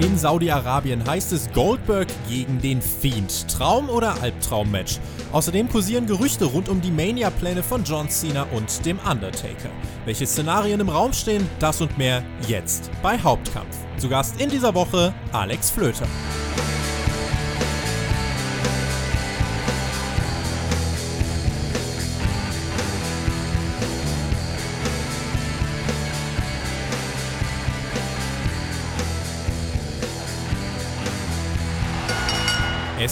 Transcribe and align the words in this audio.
In 0.00 0.18
Saudi-Arabien 0.18 1.06
heißt 1.06 1.32
es 1.32 1.48
Goldberg 1.52 2.08
gegen 2.28 2.60
den 2.60 2.82
Fiend. 2.82 3.46
Traum- 3.48 3.88
oder 3.88 4.20
Albtraum-Match? 4.20 4.98
Außerdem 5.30 5.68
kursieren 5.68 6.06
Gerüchte 6.06 6.46
rund 6.46 6.68
um 6.68 6.80
die 6.80 6.90
Mania-Pläne 6.90 7.62
von 7.62 7.84
John 7.84 8.08
Cena 8.08 8.44
und 8.52 8.84
dem 8.84 8.98
Undertaker. 9.08 9.70
Welche 10.04 10.26
Szenarien 10.26 10.80
im 10.80 10.88
Raum 10.88 11.12
stehen, 11.12 11.48
das 11.60 11.80
und 11.80 11.96
mehr 11.96 12.24
jetzt 12.48 12.90
bei 13.02 13.16
Hauptkampf. 13.16 13.76
Zu 13.96 14.08
Gast 14.08 14.40
in 14.40 14.50
dieser 14.50 14.74
Woche 14.74 15.14
Alex 15.32 15.70
Flöter. 15.70 16.08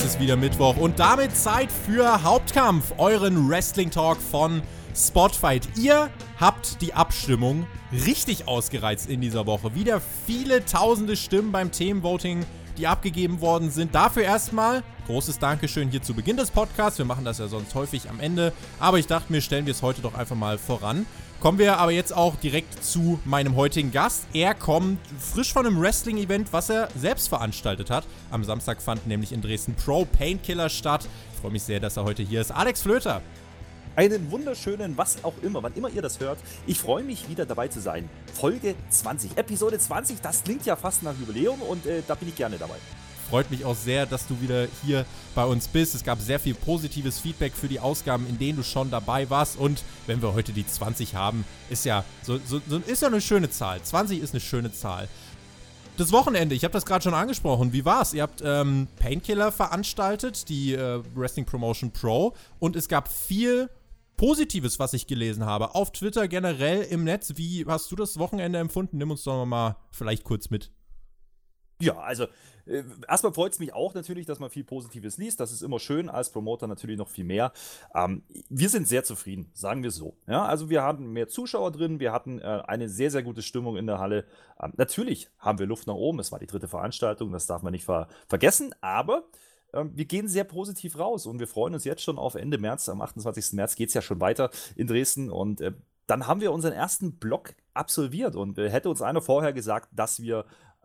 Es 0.03 0.15
ist 0.15 0.21
wieder 0.21 0.35
Mittwoch 0.35 0.79
und 0.79 0.99
damit 0.99 1.37
Zeit 1.37 1.71
für 1.71 2.25
Hauptkampf, 2.25 2.93
euren 2.99 3.49
Wrestling 3.49 3.89
Talk 3.89 4.19
von 4.21 4.61
Spotfight. 4.97 5.79
Ihr 5.79 6.11
habt 6.41 6.83
die 6.83 6.93
Abstimmung 6.93 7.69
richtig 8.05 8.49
ausgereizt 8.49 9.09
in 9.09 9.21
dieser 9.21 9.47
Woche. 9.47 9.77
Wieder 9.77 10.03
viele 10.27 10.65
tausende 10.65 11.15
Stimmen 11.15 11.53
beim 11.53 11.71
Themenvoting, 11.71 12.45
die 12.79 12.89
abgegeben 12.89 13.41
worden 13.41 13.71
sind. 13.71 13.95
Dafür 13.95 14.25
erstmal 14.25 14.83
großes 15.07 15.39
Dankeschön 15.39 15.89
hier 15.89 16.03
zu 16.03 16.15
Beginn 16.15 16.37
des 16.37 16.51
Podcasts. 16.51 16.99
Wir 16.99 17.07
machen 17.07 17.25
das 17.25 17.39
ja 17.39 17.47
sonst 17.47 17.73
häufig 17.77 18.11
am 18.11 18.19
Ende, 18.19 18.53
aber 18.81 18.99
ich 18.99 19.07
dachte 19.07 19.33
mir, 19.33 19.41
stellen 19.41 19.67
wir 19.67 19.73
es 19.73 19.83
heute 19.83 20.03
doch 20.03 20.15
einfach 20.15 20.35
mal 20.35 20.59
voran. 20.59 21.07
Kommen 21.43 21.59
wir 21.59 21.79
aber 21.79 21.91
jetzt 21.91 22.15
auch 22.15 22.37
direkt 22.37 22.85
zu 22.85 23.19
meinem 23.25 23.57
heutigen 23.57 23.91
Gast. 23.91 24.27
Er 24.33 24.55
kommt 24.55 25.01
frisch 25.19 25.53
von 25.53 25.67
einem 25.67 25.81
Wrestling-Event, 25.81 26.53
was 26.53 26.71
er 26.71 26.89
selbst 26.97 27.27
veranstaltet 27.27 27.91
hat. 27.91 28.07
Am 28.31 28.45
Samstag 28.45 28.81
fand 28.81 29.09
nämlich 29.09 29.33
in 29.33 29.43
Dresden 29.43 29.75
Pro 29.75 30.05
Painkiller 30.05 30.69
statt. 30.69 31.09
Ich 31.35 31.41
freue 31.41 31.51
mich 31.51 31.65
sehr, 31.65 31.81
dass 31.81 31.97
er 31.97 32.05
heute 32.05 32.23
hier 32.23 32.43
ist. 32.43 32.53
Alex 32.53 32.83
Flöter. 32.83 33.23
Einen 33.97 34.31
wunderschönen, 34.31 34.97
was 34.97 35.25
auch 35.25 35.35
immer, 35.43 35.65
wann 35.65 35.75
immer 35.75 35.91
ihr 35.91 36.01
das 36.01 36.21
hört. 36.21 36.39
Ich 36.69 36.79
freue 36.79 37.03
mich 37.03 37.29
wieder 37.29 37.45
dabei 37.45 37.67
zu 37.67 37.81
sein. 37.81 38.09
Folge 38.33 38.77
20, 38.91 39.37
Episode 39.37 39.81
20, 39.81 40.21
das 40.21 40.45
klingt 40.45 40.65
ja 40.65 40.77
fast 40.77 41.03
nach 41.03 41.19
Jubiläum 41.19 41.61
und 41.63 41.85
äh, 41.87 42.05
da 42.07 42.15
bin 42.15 42.29
ich 42.29 42.37
gerne 42.37 42.57
dabei 42.57 42.77
freut 43.33 43.51
mich 43.51 43.65
auch 43.65 43.75
sehr, 43.75 44.05
dass 44.05 44.27
du 44.27 44.43
wieder 44.43 44.69
hier 44.85 45.07
bei 45.35 45.47
uns 45.47 45.67
bist. 45.67 45.95
Es 45.95 46.05
gab 46.05 46.21
sehr 46.21 46.39
viel 46.39 46.53
positives 46.53 47.19
Feedback 47.19 47.55
für 47.55 47.67
die 47.67 47.81
Ausgaben, 47.81 48.27
in 48.29 48.39
denen 48.39 48.59
du 48.59 48.63
schon 48.63 48.91
dabei 48.91 49.31
warst. 49.31 49.57
Und 49.57 49.85
wenn 50.07 50.21
wir 50.21 50.35
heute 50.35 50.53
die 50.53 50.67
20 50.67 51.15
haben, 51.15 51.47
ist 51.71 51.87
ja 51.87 52.05
so, 52.23 52.39
so, 52.45 52.61
ist 52.87 53.01
ja 53.01 53.09
eine 53.09 53.23
schöne 53.23 53.49
Zahl. 53.49 53.81
20 53.81 54.21
ist 54.21 54.35
eine 54.35 54.41
schöne 54.41 54.71
Zahl. 54.71 55.09
Das 55.97 56.13
Wochenende, 56.13 56.55
ich 56.55 56.63
habe 56.63 56.73
das 56.73 56.85
gerade 56.85 57.03
schon 57.03 57.15
angesprochen. 57.15 57.73
Wie 57.73 57.87
war's? 57.87 58.13
Ihr 58.13 58.21
habt 58.21 58.43
ähm, 58.45 58.87
Painkiller 58.99 59.51
veranstaltet, 59.51 60.51
die 60.51 60.75
äh, 60.75 61.03
Wrestling 61.15 61.47
Promotion 61.47 61.91
Pro, 61.91 62.35
und 62.59 62.77
es 62.77 62.87
gab 62.87 63.11
viel 63.11 63.71
Positives, 64.19 64.79
was 64.79 64.93
ich 64.93 65.07
gelesen 65.07 65.47
habe. 65.47 65.75
Auf 65.75 65.91
Twitter 65.93 66.29
generell 66.29 66.83
im 66.83 67.05
Netz. 67.05 67.33
Wie 67.37 67.65
hast 67.67 67.91
du 67.91 67.97
das 67.97 68.19
Wochenende 68.19 68.59
empfunden? 68.59 68.99
Nimm 68.99 69.11
uns 69.11 69.25
doch 69.25 69.47
mal 69.47 69.77
vielleicht 69.91 70.23
kurz 70.23 70.51
mit. 70.51 70.71
Ja, 71.81 71.95
also 71.99 72.27
äh, 72.67 72.83
erstmal 73.09 73.33
freut 73.33 73.53
es 73.53 73.59
mich 73.59 73.73
auch 73.75 73.95
natürlich, 73.95 74.27
dass 74.27 74.39
man 74.39 74.51
viel 74.51 74.65
Positives 74.65 75.19
liest. 75.19 75.41
Das 75.41 75.53
ist 75.53 75.63
immer 75.63 75.79
schön, 75.79 76.09
als 76.09 76.31
Promoter 76.31 76.67
natürlich 76.67 76.99
noch 76.99 77.09
viel 77.09 77.25
mehr. 77.25 77.53
Ähm, 77.95 78.23
wir 78.49 78.69
sind 78.69 78.89
sehr 78.89 79.05
zufrieden, 79.05 79.51
sagen 79.55 79.83
wir 79.83 79.91
so. 79.91 80.17
Ja, 80.27 80.45
also 80.45 80.71
wir 80.71 80.83
hatten 80.83 81.13
mehr 81.13 81.29
Zuschauer 81.29 81.73
drin, 81.73 82.01
wir 82.01 82.13
hatten 82.13 82.41
äh, 82.41 82.63
eine 82.67 82.89
sehr, 82.89 83.11
sehr 83.11 83.23
gute 83.23 83.43
Stimmung 83.43 83.77
in 83.77 83.87
der 83.87 83.99
Halle. 83.99 84.25
Ähm, 84.61 84.73
natürlich 84.77 85.29
haben 85.39 85.59
wir 85.59 85.67
Luft 85.67 85.87
nach 85.87 85.95
oben, 85.95 86.19
es 86.21 86.33
war 86.33 86.39
die 86.39 86.47
dritte 86.47 86.69
Veranstaltung, 86.69 87.33
das 87.33 87.47
darf 87.47 87.63
man 87.63 87.73
nicht 87.73 87.85
ver 87.85 88.09
vergessen, 88.29 88.75
aber 88.81 89.25
ähm, 89.73 89.93
wir 89.95 90.05
gehen 90.05 90.29
sehr 90.29 90.45
positiv 90.45 90.99
raus 90.99 91.27
und 91.27 91.39
wir 91.39 91.47
freuen 91.49 91.75
uns 91.75 91.85
jetzt 91.85 92.03
schon 92.03 92.19
auf 92.19 92.35
Ende 92.35 92.59
März. 92.59 92.89
Am 92.89 93.01
28. 93.01 93.55
März 93.55 93.75
geht 93.75 93.89
es 93.89 93.95
ja 93.95 94.03
schon 94.03 94.21
weiter 94.21 94.51
in 94.77 94.87
Dresden 94.87 95.31
und 95.31 95.61
äh, 95.61 95.73
dann 96.07 96.27
haben 96.27 96.41
wir 96.41 96.53
unseren 96.53 96.73
ersten 96.73 97.19
Block 97.19 97.55
absolviert 97.75 98.37
und 98.37 98.59
äh, 98.59 98.69
hätte 98.71 98.91
uns 98.91 99.03
einer 99.03 99.23
vorher 99.23 99.53
gesagt, 99.53 99.89
dass 99.93 100.21
wir 100.21 100.45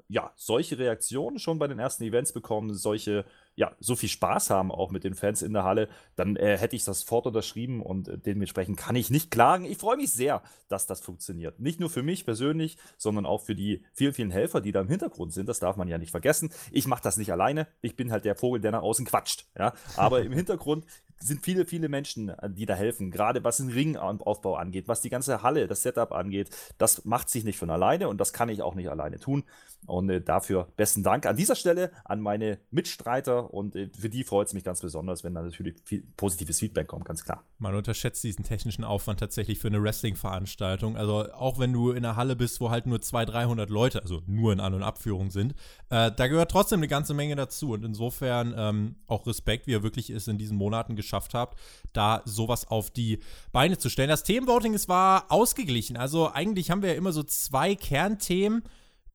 ja, 0.09 0.31
solche 0.35 0.77
Reaktionen 0.77 1.37
schon 1.37 1.59
bei 1.59 1.67
den 1.67 1.79
ersten 1.79 2.03
Events 2.03 2.31
bekommen, 2.31 2.73
solche, 2.73 3.25
ja, 3.55 3.75
so 3.79 3.95
viel 3.95 4.07
Spaß 4.07 4.49
haben 4.49 4.71
auch 4.71 4.89
mit 4.89 5.03
den 5.03 5.15
Fans 5.15 5.41
in 5.41 5.51
der 5.53 5.63
Halle, 5.63 5.89
dann 6.15 6.37
äh, 6.37 6.57
hätte 6.57 6.75
ich 6.75 6.85
das 6.85 7.03
fort 7.03 7.25
unterschrieben 7.25 7.81
und 7.81 8.07
äh, 8.07 8.17
dementsprechend 8.17 8.77
kann 8.77 8.95
ich 8.95 9.09
nicht 9.09 9.31
klagen. 9.31 9.65
Ich 9.65 9.77
freue 9.77 9.97
mich 9.97 10.13
sehr, 10.13 10.41
dass 10.69 10.87
das 10.87 11.01
funktioniert. 11.01 11.59
Nicht 11.59 11.79
nur 11.79 11.89
für 11.89 12.03
mich 12.03 12.23
persönlich, 12.23 12.77
sondern 12.97 13.25
auch 13.25 13.41
für 13.41 13.55
die 13.55 13.83
vielen, 13.93 14.13
vielen 14.13 14.31
Helfer, 14.31 14.61
die 14.61 14.71
da 14.71 14.81
im 14.81 14.87
Hintergrund 14.87 15.33
sind. 15.33 15.49
Das 15.49 15.59
darf 15.59 15.75
man 15.75 15.89
ja 15.89 15.97
nicht 15.97 16.11
vergessen. 16.11 16.51
Ich 16.71 16.87
mache 16.87 17.03
das 17.03 17.17
nicht 17.17 17.31
alleine. 17.31 17.67
Ich 17.81 17.97
bin 17.97 18.11
halt 18.11 18.23
der 18.23 18.35
Vogel, 18.35 18.61
der 18.61 18.71
nach 18.71 18.83
außen 18.83 19.05
quatscht. 19.05 19.47
Ja? 19.57 19.73
Aber 19.97 20.21
im 20.21 20.31
Hintergrund 20.31 20.85
sind 21.19 21.43
viele, 21.43 21.65
viele 21.65 21.89
Menschen, 21.89 22.29
äh, 22.29 22.49
die 22.49 22.65
da 22.65 22.75
helfen. 22.75 23.11
Gerade 23.11 23.43
was 23.43 23.57
den 23.57 23.69
Ringaufbau 23.69 24.55
angeht, 24.55 24.87
was 24.87 25.01
die 25.01 25.09
ganze 25.09 25.43
Halle, 25.43 25.67
das 25.67 25.83
Setup 25.83 26.11
angeht. 26.11 26.49
Das 26.77 27.05
macht 27.05 27.29
sich 27.29 27.43
nicht 27.43 27.57
von 27.57 27.69
alleine 27.69 28.09
und 28.09 28.19
das 28.19 28.33
kann 28.33 28.49
ich 28.49 28.61
auch 28.61 28.75
nicht 28.75 28.89
alleine 28.89 29.19
tun. 29.19 29.43
Und 29.85 30.09
äh, 30.09 30.21
dafür 30.21 30.67
besten 30.75 31.03
Dank 31.03 31.25
an 31.25 31.35
dieser 31.35 31.55
Stelle 31.55 31.91
an 32.03 32.19
meine 32.19 32.59
Mitstreiter 32.71 33.53
und 33.53 33.75
äh, 33.75 33.89
für 33.97 34.09
die 34.09 34.23
freut 34.23 34.47
es 34.47 34.53
mich 34.53 34.63
ganz 34.63 34.81
besonders, 34.81 35.23
wenn 35.23 35.33
da 35.33 35.41
natürlich 35.41 35.75
viel 35.85 36.03
positives 36.17 36.59
Feedback 36.59 36.87
kommt, 36.87 37.05
ganz 37.05 37.23
klar. 37.23 37.43
Man 37.59 37.75
unterschätzt 37.75 38.23
diesen 38.23 38.43
technischen 38.43 38.83
Aufwand 38.83 39.19
tatsächlich 39.19 39.59
für 39.59 39.67
eine 39.67 39.81
Wrestling-Veranstaltung. 39.81 40.97
Also 40.97 41.31
auch 41.31 41.59
wenn 41.59 41.73
du 41.73 41.91
in 41.91 42.05
einer 42.05 42.15
Halle 42.15 42.35
bist, 42.35 42.59
wo 42.59 42.69
halt 42.69 42.85
nur 42.85 43.01
200, 43.01 43.33
300 43.33 43.69
Leute, 43.69 44.01
also 44.01 44.21
nur 44.25 44.51
in 44.53 44.59
An- 44.59 44.73
und 44.73 44.83
Abführung 44.83 45.31
sind, 45.31 45.53
äh, 45.89 46.11
da 46.11 46.27
gehört 46.27 46.51
trotzdem 46.51 46.79
eine 46.79 46.87
ganze 46.87 47.13
Menge 47.13 47.35
dazu. 47.35 47.71
Und 47.71 47.85
insofern 47.85 48.53
ähm, 48.57 48.95
auch 49.07 49.25
Respekt, 49.27 49.67
wie 49.67 49.73
er 49.73 49.83
wirklich 49.83 50.09
es 50.09 50.27
in 50.27 50.37
diesen 50.37 50.57
Monaten 50.57 50.95
geschafft 51.07 51.33
habt, 51.33 51.57
da 51.93 52.21
sowas 52.25 52.67
auf 52.67 52.91
die 52.91 53.19
Beine 53.51 53.77
zu 53.77 53.89
stellen. 53.89 54.09
Das 54.09 54.23
Themenvoting, 54.23 54.73
es 54.73 54.87
war 54.87 55.31
ausgeglichen. 55.31 55.97
Also 55.97 56.31
eigentlich 56.31 56.69
haben 56.69 56.81
wir 56.81 56.89
ja 56.89 56.95
immer 56.95 57.13
so 57.13 57.23
zwei 57.23 57.75
Kernthemen 57.75 58.63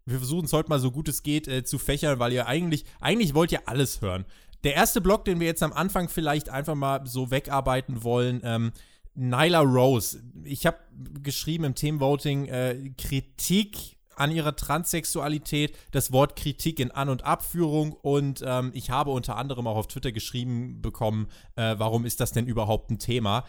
wir 0.05 0.19
versuchen 0.19 0.47
es 0.47 0.53
heute 0.53 0.69
mal 0.69 0.81
so 0.81 0.91
gut 0.91 1.09
es 1.09 1.23
geht 1.23 1.49
äh, 1.49 1.65
zu 1.65 1.79
fächern, 1.79 2.19
weil 2.19 2.33
ihr 2.33 2.47
eigentlich, 2.47 2.85
eigentlich 3.01 3.35
wollt 3.35 3.53
ihr 3.53 3.69
alles 3.69 4.01
hören. 4.01 4.25
Der 4.65 4.75
erste 4.75 5.01
Block, 5.01 5.25
den 5.25 5.41
wir 5.41 5.47
jetzt 5.47 5.63
am 5.63 5.73
Anfang 5.73 6.09
vielleicht 6.09 6.49
einfach 6.49 6.75
mal 6.75 7.07
so 7.07 7.31
wegarbeiten 7.31 8.03
wollen, 8.03 8.41
ähm, 8.45 8.73
Nyla 9.15 9.61
Rose. 9.61 10.23
Ich 10.45 10.67
habe 10.67 10.79
geschrieben 11.23 11.65
im 11.65 11.75
Themenvoting 11.75 12.47
äh, 12.47 12.91
Kritik 12.97 13.97
an 14.23 14.31
ihrer 14.31 14.55
Transsexualität, 14.55 15.77
das 15.91 16.13
Wort 16.13 16.37
Kritik 16.37 16.79
in 16.79 16.93
An- 16.93 17.09
und 17.09 17.25
Abführung 17.25 17.93
und 17.93 18.43
ähm, 18.47 18.71
ich 18.73 18.91
habe 18.91 19.11
unter 19.11 19.37
anderem 19.37 19.67
auch 19.67 19.77
auf 19.77 19.89
Twitter 19.89 20.13
geschrieben 20.13 20.81
bekommen, 20.81 21.29
äh, 21.57 21.75
warum 21.79 22.05
ist 22.05 22.21
das 22.21 22.31
denn 22.31 22.47
überhaupt 22.47 22.91
ein 22.91 23.01
Thema? 23.01 23.45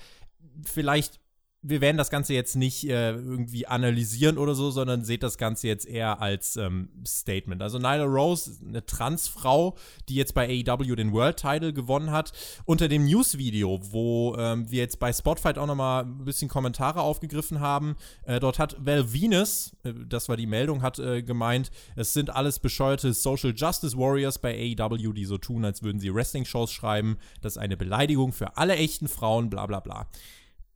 Vielleicht 0.66 1.20
wir 1.64 1.80
werden 1.80 1.98
das 1.98 2.10
Ganze 2.10 2.34
jetzt 2.34 2.56
nicht 2.56 2.88
äh, 2.90 3.12
irgendwie 3.12 3.66
analysieren 3.66 4.38
oder 4.38 4.54
so, 4.54 4.70
sondern 4.70 5.06
seht 5.06 5.24
das 5.24 5.38
Ganze 5.38 5.68
jetzt 5.68 5.88
eher 5.88 6.22
als 6.22 6.58
ähm, 6.58 6.90
Statement. 7.08 7.62
Also 7.62 7.78
Nyla 7.78 8.04
Rose, 8.04 8.58
eine 8.68 8.86
Transfrau, 8.86 9.76
die 10.10 10.16
jetzt 10.16 10.34
bei 10.34 10.46
AEW 10.46 10.96
den 10.96 11.14
World 11.14 11.38
Title 11.38 11.72
gewonnen 11.72 12.12
hat. 12.12 12.34
Unter 12.66 12.90
dem 12.90 13.06
News-Video, 13.06 13.80
wo 13.92 14.36
ähm, 14.38 14.70
wir 14.70 14.80
jetzt 14.80 15.00
bei 15.00 15.14
Spotfight 15.14 15.58
auch 15.58 15.66
nochmal 15.66 16.04
ein 16.04 16.26
bisschen 16.26 16.50
Kommentare 16.50 17.02
aufgegriffen 17.02 17.62
haben, 17.62 17.96
äh, 18.24 18.42
dort 18.42 18.60
hat 18.60 18.76
Val 18.86 19.14
Venus, 19.14 19.74
äh, 19.84 19.94
das 20.06 20.28
war 20.28 20.36
die 20.36 20.48
Meldung, 20.48 20.82
hat 20.82 21.00
äh, 21.00 21.24
gemeint, 21.24 21.72
es 21.96 22.12
sind 22.12 22.30
alles 22.30 22.60
bescheuerte 22.60 23.14
Social 23.14 23.54
Justice 23.56 23.98
Warriors 23.98 24.38
bei 24.38 24.76
AEW, 24.78 25.14
die 25.14 25.26
so 25.26 25.38
tun, 25.38 25.64
als 25.64 25.82
würden 25.82 26.02
sie 26.02 26.14
Wrestling-Shows 26.14 26.74
schreiben. 26.74 27.18
Das 27.42 27.54
ist 27.54 27.58
eine 27.58 27.78
Beleidigung 27.78 28.34
für 28.34 28.58
alle 28.58 28.76
echten 28.76 29.08
Frauen, 29.08 29.50
bla 29.50 29.66
bla 29.66 29.80
bla. 29.80 30.08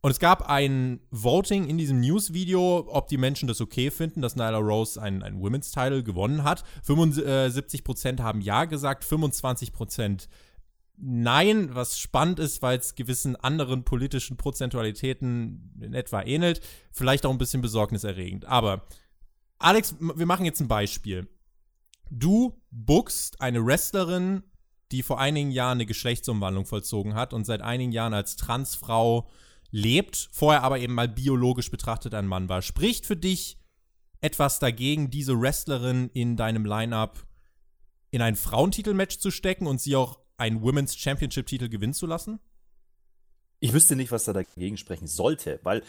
Und 0.00 0.12
es 0.12 0.20
gab 0.20 0.48
ein 0.48 1.00
Voting 1.10 1.66
in 1.66 1.76
diesem 1.76 2.00
News-Video, 2.00 2.88
ob 2.88 3.08
die 3.08 3.16
Menschen 3.16 3.48
das 3.48 3.60
okay 3.60 3.90
finden, 3.90 4.22
dass 4.22 4.36
Nyla 4.36 4.58
Rose 4.58 5.00
einen, 5.00 5.22
einen 5.22 5.40
Women's 5.40 5.72
Title 5.72 6.04
gewonnen 6.04 6.44
hat. 6.44 6.62
75% 6.86 8.20
haben 8.20 8.40
Ja 8.40 8.64
gesagt, 8.64 9.04
25% 9.04 10.28
Nein, 11.00 11.74
was 11.76 11.98
spannend 12.00 12.40
ist, 12.40 12.60
weil 12.60 12.78
es 12.78 12.96
gewissen 12.96 13.36
anderen 13.36 13.84
politischen 13.84 14.36
Prozentualitäten 14.36 15.72
in 15.80 15.94
etwa 15.94 16.22
ähnelt. 16.22 16.60
Vielleicht 16.90 17.24
auch 17.24 17.30
ein 17.30 17.38
bisschen 17.38 17.62
besorgniserregend. 17.62 18.46
Aber, 18.46 18.84
Alex, 19.60 19.94
wir 20.00 20.26
machen 20.26 20.44
jetzt 20.44 20.60
ein 20.60 20.66
Beispiel. 20.66 21.28
Du 22.10 22.60
bookst 22.72 23.40
eine 23.40 23.64
Wrestlerin, 23.64 24.42
die 24.90 25.04
vor 25.04 25.20
einigen 25.20 25.52
Jahren 25.52 25.78
eine 25.78 25.86
Geschlechtsumwandlung 25.86 26.66
vollzogen 26.66 27.14
hat 27.14 27.32
und 27.32 27.44
seit 27.44 27.62
einigen 27.62 27.92
Jahren 27.92 28.14
als 28.14 28.34
Transfrau 28.34 29.28
lebt, 29.70 30.28
vorher 30.32 30.62
aber 30.62 30.78
eben 30.78 30.94
mal 30.94 31.08
biologisch 31.08 31.70
betrachtet 31.70 32.14
ein 32.14 32.26
Mann 32.26 32.48
war. 32.48 32.62
Spricht 32.62 33.06
für 33.06 33.16
dich 33.16 33.58
etwas 34.20 34.58
dagegen, 34.58 35.10
diese 35.10 35.40
Wrestlerin 35.40 36.10
in 36.12 36.36
deinem 36.36 36.64
Lineup 36.64 37.26
in 38.10 38.22
ein 38.22 38.36
Frauentitelmatch 38.36 39.18
zu 39.18 39.30
stecken 39.30 39.66
und 39.66 39.80
sie 39.80 39.96
auch 39.96 40.18
einen 40.36 40.62
Women's 40.62 40.96
Championship-Titel 40.96 41.68
gewinnen 41.68 41.92
zu 41.92 42.06
lassen? 42.06 42.40
Ich 43.60 43.72
wüsste 43.72 43.96
nicht, 43.96 44.12
was 44.12 44.24
da 44.24 44.32
dagegen 44.32 44.76
sprechen 44.76 45.08
sollte, 45.08 45.58
weil, 45.64 45.82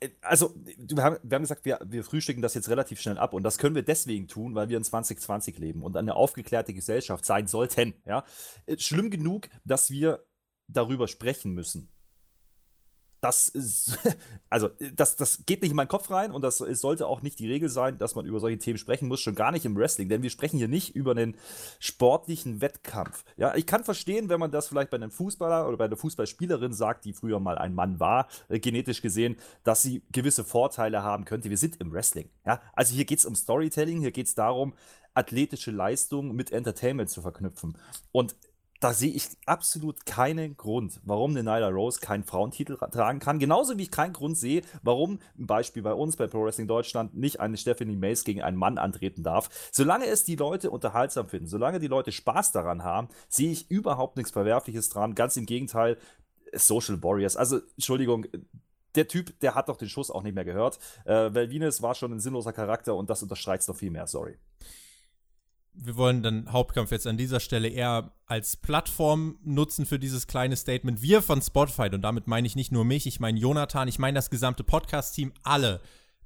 äh, 0.00 0.10
also, 0.20 0.54
wir 0.76 1.02
haben, 1.02 1.16
wir 1.22 1.36
haben 1.36 1.42
gesagt, 1.42 1.64
wir, 1.64 1.80
wir 1.86 2.04
frühstücken 2.04 2.42
das 2.42 2.52
jetzt 2.52 2.68
relativ 2.68 3.00
schnell 3.00 3.16
ab 3.16 3.32
und 3.32 3.42
das 3.44 3.56
können 3.56 3.74
wir 3.74 3.82
deswegen 3.82 4.28
tun, 4.28 4.54
weil 4.54 4.68
wir 4.68 4.76
in 4.76 4.84
2020 4.84 5.58
leben 5.58 5.82
und 5.82 5.96
eine 5.96 6.14
aufgeklärte 6.14 6.74
Gesellschaft 6.74 7.24
sein 7.24 7.46
sollten. 7.46 7.94
Ja? 8.06 8.24
Äh, 8.66 8.78
schlimm 8.78 9.10
genug, 9.10 9.48
dass 9.64 9.90
wir 9.90 10.22
darüber 10.68 11.08
sprechen 11.08 11.54
müssen 11.54 11.88
das 13.20 13.48
ist, 13.48 13.98
also 14.50 14.70
das, 14.94 15.16
das 15.16 15.44
geht 15.46 15.62
nicht 15.62 15.70
in 15.70 15.76
meinen 15.76 15.88
Kopf 15.88 16.10
rein 16.10 16.30
und 16.30 16.42
das 16.42 16.60
es 16.60 16.80
sollte 16.80 17.06
auch 17.06 17.22
nicht 17.22 17.38
die 17.38 17.48
Regel 17.48 17.68
sein, 17.68 17.98
dass 17.98 18.14
man 18.14 18.26
über 18.26 18.40
solche 18.40 18.58
Themen 18.58 18.78
sprechen 18.78 19.08
muss, 19.08 19.20
schon 19.20 19.34
gar 19.34 19.52
nicht 19.52 19.64
im 19.64 19.76
Wrestling, 19.76 20.08
denn 20.08 20.22
wir 20.22 20.30
sprechen 20.30 20.58
hier 20.58 20.68
nicht 20.68 20.94
über 20.94 21.12
einen 21.12 21.36
sportlichen 21.78 22.60
Wettkampf. 22.60 23.24
Ja, 23.36 23.54
ich 23.54 23.66
kann 23.66 23.84
verstehen, 23.84 24.28
wenn 24.28 24.40
man 24.40 24.50
das 24.50 24.68
vielleicht 24.68 24.90
bei 24.90 24.96
einem 24.96 25.10
Fußballer 25.10 25.68
oder 25.68 25.76
bei 25.76 25.86
einer 25.86 25.96
Fußballspielerin 25.96 26.72
sagt, 26.72 27.04
die 27.04 27.12
früher 27.12 27.40
mal 27.40 27.58
ein 27.58 27.74
Mann 27.74 28.00
war, 28.00 28.28
äh, 28.48 28.58
genetisch 28.58 29.02
gesehen, 29.02 29.36
dass 29.64 29.82
sie 29.82 30.02
gewisse 30.12 30.44
Vorteile 30.44 31.02
haben 31.02 31.24
könnte. 31.24 31.50
Wir 31.50 31.58
sind 31.58 31.76
im 31.80 31.92
Wrestling. 31.92 32.30
Ja, 32.46 32.60
also 32.72 32.94
hier 32.94 33.04
geht 33.04 33.18
es 33.18 33.26
um 33.26 33.34
Storytelling, 33.34 34.00
hier 34.00 34.12
geht 34.12 34.26
es 34.26 34.34
darum, 34.34 34.74
athletische 35.14 35.70
Leistung 35.70 36.34
mit 36.34 36.52
Entertainment 36.52 37.10
zu 37.10 37.22
verknüpfen. 37.22 37.76
Und 38.12 38.36
da 38.80 38.92
sehe 38.92 39.10
ich 39.10 39.28
absolut 39.44 40.06
keinen 40.06 40.56
Grund, 40.56 41.00
warum 41.04 41.32
eine 41.32 41.42
Nyla 41.42 41.68
Rose 41.68 42.00
keinen 42.00 42.22
Frauentitel 42.22 42.76
tragen 42.76 43.18
kann. 43.18 43.38
Genauso 43.38 43.76
wie 43.76 43.82
ich 43.82 43.90
keinen 43.90 44.12
Grund 44.12 44.36
sehe, 44.36 44.62
warum 44.82 45.18
ein 45.36 45.46
Beispiel 45.46 45.82
bei 45.82 45.92
uns 45.92 46.16
bei 46.16 46.28
Pro 46.28 46.44
Wrestling 46.44 46.68
Deutschland 46.68 47.14
nicht 47.14 47.40
eine 47.40 47.56
Stephanie 47.56 47.96
Mace 47.96 48.24
gegen 48.24 48.42
einen 48.42 48.56
Mann 48.56 48.78
antreten 48.78 49.24
darf. 49.24 49.48
Solange 49.72 50.06
es 50.06 50.24
die 50.24 50.36
Leute 50.36 50.70
unterhaltsam 50.70 51.28
finden, 51.28 51.48
solange 51.48 51.80
die 51.80 51.88
Leute 51.88 52.12
Spaß 52.12 52.52
daran 52.52 52.84
haben, 52.84 53.08
sehe 53.28 53.50
ich 53.50 53.68
überhaupt 53.70 54.16
nichts 54.16 54.30
Verwerfliches 54.30 54.88
dran. 54.90 55.16
Ganz 55.16 55.36
im 55.36 55.46
Gegenteil, 55.46 55.98
Social 56.52 57.02
Warriors. 57.02 57.36
Also, 57.36 57.60
Entschuldigung, 57.74 58.26
der 58.94 59.08
Typ, 59.08 59.38
der 59.40 59.54
hat 59.54 59.68
doch 59.68 59.76
den 59.76 59.88
Schuss 59.88 60.10
auch 60.10 60.22
nicht 60.22 60.34
mehr 60.34 60.44
gehört. 60.44 60.78
Äh, 61.04 61.34
weil 61.34 61.50
Venus 61.50 61.82
war 61.82 61.94
schon 61.94 62.12
ein 62.12 62.20
sinnloser 62.20 62.52
Charakter 62.52 62.94
und 62.94 63.10
das 63.10 63.22
unterstreicht 63.22 63.62
es 63.62 63.68
noch 63.68 63.76
viel 63.76 63.90
mehr, 63.90 64.06
sorry 64.06 64.38
wir 65.80 65.96
wollen 65.96 66.22
dann 66.22 66.52
Hauptkampf 66.52 66.90
jetzt 66.90 67.06
an 67.06 67.16
dieser 67.16 67.40
Stelle 67.40 67.68
eher 67.68 68.12
als 68.26 68.56
Plattform 68.56 69.38
nutzen 69.42 69.86
für 69.86 69.98
dieses 69.98 70.26
kleine 70.26 70.56
Statement. 70.56 71.02
Wir 71.02 71.22
von 71.22 71.40
Spotify, 71.40 71.88
und 71.92 72.02
damit 72.02 72.26
meine 72.26 72.46
ich 72.46 72.56
nicht 72.56 72.72
nur 72.72 72.84
mich, 72.84 73.06
ich 73.06 73.20
meine 73.20 73.38
Jonathan, 73.38 73.88
ich 73.88 73.98
meine 73.98 74.16
das 74.16 74.30
gesamte 74.30 74.64
Podcast-Team, 74.64 75.32
alle. 75.42 75.80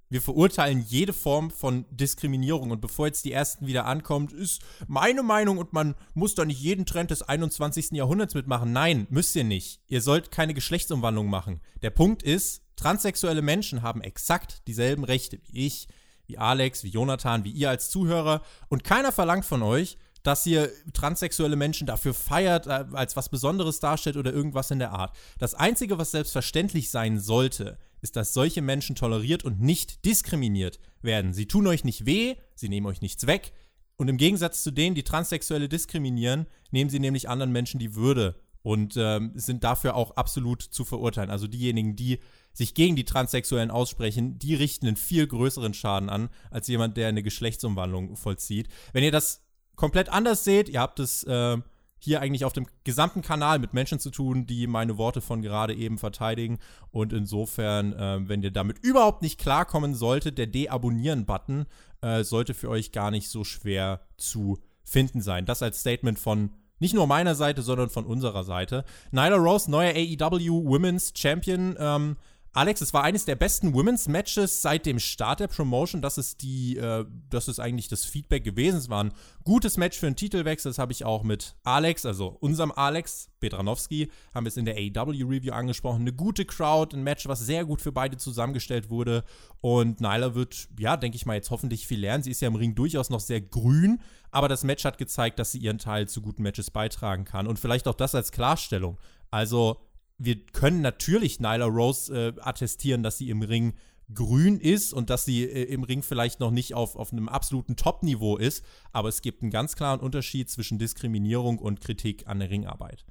Wir 0.08 0.20
verurteilen 0.20 0.84
jede 0.87 1.14
Form 1.14 1.50
von 1.50 1.87
Diskriminierung. 1.90 2.70
Und 2.70 2.82
bevor 2.82 3.06
jetzt 3.06 3.25
die 3.25 3.32
ersten 3.32 3.66
wieder 3.66 3.87
ankommt, 3.87 4.32
ist 4.32 4.60
meine 4.87 5.22
Meinung 5.22 5.56
und 5.56 5.72
man 5.72 5.94
muss 6.12 6.34
doch 6.34 6.44
nicht 6.44 6.60
jeden 6.60 6.84
Trend 6.84 7.10
des 7.10 7.22
21. 7.22 7.93
Jahrhunderts 7.93 8.34
mitmachen. 8.34 8.72
Nein, 8.72 9.06
müsst 9.08 9.34
ihr 9.37 9.44
nicht. 9.44 9.81
Ihr 9.87 10.02
sollt 10.02 10.31
keine 10.31 10.52
Geschlechtsumwandlung 10.52 11.28
machen. 11.28 11.62
Der 11.81 11.90
Punkt 11.90 12.22
ist, 12.22 12.62
transsexuelle 12.76 13.40
Menschen 13.40 13.81
haben 13.81 14.02
exakt 14.02 14.66
dieselben 14.66 15.04
Rechte 15.04 15.40
wie 15.44 15.66
ich, 15.66 15.88
wie 16.32 16.38
Alex, 16.38 16.82
wie 16.82 16.88
Jonathan, 16.88 17.44
wie 17.44 17.50
ihr 17.50 17.69
als 17.69 17.90
Zuhörer. 17.90 18.43
Und 18.69 18.84
keiner 18.84 19.12
verlangt 19.12 19.44
von 19.44 19.62
euch, 19.62 19.99
dass 20.23 20.46
ihr 20.46 20.70
transsexuelle 20.93 21.56
Menschen 21.56 21.87
dafür 21.87 22.14
feiert, 22.14 22.67
äh, 22.67 22.84
als 22.93 23.17
was 23.17 23.29
Besonderes 23.29 23.81
darstellt 23.81 24.17
oder 24.17 24.32
irgendwas 24.32 24.70
in 24.70 24.79
der 24.79 24.93
Art. 24.93 25.14
Das 25.38 25.55
Einzige, 25.55 25.99
was 25.99 26.12
selbstverständlich 26.12 26.90
sein 26.90 27.19
sollte, 27.19 27.79
ist, 28.00 28.17
dass 28.17 28.32
solche 28.32 28.62
Menschen 28.62 28.96
toleriert 28.96 29.44
und 29.44 29.61
nicht 29.61 30.05
diskriminiert 30.05 30.79
werden. 31.02 31.34
Sie 31.34 31.46
tun 31.46 31.67
euch 31.67 31.84
nicht 31.84 32.06
weh, 32.06 32.37
sie 32.55 32.69
nehmen 32.69 32.87
euch 32.87 33.00
nichts 33.00 33.26
weg. 33.26 33.52
Und 33.96 34.08
im 34.08 34.17
Gegensatz 34.17 34.62
zu 34.62 34.70
denen, 34.70 34.94
die 34.94 35.05
Transsexuelle 35.05 35.69
diskriminieren, 35.69 36.46
nehmen 36.70 36.90
sie 36.90 36.99
nämlich 36.99 37.28
anderen 37.28 37.52
Menschen 37.52 37.78
die 37.78 37.94
Würde 37.94 38.37
und 38.62 38.94
ähm, 38.96 39.32
sind 39.35 39.64
dafür 39.64 39.94
auch 39.96 40.12
absolut 40.12 40.62
zu 40.62 40.85
verurteilen. 40.85 41.31
Also 41.31 41.46
diejenigen, 41.46 41.94
die 41.96 42.20
sich 42.52 42.75
gegen 42.75 42.96
die 42.96 43.04
Transsexuellen 43.04 43.70
aussprechen, 43.70 44.38
die 44.38 44.54
richten 44.54 44.87
einen 44.87 44.96
viel 44.96 45.26
größeren 45.26 45.75
Schaden 45.75 46.08
an, 46.08 46.28
als 46.50 46.69
jemand, 46.69 46.96
der 46.96 47.08
eine 47.08 47.22
Geschlechtsumwandlung 47.22 48.16
vollzieht. 48.16 48.69
Wenn 48.93 49.04
ihr 49.04 49.12
das 49.12 49.44
komplett 49.76 50.08
anders 50.08 50.44
seht, 50.44 50.69
ihr 50.69 50.81
habt 50.81 51.00
es 51.00 51.25
äh, 51.25 51.58
hier 51.99 52.20
eigentlich 52.20 52.44
auf 52.44 52.52
dem 52.52 52.66
gesamten 52.84 53.22
Kanal 53.22 53.58
mit 53.60 53.75
Menschen 53.75 54.00
zu 54.00 54.10
tun, 54.10 54.46
die 54.46 54.66
meine 54.66 54.99
Worte 54.99 55.20
von 55.20 55.40
gerade 55.40 55.75
eben 55.75 55.99
verteidigen. 55.99 56.58
Und 56.90 57.12
insofern, 57.12 57.93
äh, 57.93 58.28
wenn 58.28 58.43
ihr 58.43 58.50
damit 58.50 58.78
überhaupt 58.81 59.22
nicht 59.22 59.38
klarkommen 59.38 59.94
solltet, 59.94 60.37
der 60.37 60.49
Deabonnieren-Button 60.49 61.66
äh, 62.00 62.25
sollte 62.25 62.54
für 62.54 62.69
euch 62.69 62.90
gar 62.90 63.10
nicht 63.10 63.28
so 63.28 63.44
schwer 63.44 64.00
zu 64.16 64.58
finden 64.82 65.20
sein. 65.20 65.46
Das 65.46 65.62
als 65.62 65.81
Statement 65.81 66.19
von 66.19 66.50
nicht 66.81 66.94
nur 66.94 67.06
meiner 67.06 67.37
Seite, 67.37 67.62
sondern 67.62 67.88
von 67.88 68.04
unserer 68.04 68.43
Seite. 68.43 68.84
Nyla 69.12 69.37
Rose, 69.37 69.70
neuer 69.70 69.94
AEW 69.94 70.64
Women's 70.64 71.12
Champion. 71.16 71.76
Ähm, 71.78 72.16
Alex, 72.54 72.82
es 72.82 72.93
war 72.93 73.02
eines 73.02 73.25
der 73.25 73.34
besten 73.34 73.72
Women's 73.72 74.08
Matches 74.08 74.60
seit 74.60 74.84
dem 74.84 74.99
Start 74.99 75.40
der 75.40 75.49
Promotion. 75.49 76.02
Das 76.02 76.19
ist 76.19 76.43
die, 76.43 76.76
äh, 76.76 77.06
das 77.31 77.49
ist 77.49 77.58
eigentlich 77.58 77.88
das 77.88 78.04
Feedback 78.04 78.44
gewesen. 78.44 78.76
Es 78.76 78.90
war 78.90 79.04
ein 79.04 79.14
gutes 79.43 79.78
Match 79.78 79.99
für 79.99 80.06
einen 80.06 80.16
Titelwechsel. 80.16 80.69
Das 80.69 80.78
habe 80.78 80.93
ich 80.93 81.06
auch 81.06 81.22
mit 81.22 81.56
Alex, 81.64 82.04
also 82.04 82.37
unserem 82.40 82.70
Alex 82.70 83.31
Petranowski, 83.40 84.10
haben 84.34 84.44
wir 84.44 84.49
es 84.49 84.58
in 84.58 84.66
der 84.66 84.76
AEW 84.76 85.26
Review 85.26 85.54
angesprochen. 85.54 86.02
Eine 86.02 86.12
gute 86.12 86.44
Crowd, 86.44 86.94
ein 86.94 87.02
Match, 87.02 87.26
was 87.26 87.40
sehr 87.40 87.64
gut 87.64 87.81
für 87.81 87.90
beide 87.90 88.19
zusammengestellt 88.19 88.90
wurde. 88.90 89.25
Und 89.62 90.02
Nyla 90.02 90.34
wird, 90.34 90.69
ja, 90.78 90.99
denke 90.99 91.16
ich 91.16 91.25
mal, 91.25 91.34
jetzt 91.34 91.50
hoffentlich 91.50 91.87
viel 91.87 92.00
lernen. 92.00 92.22
Sie 92.22 92.31
ist 92.31 92.43
ja 92.43 92.49
im 92.49 92.56
Ring 92.56 92.75
durchaus 92.75 93.08
noch 93.08 93.20
sehr 93.20 93.40
grün, 93.40 94.02
aber 94.31 94.49
das 94.49 94.62
Match 94.62 94.84
hat 94.84 94.99
gezeigt, 94.99 95.38
dass 95.38 95.52
sie 95.52 95.58
ihren 95.58 95.78
Teil 95.78 96.06
zu 96.06 96.20
guten 96.20 96.43
Matches 96.43 96.70
beitragen 96.70 97.25
kann. 97.25 97.46
Und 97.46 97.58
vielleicht 97.58 97.88
auch 97.88 97.94
das 97.94 98.14
als 98.14 98.31
Klarstellung. 98.31 98.99
Also 99.31 99.81
wir 100.25 100.45
können 100.47 100.81
natürlich 100.81 101.41
Nyla 101.41 101.67
Rose 101.67 102.35
äh, 102.37 102.41
attestieren, 102.41 103.03
dass 103.03 103.19
sie 103.19 103.31
im 103.31 103.43
Ring 103.43 103.75
grün 104.15 104.61
ist 104.61 104.93
und 104.93 105.11
dass 105.11 105.25
sie 105.25 105.45
äh, 105.45 105.65
im 105.65 105.83
Ring 105.83 106.03
vielleicht 106.03 106.41
noch 106.41 106.51
nicht 106.51 106.75
auf, 106.75 106.97
auf 106.97 107.13
einem 107.13 107.29
absoluten 107.29 107.77
Top-Niveau 107.77 108.37
ist, 108.37 108.65
aber 108.93 109.09
es 109.09 109.23
gibt 109.23 109.43
einen 109.43 109.51
ganz 109.51 109.75
klaren 109.75 110.01
Unterschied 110.01 110.51
zwischen 110.51 110.79
Diskriminierung 110.79 111.59
und 111.59 111.81
Kritik 111.81 112.27
an 112.27 112.39
der 112.39 112.51
Ringarbeit. 112.51 113.05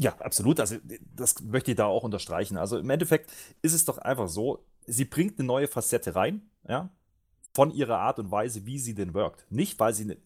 Ja, 0.00 0.16
absolut. 0.18 0.60
Also, 0.60 0.76
das 1.14 1.42
möchte 1.42 1.72
ich 1.72 1.76
da 1.76 1.84
auch 1.84 2.04
unterstreichen. 2.04 2.56
Also, 2.56 2.78
im 2.78 2.88
Endeffekt 2.88 3.30
ist 3.60 3.74
es 3.74 3.84
doch 3.84 3.98
einfach 3.98 4.28
so, 4.28 4.64
sie 4.86 5.04
bringt 5.04 5.38
eine 5.38 5.46
neue 5.46 5.68
Facette 5.68 6.14
rein, 6.14 6.42
ja, 6.66 6.90
von 7.54 7.70
ihrer 7.70 7.98
Art 7.98 8.18
und 8.18 8.30
Weise, 8.30 8.64
wie 8.64 8.78
sie 8.78 8.94
denn 8.94 9.12
wirkt. 9.12 9.44
Nicht, 9.50 9.78
weil 9.78 9.92
sie 9.92 10.04
eine 10.04 10.16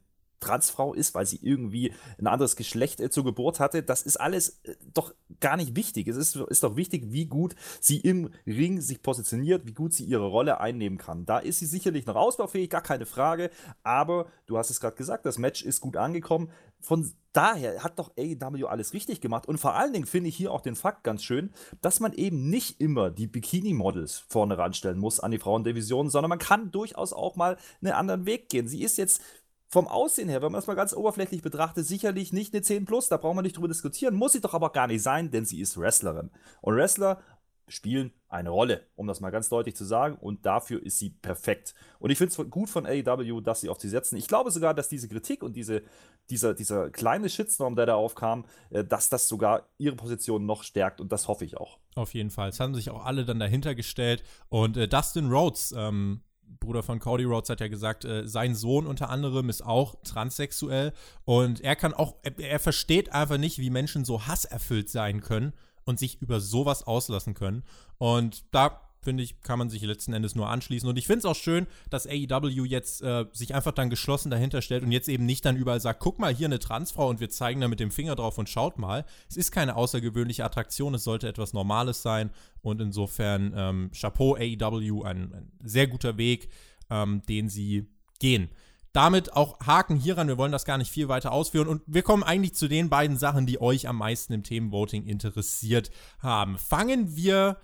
Transfrau 0.44 0.94
ist, 0.94 1.14
weil 1.14 1.26
sie 1.26 1.38
irgendwie 1.42 1.92
ein 2.18 2.26
anderes 2.26 2.56
Geschlecht 2.56 3.00
äh, 3.00 3.10
zur 3.10 3.24
Geburt 3.24 3.60
hatte. 3.60 3.82
Das 3.82 4.02
ist 4.02 4.16
alles 4.16 4.60
äh, 4.64 4.76
doch 4.92 5.14
gar 5.40 5.56
nicht 5.56 5.76
wichtig. 5.76 6.08
Es 6.08 6.16
ist, 6.16 6.36
ist 6.36 6.62
doch 6.62 6.76
wichtig, 6.76 7.12
wie 7.12 7.26
gut 7.26 7.54
sie 7.80 7.98
im 7.98 8.30
Ring 8.46 8.80
sich 8.80 9.02
positioniert, 9.02 9.66
wie 9.66 9.74
gut 9.74 9.92
sie 9.92 10.04
ihre 10.04 10.26
Rolle 10.26 10.60
einnehmen 10.60 10.98
kann. 10.98 11.26
Da 11.26 11.38
ist 11.38 11.58
sie 11.58 11.66
sicherlich 11.66 12.06
noch 12.06 12.16
ausbaufähig, 12.16 12.70
gar 12.70 12.82
keine 12.82 13.06
Frage. 13.06 13.50
Aber 13.82 14.26
du 14.46 14.58
hast 14.58 14.70
es 14.70 14.80
gerade 14.80 14.96
gesagt, 14.96 15.26
das 15.26 15.38
Match 15.38 15.62
ist 15.62 15.80
gut 15.80 15.96
angekommen. 15.96 16.50
Von 16.80 17.12
daher 17.32 17.82
hat 17.82 17.98
doch 17.98 18.12
AEW 18.16 18.66
alles 18.66 18.92
richtig 18.92 19.20
gemacht. 19.20 19.46
Und 19.46 19.58
vor 19.58 19.74
allen 19.74 19.92
Dingen 19.92 20.06
finde 20.06 20.28
ich 20.28 20.36
hier 20.36 20.52
auch 20.52 20.60
den 20.60 20.76
Fakt 20.76 21.02
ganz 21.02 21.22
schön, 21.22 21.52
dass 21.80 22.00
man 22.00 22.12
eben 22.12 22.48
nicht 22.48 22.80
immer 22.80 23.10
die 23.10 23.26
Bikini-Models 23.26 24.24
vorne 24.28 24.56
ranstellen 24.58 24.98
muss 24.98 25.20
an 25.20 25.30
die 25.30 25.38
Frauendivision, 25.38 26.10
sondern 26.10 26.28
man 26.28 26.38
kann 26.38 26.70
durchaus 26.70 27.12
auch 27.12 27.36
mal 27.36 27.56
einen 27.82 27.92
anderen 27.92 28.26
Weg 28.26 28.48
gehen. 28.48 28.68
Sie 28.68 28.82
ist 28.82 28.98
jetzt 28.98 29.22
vom 29.68 29.88
Aussehen 29.88 30.28
her, 30.28 30.42
wenn 30.42 30.52
man 30.52 30.60
es 30.60 30.66
mal 30.66 30.74
ganz 30.74 30.94
oberflächlich 30.94 31.42
betrachtet, 31.42 31.86
sicherlich 31.86 32.32
nicht 32.32 32.54
eine 32.54 32.62
10 32.62 32.84
plus, 32.84 33.08
da 33.08 33.16
brauchen 33.16 33.38
wir 33.38 33.42
nicht 33.42 33.56
drüber 33.56 33.68
diskutieren, 33.68 34.14
muss 34.14 34.32
sie 34.32 34.40
doch 34.40 34.54
aber 34.54 34.70
gar 34.70 34.86
nicht 34.86 35.02
sein, 35.02 35.30
denn 35.30 35.44
sie 35.44 35.60
ist 35.60 35.78
Wrestlerin. 35.78 36.30
Und 36.60 36.76
Wrestler 36.76 37.20
spielen 37.68 38.12
eine 38.28 38.50
Rolle, 38.50 38.86
um 38.94 39.06
das 39.06 39.20
mal 39.20 39.30
ganz 39.30 39.48
deutlich 39.48 39.74
zu 39.74 39.84
sagen, 39.84 40.16
und 40.16 40.44
dafür 40.44 40.82
ist 40.82 40.98
sie 40.98 41.10
perfekt. 41.10 41.74
Und 41.98 42.10
ich 42.10 42.18
finde 42.18 42.34
es 42.42 42.50
gut 42.50 42.68
von 42.68 42.86
AEW, 42.86 43.40
dass 43.40 43.60
sie 43.60 43.68
auf 43.68 43.80
sie 43.80 43.88
setzen. 43.88 44.16
Ich 44.16 44.28
glaube 44.28 44.50
sogar, 44.50 44.74
dass 44.74 44.88
diese 44.88 45.08
Kritik 45.08 45.42
und 45.42 45.56
diese, 45.56 45.82
dieser, 46.30 46.54
dieser 46.54 46.90
kleine 46.90 47.28
Shitstorm, 47.28 47.76
der 47.76 47.86
da 47.86 47.94
aufkam, 47.94 48.44
äh, 48.70 48.84
dass 48.84 49.08
das 49.08 49.28
sogar 49.28 49.68
ihre 49.78 49.96
Position 49.96 50.46
noch 50.46 50.62
stärkt 50.62 51.00
und 51.00 51.12
das 51.12 51.28
hoffe 51.28 51.44
ich 51.44 51.56
auch. 51.56 51.78
Auf 51.94 52.12
jeden 52.14 52.30
Fall. 52.30 52.50
Es 52.50 52.60
haben 52.60 52.74
sich 52.74 52.90
auch 52.90 53.04
alle 53.04 53.24
dann 53.24 53.38
dahinter 53.38 53.74
gestellt 53.74 54.24
und 54.48 54.76
äh, 54.76 54.88
Dustin 54.88 55.30
Rhodes, 55.30 55.72
ähm, 55.76 56.22
Bruder 56.60 56.82
von 56.82 57.00
Cody 57.00 57.24
Rhodes 57.24 57.50
hat 57.50 57.60
ja 57.60 57.68
gesagt, 57.68 58.04
äh, 58.04 58.26
sein 58.26 58.54
Sohn 58.54 58.86
unter 58.86 59.10
anderem 59.10 59.48
ist 59.48 59.64
auch 59.64 59.96
transsexuell 60.04 60.92
und 61.24 61.60
er 61.60 61.76
kann 61.76 61.94
auch, 61.94 62.16
er, 62.22 62.38
er 62.38 62.60
versteht 62.60 63.12
einfach 63.12 63.38
nicht, 63.38 63.58
wie 63.58 63.70
Menschen 63.70 64.04
so 64.04 64.26
hasserfüllt 64.26 64.88
sein 64.88 65.20
können 65.20 65.52
und 65.84 65.98
sich 65.98 66.20
über 66.20 66.40
sowas 66.40 66.86
auslassen 66.86 67.34
können. 67.34 67.64
Und 67.98 68.44
da 68.54 68.83
finde 69.04 69.22
ich, 69.22 69.40
kann 69.42 69.58
man 69.58 69.70
sich 69.70 69.82
letzten 69.82 70.12
Endes 70.12 70.34
nur 70.34 70.48
anschließen. 70.48 70.88
Und 70.88 70.96
ich 70.96 71.06
finde 71.06 71.20
es 71.20 71.24
auch 71.24 71.36
schön, 71.36 71.66
dass 71.90 72.06
AEW 72.06 72.64
jetzt 72.64 73.02
äh, 73.02 73.26
sich 73.32 73.54
einfach 73.54 73.72
dann 73.72 73.90
geschlossen 73.90 74.30
dahinter 74.30 74.62
stellt 74.62 74.82
und 74.82 74.90
jetzt 74.90 75.08
eben 75.08 75.26
nicht 75.26 75.44
dann 75.44 75.56
überall 75.56 75.80
sagt, 75.80 76.00
guck 76.00 76.18
mal, 76.18 76.34
hier 76.34 76.46
eine 76.46 76.58
Transfrau 76.58 77.08
und 77.08 77.20
wir 77.20 77.30
zeigen 77.30 77.60
da 77.60 77.68
mit 77.68 77.80
dem 77.80 77.90
Finger 77.90 78.16
drauf 78.16 78.38
und 78.38 78.48
schaut 78.48 78.78
mal. 78.78 79.04
Es 79.28 79.36
ist 79.36 79.52
keine 79.52 79.76
außergewöhnliche 79.76 80.44
Attraktion, 80.44 80.94
es 80.94 81.04
sollte 81.04 81.28
etwas 81.28 81.52
Normales 81.52 82.02
sein. 82.02 82.30
Und 82.62 82.80
insofern, 82.80 83.52
ähm, 83.54 83.90
Chapeau 83.92 84.34
AEW, 84.36 85.02
ein, 85.02 85.32
ein 85.34 85.52
sehr 85.62 85.86
guter 85.86 86.16
Weg, 86.16 86.48
ähm, 86.90 87.22
den 87.28 87.48
sie 87.48 87.86
gehen. 88.18 88.50
damit 88.94 89.32
auch 89.32 89.58
Haken 89.58 89.96
hieran. 89.96 90.28
Wir 90.28 90.38
wollen 90.38 90.52
das 90.52 90.64
gar 90.64 90.78
nicht 90.78 90.90
viel 90.90 91.08
weiter 91.08 91.32
ausführen. 91.32 91.66
Und 91.66 91.82
wir 91.86 92.02
kommen 92.02 92.22
eigentlich 92.22 92.54
zu 92.54 92.68
den 92.68 92.88
beiden 92.88 93.16
Sachen, 93.16 93.44
die 93.44 93.60
euch 93.60 93.88
am 93.88 93.98
meisten 93.98 94.32
im 94.32 94.44
Themenvoting 94.44 95.04
interessiert 95.04 95.90
haben. 96.20 96.56
Fangen 96.58 97.16
wir 97.16 97.58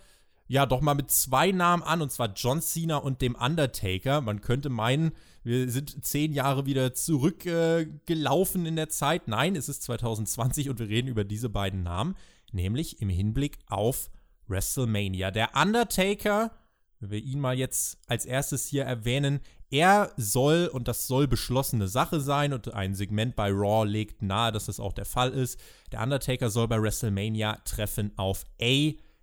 ja 0.51 0.67
doch 0.67 0.81
mal 0.81 0.95
mit 0.95 1.13
zwei 1.13 1.53
Namen 1.53 1.85
an, 1.85 2.03
und 2.03 2.11
zwar 2.11 2.33
John 2.35 2.61
Cena 2.61 2.97
und 2.97 3.23
dem 3.23 3.37
Undertaker. 3.37 4.21
Man 4.21 4.41
könnte 4.41 4.69
meinen, 4.69 5.13
wir 5.45 5.71
sind 5.71 6.05
zehn 6.05 6.33
Jahre 6.33 6.67
wieder 6.67 6.93
zurückgelaufen 6.93 8.65
äh, 8.65 8.69
in 8.69 8.75
der 8.75 8.89
Zeit. 8.89 9.29
Nein, 9.29 9.55
es 9.55 9.69
ist 9.69 9.85
2020 9.85 10.69
und 10.69 10.81
wir 10.81 10.89
reden 10.89 11.07
über 11.07 11.23
diese 11.23 11.51
beiden 11.51 11.85
Namen, 11.85 12.17
nämlich 12.51 13.01
im 13.01 13.09
Hinblick 13.09 13.59
auf 13.69 14.11
WrestleMania. 14.49 15.31
Der 15.31 15.51
Undertaker, 15.55 16.51
wenn 16.99 17.11
wir 17.13 17.23
ihn 17.23 17.39
mal 17.39 17.57
jetzt 17.57 17.99
als 18.09 18.27
erstes 18.27 18.67
hier 18.67 18.83
erwähnen, 18.83 19.39
er 19.71 20.11
soll, 20.17 20.67
und 20.67 20.89
das 20.89 21.07
soll 21.07 21.29
beschlossene 21.29 21.87
Sache 21.87 22.21
sein, 22.21 22.53
und 22.53 22.75
ein 22.75 22.97
Segment 22.97 23.37
bei 23.37 23.53
Raw 23.53 23.89
legt 23.89 24.21
nahe, 24.21 24.51
dass 24.51 24.67
das 24.67 24.81
auch 24.81 24.95
der 24.95 25.05
Fall 25.05 25.31
ist, 25.31 25.61
der 25.93 26.03
Undertaker 26.03 26.51
soll 26.51 26.67
bei 26.67 26.83
WrestleMania 26.83 27.59
treffen 27.65 28.11
auf 28.17 28.47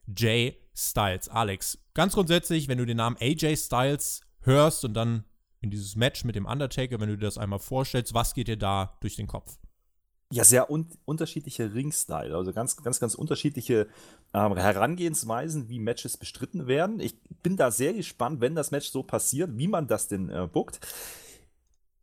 AJ 0.07 0.55
Styles. 0.75 1.29
Alex, 1.29 1.79
ganz 1.93 2.13
grundsätzlich, 2.13 2.67
wenn 2.67 2.77
du 2.77 2.85
den 2.85 2.97
Namen 2.97 3.17
AJ 3.19 3.57
Styles 3.57 4.21
hörst 4.41 4.85
und 4.85 4.93
dann 4.93 5.25
in 5.61 5.71
dieses 5.71 5.95
Match 5.95 6.23
mit 6.23 6.35
dem 6.35 6.45
Undertaker, 6.45 6.99
wenn 6.99 7.09
du 7.09 7.17
dir 7.17 7.25
das 7.25 7.37
einmal 7.37 7.59
vorstellst, 7.59 8.13
was 8.13 8.33
geht 8.33 8.47
dir 8.47 8.57
da 8.57 8.97
durch 9.01 9.15
den 9.15 9.27
Kopf? 9.27 9.57
Ja, 10.31 10.43
sehr 10.43 10.69
un 10.69 10.89
unterschiedliche 11.05 11.73
Ringstyle, 11.73 12.35
also 12.35 12.51
ganz, 12.51 12.75
ganz, 12.75 12.99
ganz 12.99 13.15
unterschiedliche 13.15 13.87
ähm, 14.33 14.57
Herangehensweisen, 14.57 15.69
wie 15.69 15.79
Matches 15.79 16.17
bestritten 16.17 16.67
werden. 16.67 16.99
Ich 16.99 17.17
bin 17.43 17.55
da 17.55 17.71
sehr 17.71 17.93
gespannt, 17.93 18.41
wenn 18.41 18.53
das 18.53 18.71
Match 18.71 18.89
so 18.89 19.03
passiert, 19.03 19.57
wie 19.57 19.69
man 19.69 19.87
das 19.87 20.09
denn 20.09 20.29
äh, 20.29 20.47
bookt. 20.51 20.79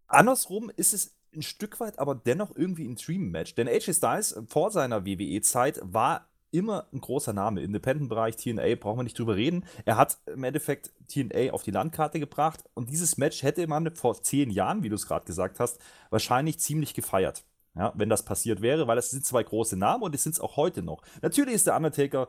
Andersrum 0.06 0.70
ist 0.74 0.94
es 0.94 1.14
ein 1.34 1.42
Stück 1.42 1.80
weit 1.80 1.98
aber 1.98 2.14
dennoch 2.14 2.56
irgendwie 2.56 2.86
ein 2.86 2.96
Dream-Match, 2.96 3.56
denn 3.56 3.68
AJ 3.68 3.94
Styles 3.94 4.40
vor 4.48 4.70
seiner 4.70 5.04
WWE-Zeit 5.04 5.80
war 5.82 6.28
immer 6.54 6.86
ein 6.92 7.00
großer 7.00 7.32
Name. 7.32 7.62
Independent-Bereich, 7.62 8.36
TNA, 8.36 8.76
brauchen 8.76 9.00
wir 9.00 9.02
nicht 9.02 9.18
drüber 9.18 9.36
reden. 9.36 9.64
Er 9.84 9.96
hat 9.96 10.18
im 10.26 10.44
Endeffekt 10.44 10.92
TNA 11.08 11.52
auf 11.52 11.64
die 11.64 11.72
Landkarte 11.72 12.20
gebracht 12.20 12.64
und 12.74 12.88
dieses 12.88 13.18
Match 13.18 13.42
hätte 13.42 13.66
man 13.66 13.94
vor 13.94 14.22
zehn 14.22 14.50
Jahren, 14.50 14.82
wie 14.82 14.88
du 14.88 14.94
es 14.94 15.06
gerade 15.06 15.26
gesagt 15.26 15.58
hast, 15.60 15.80
wahrscheinlich 16.10 16.60
ziemlich 16.60 16.94
gefeiert. 16.94 17.44
Ja, 17.76 17.92
wenn 17.96 18.08
das 18.08 18.24
passiert 18.24 18.62
wäre, 18.62 18.86
weil 18.86 18.94
das 18.94 19.10
sind 19.10 19.26
zwei 19.26 19.42
große 19.42 19.76
Namen 19.76 20.04
und 20.04 20.14
die 20.14 20.18
sind 20.18 20.32
es 20.32 20.40
auch 20.40 20.56
heute 20.56 20.80
noch. 20.80 21.02
Natürlich 21.22 21.56
ist 21.56 21.66
der 21.66 21.76
Undertaker, 21.76 22.28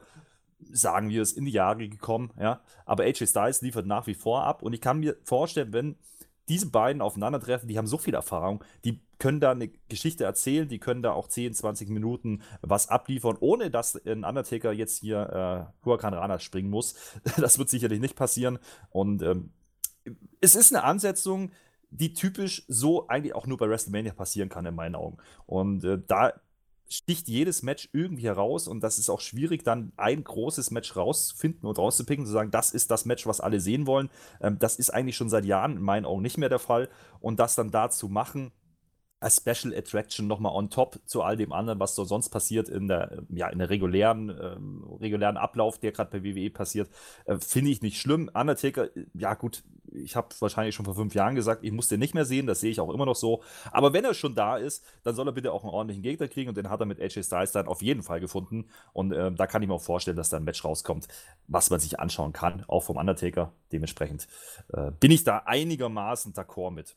sagen 0.72 1.10
wir 1.10 1.22
es, 1.22 1.34
in 1.34 1.46
die 1.46 1.52
Jahre 1.52 1.88
gekommen, 1.88 2.32
ja, 2.40 2.62
aber 2.84 3.04
AJ 3.04 3.28
Styles 3.28 3.62
liefert 3.62 3.86
nach 3.86 4.08
wie 4.08 4.16
vor 4.16 4.44
ab 4.44 4.64
und 4.64 4.74
ich 4.74 4.82
kann 4.82 5.02
mir 5.02 5.16
vorstellen, 5.24 5.72
wenn 5.72 5.98
diese 6.50 6.70
beiden 6.70 7.02
aufeinandertreffen, 7.02 7.68
die 7.68 7.78
haben 7.78 7.88
so 7.88 8.00
viel 8.00 8.16
Erfahrung, 8.16 8.64
die 8.84 9.00
können 9.20 9.40
da 9.40 9.52
eine 9.52 9.70
Geschichte 9.90 10.24
erzählen, 10.24 10.68
die 10.68 10.80
können 10.80 11.02
da 11.02 11.12
auch 11.12 11.28
10, 11.28 11.54
20 11.54 11.90
Minuten 11.90 12.42
was 12.62 12.90
abliefern, 12.90 13.38
ohne 13.40 13.72
dass 13.72 13.96
ein 14.06 14.24
Undertaker 14.24 14.72
jetzt 14.72 14.98
hier 14.98 15.72
äh, 15.82 15.86
Huracan 15.86 16.14
Rana 16.14 16.40
springen 16.40 16.70
muss. 16.70 16.96
Das 17.38 17.60
wird 17.60 17.70
sicherlich 17.70 18.00
nicht 18.00 18.16
passieren. 18.16 18.60
Und 18.90 19.22
ähm, 19.22 19.52
es 20.42 20.56
ist 20.56 20.74
eine 20.74 20.84
Ansetzung, 20.84 21.52
die 21.90 22.14
typisch 22.14 22.66
so 22.68 23.08
eigentlich 23.08 23.36
auch 23.36 23.48
nur 23.48 23.58
bei 23.58 23.70
WrestleMania 23.70 24.14
passieren 24.14 24.50
kann, 24.50 24.66
in 24.66 24.76
meinen 24.76 24.96
Augen. 24.96 25.18
Und 25.46 25.84
äh, 25.84 26.00
da 26.06 26.34
sticht 26.88 27.28
jedes 27.28 27.64
Match 27.64 27.90
irgendwie 27.94 28.24
heraus 28.24 28.68
und 28.68 28.82
das 28.82 29.00
ist 29.00 29.10
auch 29.10 29.20
schwierig, 29.20 29.64
dann 29.64 29.92
ein 29.98 30.24
großes 30.24 30.72
Match 30.72 30.96
rauszufinden 30.96 31.68
und 31.68 31.80
rauszupicken, 31.80 32.26
zu 32.26 32.32
sagen, 32.32 32.52
das 32.52 32.72
ist 32.72 32.92
das 32.92 33.06
Match, 33.06 33.26
was 33.26 33.42
alle 33.42 33.60
sehen 33.60 33.88
wollen. 33.88 34.10
Ähm, 34.42 34.60
das 34.60 34.76
ist 34.76 34.92
eigentlich 34.92 35.16
schon 35.16 35.30
seit 35.30 35.46
Jahren 35.46 35.78
in 35.78 35.84
meinen 35.84 36.06
Augen 36.06 36.22
nicht 36.22 36.38
mehr 36.38 36.50
der 36.50 36.60
Fall. 36.60 36.90
Und 37.20 37.40
das 37.40 37.56
dann 37.56 37.72
da 37.72 37.90
zu 37.90 38.08
machen, 38.08 38.52
als 39.20 39.38
Special 39.38 39.74
Attraction 39.74 40.28
nochmal 40.28 40.54
on 40.54 40.70
top 40.70 41.00
zu 41.06 41.22
all 41.22 41.38
dem 41.38 41.54
anderen, 41.54 41.80
was 41.80 41.96
so 41.96 42.04
sonst 42.04 42.30
passiert 42.30 42.70
in 42.70 42.88
der, 42.88 43.24
ja, 43.30 43.48
in 43.48 43.60
der 43.60 43.70
regulären, 43.70 44.30
ähm, 44.30 44.84
regulären 45.00 45.38
Ablauf, 45.38 45.80
der 45.80 45.92
gerade 45.92 46.20
bei 46.20 46.24
WWE 46.24 46.50
passiert, 46.50 46.90
äh, 47.26 47.38
finde 47.38 47.72
ich 47.72 47.82
nicht 47.82 48.00
schlimm. 48.00 48.30
Undertaker, 48.34 48.90
ja 49.14 49.34
gut, 49.34 49.64
ich 49.92 50.16
habe 50.16 50.28
wahrscheinlich 50.40 50.76
schon 50.76 50.86
vor 50.86 50.96
fünf 50.96 51.16
Jahren 51.16 51.36
gesagt, 51.36 51.64
ich 51.64 51.72
muss 51.72 51.88
den 51.88 52.00
nicht 52.00 52.14
mehr 52.14 52.26
sehen, 52.26 52.48
das 52.48 52.60
sehe 52.60 52.72
ich 52.72 52.80
auch 52.80 52.94
immer 52.94 53.06
noch 53.06 53.16
so. 53.16 53.42
Aber 53.72 53.94
wenn 53.94 54.04
er 54.04 54.14
schon 54.14 54.36
da 54.36 54.58
ist, 54.58 54.84
dann 55.04 55.16
soll 55.16 55.28
er 55.28 55.32
bitte 55.32 55.52
auch 55.52 55.64
einen 55.64 55.74
ordentlichen 55.74 56.04
Gegner 56.04 56.28
kriegen 56.28 56.50
und 56.50 56.58
den 56.58 56.70
hat 56.70 56.80
er 56.80 56.86
mit 56.86 57.00
AJ 57.00 57.24
Styles 57.24 57.52
dann 57.52 57.68
auf 57.68 57.82
jeden 57.82 58.04
Fall 58.04 58.20
gefunden. 58.20 58.66
Und 58.94 59.12
äh, 59.14 59.32
da 59.32 59.48
kann 59.48 59.62
ich 59.62 59.68
mir 59.68 59.76
auch 59.76 59.82
vorstellen, 59.82 60.18
dass 60.18 60.30
da 60.30 60.38
ein 60.38 60.44
Match 60.44 60.64
rauskommt, 60.64 61.08
was 61.48 61.70
man 61.70 61.80
sich 61.80 62.00
anschauen 62.00 62.34
kann, 62.34 62.64
auch 62.68 62.84
vom 62.84 62.98
Undertaker. 62.98 63.54
Dementsprechend 63.72 64.28
äh, 64.74 64.92
bin 65.00 65.12
ich 65.12 65.24
da 65.24 65.44
einigermaßen 65.46 66.34
d'accord 66.34 66.72
mit. 66.72 66.96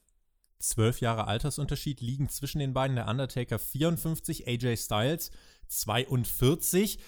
Zwölf 0.58 1.00
Jahre 1.00 1.26
Altersunterschied 1.26 2.00
liegen 2.00 2.28
zwischen 2.28 2.58
den 2.58 2.74
beiden. 2.74 2.96
Der 2.96 3.08
Undertaker 3.08 3.58
54, 3.58 4.46
AJ 4.48 4.76
Styles 4.76 5.30
42 5.68 6.98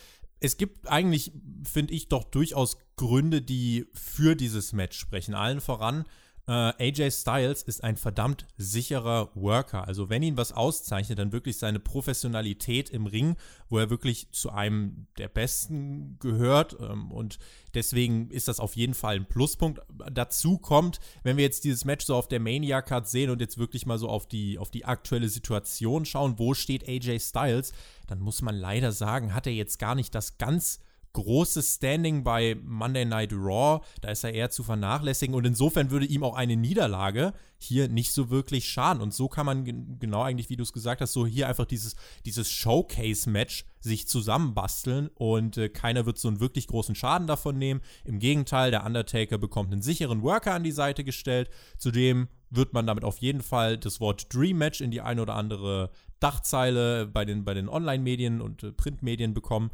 es 0.40 0.57
gibt 0.57 0.88
eigentlich, 0.88 1.33
finde 1.71 1.92
ich, 1.92 2.09
doch 2.09 2.25
durchaus 2.25 2.78
Gründe, 2.97 3.42
die 3.42 3.87
für 3.92 4.35
dieses 4.35 4.73
Match 4.73 4.99
sprechen. 4.99 5.35
Allen 5.35 5.61
voran 5.61 6.04
äh, 6.50 6.73
AJ 6.88 7.12
Styles 7.12 7.62
ist 7.62 7.85
ein 7.85 7.97
verdammt 7.97 8.45
sicherer 8.57 9.30
Worker. 9.37 9.87
Also 9.87 10.11
wenn 10.11 10.25
ihn 10.25 10.37
was 10.37 10.50
auszeichnet, 10.50 11.21
dann 11.21 11.30
wirklich 11.30 11.59
seine 11.59 11.78
Professionalität 11.78 12.90
im 12.90 13.07
Ring, 13.07 13.37
wo 13.69 13.78
er 13.78 13.88
wirklich 13.88 14.33
zu 14.33 14.50
einem 14.50 15.07
der 15.16 15.28
Besten 15.28 16.19
gehört. 16.19 16.76
Ähm, 16.80 17.12
und 17.12 17.38
deswegen 17.75 18.30
ist 18.30 18.49
das 18.49 18.59
auf 18.59 18.75
jeden 18.75 18.95
Fall 18.95 19.14
ein 19.14 19.26
Pluspunkt. 19.26 19.80
Dazu 20.12 20.59
kommt, 20.59 20.99
wenn 21.23 21.37
wir 21.37 21.45
jetzt 21.45 21.62
dieses 21.62 21.85
Match 21.85 22.04
so 22.04 22.16
auf 22.16 22.26
der 22.26 22.40
Mania-Card 22.40 23.07
sehen 23.07 23.30
und 23.30 23.40
jetzt 23.40 23.59
wirklich 23.59 23.87
mal 23.87 23.99
so 23.99 24.09
auf 24.09 24.26
die, 24.26 24.59
auf 24.59 24.73
die 24.73 24.85
aktuelle 24.85 25.28
Situation 25.28 26.04
schauen, 26.04 26.40
wo 26.40 26.54
steht 26.54 26.88
AJ 26.88 27.21
Styles, 27.21 27.73
dann 28.09 28.19
muss 28.19 28.42
man 28.42 28.57
leider 28.57 28.90
sagen, 28.90 29.35
hat 29.35 29.47
er 29.47 29.52
jetzt 29.52 29.78
gar 29.78 29.95
nicht 29.95 30.16
das 30.16 30.37
ganz 30.37 30.80
großes 31.12 31.76
Standing 31.76 32.23
bei 32.23 32.57
Monday 32.62 33.05
Night 33.05 33.33
Raw. 33.33 33.85
Da 34.00 34.11
ist 34.11 34.25
er 34.25 34.33
eher 34.33 34.50
zu 34.50 34.62
vernachlässigen 34.62 35.35
und 35.35 35.45
insofern 35.47 35.90
würde 35.90 36.07
ihm 36.07 36.23
auch 36.23 36.37
eine 36.37 36.57
Niederlage 36.57 37.33
hier 37.59 37.88
nicht 37.88 38.12
so 38.12 38.31
wirklich 38.31 38.69
schaden. 38.69 39.02
Und 39.02 39.12
so 39.12 39.29
kann 39.29 39.47
man 39.47 39.99
genau 39.99 40.23
eigentlich, 40.23 40.49
wie 40.49 40.57
du 40.57 40.62
es 40.62 40.73
gesagt 40.73 41.00
hast, 41.00 41.12
so 41.12 41.26
hier 41.26 41.49
einfach 41.49 41.67
dieses, 41.67 41.95
dieses 42.25 42.50
Showcase-Match 42.50 43.64
sich 43.81 44.09
zusammenbasteln 44.09 45.09
und 45.14 45.57
äh, 45.57 45.69
keiner 45.69 46.07
wird 46.07 46.19
so 46.19 46.29
einen 46.29 46.40
wirklich 46.40 46.67
großen 46.67 46.95
Schaden 46.95 47.26
davon 47.26 47.59
nehmen. 47.59 47.81
Im 48.05 48.19
Gegenteil, 48.19 48.71
der 48.71 48.85
Undertaker 48.85 49.38
bekommt 49.38 49.73
einen 49.73 49.83
sicheren 49.83 50.23
Worker 50.23 50.55
an 50.55 50.64
die 50.64 50.73
Seite 50.73 51.05
gestellt. 51.05 51.50
Zudem 51.76 52.29
wird 52.50 52.73
man 52.73 52.87
damit 52.87 53.05
auf 53.05 53.19
jeden 53.19 53.43
Fall 53.43 53.79
das 53.79 54.00
Wort 54.00 54.33
Dream 54.35 54.59
Match 54.59 54.81
in 54.81 54.90
die 54.90 55.00
eine 55.00 55.23
oder 55.23 55.35
andere 55.35 55.90
Dachzeile 56.19 57.07
bei 57.07 57.25
den, 57.25 57.45
bei 57.45 57.55
den 57.55 57.69
Online-Medien 57.69 58.40
und 58.40 58.62
äh, 58.62 58.73
Printmedien 58.73 59.35
bekommen. 59.35 59.71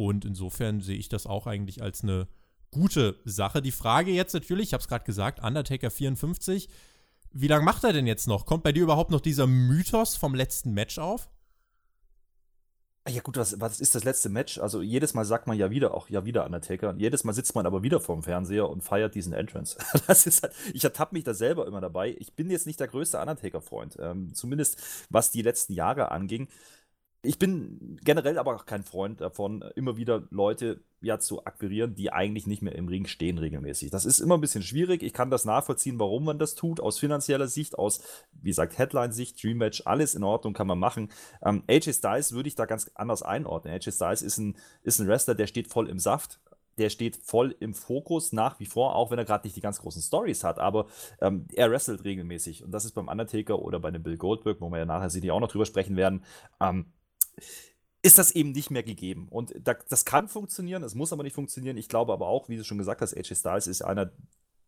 Und 0.00 0.24
insofern 0.24 0.80
sehe 0.80 0.96
ich 0.96 1.10
das 1.10 1.26
auch 1.26 1.46
eigentlich 1.46 1.82
als 1.82 2.02
eine 2.02 2.26
gute 2.70 3.20
Sache. 3.26 3.60
Die 3.60 3.70
Frage 3.70 4.10
jetzt 4.10 4.32
natürlich, 4.32 4.68
ich 4.68 4.72
habe 4.72 4.80
es 4.80 4.88
gerade 4.88 5.04
gesagt, 5.04 5.44
Undertaker 5.44 5.90
54. 5.90 6.70
Wie 7.32 7.48
lange 7.48 7.66
macht 7.66 7.84
er 7.84 7.92
denn 7.92 8.06
jetzt 8.06 8.26
noch? 8.26 8.46
Kommt 8.46 8.62
bei 8.62 8.72
dir 8.72 8.82
überhaupt 8.82 9.10
noch 9.10 9.20
dieser 9.20 9.46
Mythos 9.46 10.16
vom 10.16 10.34
letzten 10.34 10.72
Match 10.72 10.98
auf? 10.98 11.28
Ja 13.06 13.20
gut, 13.20 13.36
was, 13.36 13.60
was 13.60 13.78
ist 13.78 13.94
das 13.94 14.04
letzte 14.04 14.30
Match? 14.30 14.58
Also 14.58 14.80
jedes 14.80 15.12
Mal 15.12 15.26
sagt 15.26 15.46
man 15.46 15.58
ja 15.58 15.70
wieder, 15.70 15.92
auch 15.92 16.08
ja 16.08 16.24
wieder 16.24 16.46
Undertaker. 16.46 16.94
Jedes 16.96 17.24
Mal 17.24 17.34
sitzt 17.34 17.54
man 17.54 17.66
aber 17.66 17.82
wieder 17.82 18.00
vorm 18.00 18.22
Fernseher 18.22 18.70
und 18.70 18.82
feiert 18.82 19.14
diesen 19.14 19.34
Entrance. 19.34 19.76
Das 20.06 20.26
ist 20.26 20.42
halt, 20.42 20.54
ich 20.72 20.82
ertappe 20.82 21.14
mich 21.14 21.24
da 21.24 21.34
selber 21.34 21.66
immer 21.66 21.82
dabei. 21.82 22.16
Ich 22.18 22.32
bin 22.34 22.50
jetzt 22.50 22.66
nicht 22.66 22.80
der 22.80 22.88
größte 22.88 23.20
Undertaker-Freund, 23.20 23.98
ähm, 24.00 24.32
zumindest 24.32 24.80
was 25.10 25.30
die 25.30 25.42
letzten 25.42 25.74
Jahre 25.74 26.10
anging. 26.10 26.48
Ich 27.22 27.38
bin 27.38 27.98
generell 28.02 28.38
aber 28.38 28.56
auch 28.56 28.64
kein 28.64 28.82
Freund 28.82 29.20
davon, 29.20 29.62
immer 29.74 29.98
wieder 29.98 30.26
Leute 30.30 30.82
ja 31.02 31.18
zu 31.18 31.44
akquirieren, 31.44 31.94
die 31.94 32.12
eigentlich 32.12 32.46
nicht 32.46 32.62
mehr 32.62 32.74
im 32.74 32.88
Ring 32.88 33.06
stehen 33.06 33.36
regelmäßig. 33.36 33.90
Das 33.90 34.06
ist 34.06 34.20
immer 34.20 34.38
ein 34.38 34.40
bisschen 34.40 34.62
schwierig. 34.62 35.02
Ich 35.02 35.12
kann 35.12 35.30
das 35.30 35.44
nachvollziehen, 35.44 35.98
warum 35.98 36.24
man 36.24 36.38
das 36.38 36.54
tut, 36.54 36.80
aus 36.80 36.98
finanzieller 36.98 37.46
Sicht, 37.46 37.78
aus, 37.78 38.00
wie 38.32 38.48
gesagt, 38.48 38.78
Headline-Sicht, 38.78 39.42
Dream 39.42 39.58
Match, 39.58 39.82
alles 39.84 40.14
in 40.14 40.22
Ordnung, 40.22 40.54
kann 40.54 40.66
man 40.66 40.78
machen. 40.78 41.10
Ähm, 41.42 41.62
AJ 41.68 41.92
Styles 41.94 42.32
würde 42.32 42.48
ich 42.48 42.54
da 42.54 42.64
ganz 42.64 42.90
anders 42.94 43.22
einordnen. 43.22 43.74
AJ 43.74 43.92
Styles 43.92 44.22
ist 44.22 44.38
ein, 44.38 44.56
ist 44.82 44.98
ein 44.98 45.06
Wrestler, 45.06 45.34
der 45.34 45.46
steht 45.46 45.68
voll 45.68 45.90
im 45.90 45.98
Saft. 45.98 46.40
Der 46.78 46.88
steht 46.88 47.16
voll 47.16 47.54
im 47.60 47.74
Fokus 47.74 48.32
nach 48.32 48.58
wie 48.60 48.64
vor, 48.64 48.94
auch 48.94 49.10
wenn 49.10 49.18
er 49.18 49.26
gerade 49.26 49.46
nicht 49.46 49.56
die 49.56 49.60
ganz 49.60 49.80
großen 49.80 50.00
Stories 50.00 50.44
hat, 50.44 50.58
aber 50.58 50.86
ähm, 51.20 51.46
er 51.52 51.70
wrestelt 51.70 52.04
regelmäßig. 52.04 52.64
Und 52.64 52.70
das 52.70 52.86
ist 52.86 52.92
beim 52.92 53.08
Undertaker 53.08 53.58
oder 53.58 53.80
bei 53.80 53.90
dem 53.90 54.02
Bill 54.02 54.16
Goldberg, 54.16 54.62
wo 54.62 54.70
wir 54.70 54.78
ja 54.78 54.86
nachher 54.86 55.10
sicher 55.10 55.34
auch 55.34 55.40
noch 55.40 55.50
drüber 55.50 55.66
sprechen 55.66 55.96
werden, 55.96 56.24
ähm, 56.58 56.86
ist 58.02 58.18
das 58.18 58.30
eben 58.30 58.52
nicht 58.52 58.70
mehr 58.70 58.82
gegeben. 58.82 59.28
Und 59.28 59.54
das 59.64 60.04
kann 60.04 60.28
funktionieren, 60.28 60.82
es 60.82 60.94
muss 60.94 61.12
aber 61.12 61.22
nicht 61.22 61.34
funktionieren. 61.34 61.76
Ich 61.76 61.88
glaube 61.88 62.12
aber 62.12 62.28
auch, 62.28 62.48
wie 62.48 62.56
du 62.56 62.64
schon 62.64 62.78
gesagt 62.78 63.00
hast, 63.02 63.16
AJ 63.16 63.34
Styles 63.34 63.66
ist 63.66 63.82
einer, 63.82 64.10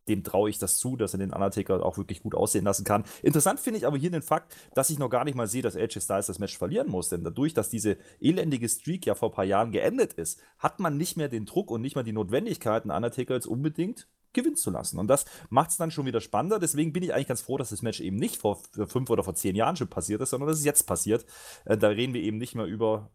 dem 0.08 0.24
traue 0.24 0.50
ich 0.50 0.58
das 0.58 0.78
zu, 0.78 0.96
dass 0.96 1.14
er 1.14 1.18
den 1.18 1.32
Undertaker 1.32 1.84
auch 1.84 1.96
wirklich 1.96 2.22
gut 2.22 2.34
aussehen 2.34 2.64
lassen 2.64 2.84
kann. 2.84 3.04
Interessant 3.22 3.60
finde 3.60 3.78
ich 3.78 3.86
aber 3.86 3.96
hier 3.96 4.10
den 4.10 4.22
Fakt, 4.22 4.54
dass 4.74 4.90
ich 4.90 4.98
noch 4.98 5.08
gar 5.08 5.24
nicht 5.24 5.34
mal 5.34 5.46
sehe, 5.46 5.62
dass 5.62 5.76
AJ 5.76 6.00
Styles 6.00 6.26
das 6.26 6.38
Match 6.38 6.58
verlieren 6.58 6.88
muss. 6.88 7.08
Denn 7.08 7.24
dadurch, 7.24 7.54
dass 7.54 7.70
diese 7.70 7.96
elendige 8.20 8.68
Streak 8.68 9.06
ja 9.06 9.14
vor 9.14 9.30
ein 9.30 9.34
paar 9.34 9.44
Jahren 9.44 9.72
geendet 9.72 10.12
ist, 10.14 10.40
hat 10.58 10.80
man 10.80 10.96
nicht 10.96 11.16
mehr 11.16 11.28
den 11.28 11.46
Druck 11.46 11.70
und 11.70 11.80
nicht 11.80 11.94
mehr 11.94 12.04
die 12.04 12.12
Notwendigkeit, 12.12 12.82
einen 12.82 12.90
Undertaker 12.90 13.34
jetzt 13.34 13.46
unbedingt 13.46 14.08
gewinnen 14.32 14.56
zu 14.56 14.70
lassen. 14.70 14.98
Und 14.98 15.08
das 15.08 15.24
macht 15.50 15.70
es 15.70 15.76
dann 15.76 15.90
schon 15.90 16.06
wieder 16.06 16.20
spannender. 16.20 16.58
Deswegen 16.58 16.92
bin 16.92 17.02
ich 17.02 17.14
eigentlich 17.14 17.28
ganz 17.28 17.42
froh, 17.42 17.58
dass 17.58 17.70
das 17.70 17.82
Match 17.82 18.00
eben 18.00 18.16
nicht 18.16 18.36
vor 18.36 18.60
fünf 18.86 19.10
oder 19.10 19.22
vor 19.22 19.34
zehn 19.34 19.56
Jahren 19.56 19.76
schon 19.76 19.88
passiert 19.88 20.20
ist, 20.20 20.30
sondern 20.30 20.48
dass 20.48 20.58
es 20.58 20.64
jetzt 20.64 20.84
passiert. 20.84 21.24
Äh, 21.64 21.76
da 21.76 21.88
reden 21.88 22.14
wir 22.14 22.22
eben 22.22 22.38
nicht 22.38 22.54
mehr 22.54 22.66
über 22.66 23.10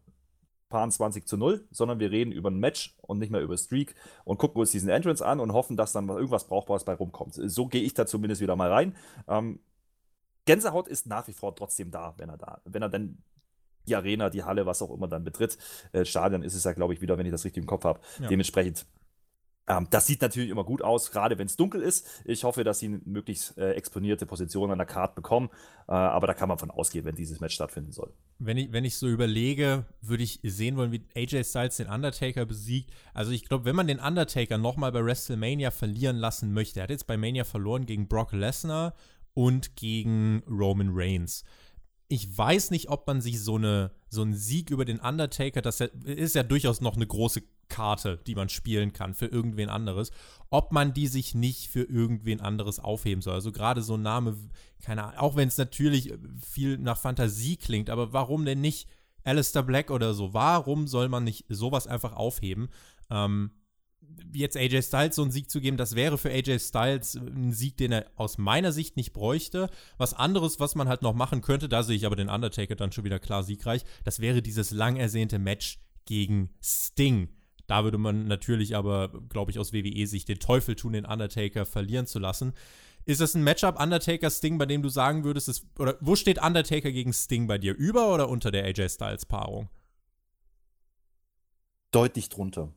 Paaren 0.68 0.90
20 0.90 1.26
zu 1.26 1.36
0, 1.36 1.66
sondern 1.70 1.98
wir 1.98 2.10
reden 2.10 2.30
über 2.30 2.50
ein 2.50 2.58
Match 2.58 2.96
und 3.00 3.18
nicht 3.18 3.30
mehr 3.30 3.40
über 3.40 3.56
Streak 3.56 3.94
und 4.24 4.38
gucken 4.38 4.60
uns 4.60 4.70
diesen 4.70 4.90
Entrance 4.90 5.24
an 5.24 5.40
und 5.40 5.52
hoffen, 5.52 5.76
dass 5.76 5.92
dann 5.92 6.08
irgendwas 6.08 6.46
Brauchbares 6.46 6.84
bei 6.84 6.94
rumkommt. 6.94 7.34
So 7.34 7.66
gehe 7.66 7.82
ich 7.82 7.94
da 7.94 8.06
zumindest 8.06 8.40
wieder 8.42 8.56
mal 8.56 8.70
rein. 8.70 8.94
Ähm, 9.26 9.60
Gänsehaut 10.44 10.88
ist 10.88 11.06
nach 11.06 11.26
wie 11.28 11.32
vor 11.32 11.54
trotzdem 11.54 11.90
da, 11.90 12.14
wenn 12.18 12.28
er 12.28 12.38
da, 12.38 12.60
wenn 12.64 12.82
er 12.82 12.88
dann 12.88 13.22
die 13.86 13.96
Arena, 13.96 14.30
die 14.30 14.44
Halle, 14.44 14.66
was 14.66 14.82
auch 14.82 14.90
immer 14.90 15.08
dann 15.08 15.24
betritt. 15.24 15.58
Äh, 15.92 16.04
Stadion 16.04 16.42
ist 16.42 16.54
es 16.54 16.64
ja, 16.64 16.72
glaube 16.72 16.94
ich, 16.94 17.00
wieder, 17.00 17.18
wenn 17.18 17.26
ich 17.26 17.32
das 17.32 17.44
richtig 17.44 17.62
im 17.62 17.66
Kopf 17.66 17.84
habe. 17.84 18.00
Ja. 18.20 18.28
Dementsprechend 18.28 18.86
das 19.90 20.06
sieht 20.06 20.22
natürlich 20.22 20.50
immer 20.50 20.64
gut 20.64 20.82
aus, 20.82 21.10
gerade 21.10 21.38
wenn 21.38 21.46
es 21.46 21.56
dunkel 21.56 21.82
ist. 21.82 22.22
Ich 22.24 22.44
hoffe, 22.44 22.64
dass 22.64 22.78
sie 22.78 22.88
möglichst 22.88 23.58
äh, 23.58 23.72
exponierte 23.72 24.24
Position 24.24 24.70
an 24.70 24.78
der 24.78 24.86
Karte 24.86 25.14
bekommen. 25.14 25.50
Äh, 25.86 25.92
aber 25.92 26.26
da 26.26 26.34
kann 26.34 26.48
man 26.48 26.58
von 26.58 26.70
ausgehen, 26.70 27.04
wenn 27.04 27.14
dieses 27.14 27.40
Match 27.40 27.54
stattfinden 27.54 27.92
soll. 27.92 28.12
Wenn 28.38 28.56
ich, 28.56 28.72
wenn 28.72 28.84
ich 28.84 28.96
so 28.96 29.08
überlege, 29.08 29.84
würde 30.00 30.22
ich 30.22 30.40
sehen 30.42 30.76
wollen, 30.76 30.92
wie 30.92 31.04
AJ 31.14 31.44
Styles 31.44 31.76
den 31.76 31.88
Undertaker 31.88 32.46
besiegt. 32.46 32.90
Also 33.12 33.32
ich 33.32 33.44
glaube, 33.44 33.64
wenn 33.64 33.76
man 33.76 33.86
den 33.86 34.00
Undertaker 34.00 34.58
nochmal 34.58 34.92
bei 34.92 35.04
WrestleMania 35.04 35.70
verlieren 35.70 36.16
lassen 36.16 36.52
möchte, 36.52 36.80
er 36.80 36.84
hat 36.84 36.90
jetzt 36.90 37.06
bei 37.06 37.16
Mania 37.16 37.44
verloren 37.44 37.84
gegen 37.84 38.08
Brock 38.08 38.32
Lesnar 38.32 38.94
und 39.34 39.76
gegen 39.76 40.42
Roman 40.48 40.90
Reigns 40.92 41.44
ich 42.08 42.36
weiß 42.36 42.70
nicht, 42.70 42.88
ob 42.88 43.06
man 43.06 43.20
sich 43.20 43.42
so, 43.42 43.56
eine, 43.56 43.90
so 44.08 44.22
einen 44.22 44.34
Sieg 44.34 44.70
über 44.70 44.86
den 44.86 44.98
Undertaker, 44.98 45.60
das 45.60 45.80
ist 45.80 46.34
ja 46.34 46.42
durchaus 46.42 46.80
noch 46.80 46.96
eine 46.96 47.06
große 47.06 47.42
Karte, 47.68 48.18
die 48.26 48.34
man 48.34 48.48
spielen 48.48 48.94
kann 48.94 49.12
für 49.12 49.26
irgendwen 49.26 49.68
anderes, 49.68 50.10
ob 50.48 50.72
man 50.72 50.94
die 50.94 51.06
sich 51.06 51.34
nicht 51.34 51.68
für 51.68 51.82
irgendwen 51.82 52.40
anderes 52.40 52.80
aufheben 52.80 53.20
soll. 53.20 53.34
Also 53.34 53.52
gerade 53.52 53.82
so 53.82 53.94
ein 53.94 54.02
Name, 54.02 54.38
keine 54.82 55.04
Ahnung, 55.04 55.18
auch 55.18 55.36
wenn 55.36 55.48
es 55.48 55.58
natürlich 55.58 56.14
viel 56.42 56.78
nach 56.78 56.96
Fantasie 56.96 57.58
klingt, 57.58 57.90
aber 57.90 58.14
warum 58.14 58.46
denn 58.46 58.62
nicht 58.62 58.88
Alistair 59.24 59.62
Black 59.62 59.90
oder 59.90 60.14
so? 60.14 60.32
Warum 60.32 60.86
soll 60.86 61.10
man 61.10 61.24
nicht 61.24 61.44
sowas 61.50 61.86
einfach 61.86 62.14
aufheben? 62.14 62.70
Ähm, 63.10 63.50
jetzt 64.32 64.56
AJ 64.56 64.82
Styles 64.82 65.16
so 65.16 65.22
einen 65.22 65.30
Sieg 65.30 65.50
zu 65.50 65.60
geben, 65.60 65.76
das 65.76 65.94
wäre 65.94 66.18
für 66.18 66.30
AJ 66.30 66.58
Styles 66.60 67.14
ein 67.14 67.52
Sieg, 67.52 67.76
den 67.76 67.92
er 67.92 68.06
aus 68.16 68.38
meiner 68.38 68.72
Sicht 68.72 68.96
nicht 68.96 69.12
bräuchte. 69.12 69.70
Was 69.96 70.14
anderes, 70.14 70.60
was 70.60 70.74
man 70.74 70.88
halt 70.88 71.02
noch 71.02 71.14
machen 71.14 71.42
könnte, 71.42 71.68
da 71.68 71.82
sehe 71.82 71.96
ich 71.96 72.06
aber 72.06 72.16
den 72.16 72.28
Undertaker 72.28 72.76
dann 72.76 72.92
schon 72.92 73.04
wieder 73.04 73.18
klar 73.18 73.42
siegreich, 73.42 73.84
das 74.04 74.20
wäre 74.20 74.42
dieses 74.42 74.70
lang 74.70 74.96
ersehnte 74.96 75.38
Match 75.38 75.80
gegen 76.04 76.50
Sting. 76.62 77.28
Da 77.66 77.84
würde 77.84 77.98
man 77.98 78.26
natürlich 78.26 78.74
aber, 78.74 79.12
glaube 79.28 79.50
ich, 79.50 79.58
aus 79.58 79.72
WWE-Sicht 79.72 80.28
den 80.28 80.38
Teufel 80.38 80.74
tun, 80.74 80.94
den 80.94 81.04
Undertaker 81.04 81.66
verlieren 81.66 82.06
zu 82.06 82.18
lassen. 82.18 82.54
Ist 83.04 83.20
das 83.20 83.34
ein 83.34 83.44
Matchup 83.44 83.80
Undertaker-Sting, 83.80 84.58
bei 84.58 84.66
dem 84.66 84.82
du 84.82 84.88
sagen 84.88 85.24
würdest, 85.24 85.48
ist, 85.48 85.66
oder 85.78 85.96
wo 86.00 86.16
steht 86.16 86.42
Undertaker 86.42 86.92
gegen 86.92 87.12
Sting 87.12 87.46
bei 87.46 87.58
dir? 87.58 87.74
Über 87.74 88.12
oder 88.12 88.28
unter 88.28 88.50
der 88.50 88.64
AJ 88.64 88.88
Styles-Paarung? 88.88 89.68
Deutlich 91.90 92.28
drunter 92.28 92.72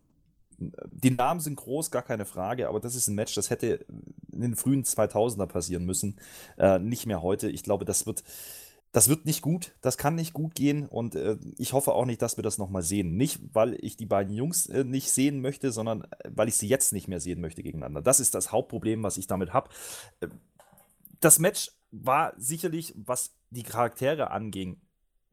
die 0.91 1.11
Namen 1.11 1.39
sind 1.39 1.55
groß, 1.55 1.91
gar 1.91 2.01
keine 2.01 2.25
Frage, 2.25 2.69
aber 2.69 2.79
das 2.79 2.95
ist 2.95 3.07
ein 3.07 3.15
Match, 3.15 3.35
das 3.35 3.49
hätte 3.49 3.85
in 4.31 4.41
den 4.41 4.55
frühen 4.55 4.83
2000er 4.83 5.47
passieren 5.47 5.85
müssen, 5.85 6.17
äh, 6.57 6.79
nicht 6.79 7.05
mehr 7.05 7.21
heute. 7.21 7.49
Ich 7.49 7.63
glaube, 7.63 7.85
das 7.85 8.05
wird, 8.05 8.23
das 8.91 9.09
wird 9.09 9.25
nicht 9.25 9.41
gut, 9.41 9.73
das 9.81 9.97
kann 9.97 10.15
nicht 10.15 10.33
gut 10.33 10.55
gehen 10.55 10.85
und 10.87 11.15
äh, 11.15 11.37
ich 11.57 11.73
hoffe 11.73 11.93
auch 11.93 12.05
nicht, 12.05 12.21
dass 12.21 12.37
wir 12.37 12.43
das 12.43 12.57
nochmal 12.57 12.83
sehen. 12.83 13.15
Nicht, 13.15 13.39
weil 13.53 13.77
ich 13.81 13.97
die 13.97 14.05
beiden 14.05 14.33
Jungs 14.33 14.67
äh, 14.67 14.83
nicht 14.83 15.11
sehen 15.11 15.41
möchte, 15.41 15.71
sondern 15.71 16.03
äh, 16.03 16.29
weil 16.29 16.47
ich 16.47 16.57
sie 16.57 16.67
jetzt 16.67 16.93
nicht 16.93 17.07
mehr 17.07 17.19
sehen 17.19 17.41
möchte 17.41 17.63
gegeneinander. 17.63 18.01
Das 18.01 18.19
ist 18.19 18.35
das 18.35 18.51
Hauptproblem, 18.51 19.03
was 19.03 19.17
ich 19.17 19.27
damit 19.27 19.53
habe. 19.53 19.69
Äh, 20.19 20.27
das 21.19 21.39
Match 21.39 21.71
war 21.91 22.33
sicherlich, 22.37 22.93
was 22.97 23.33
die 23.49 23.63
Charaktere 23.63 24.31
anging, 24.31 24.81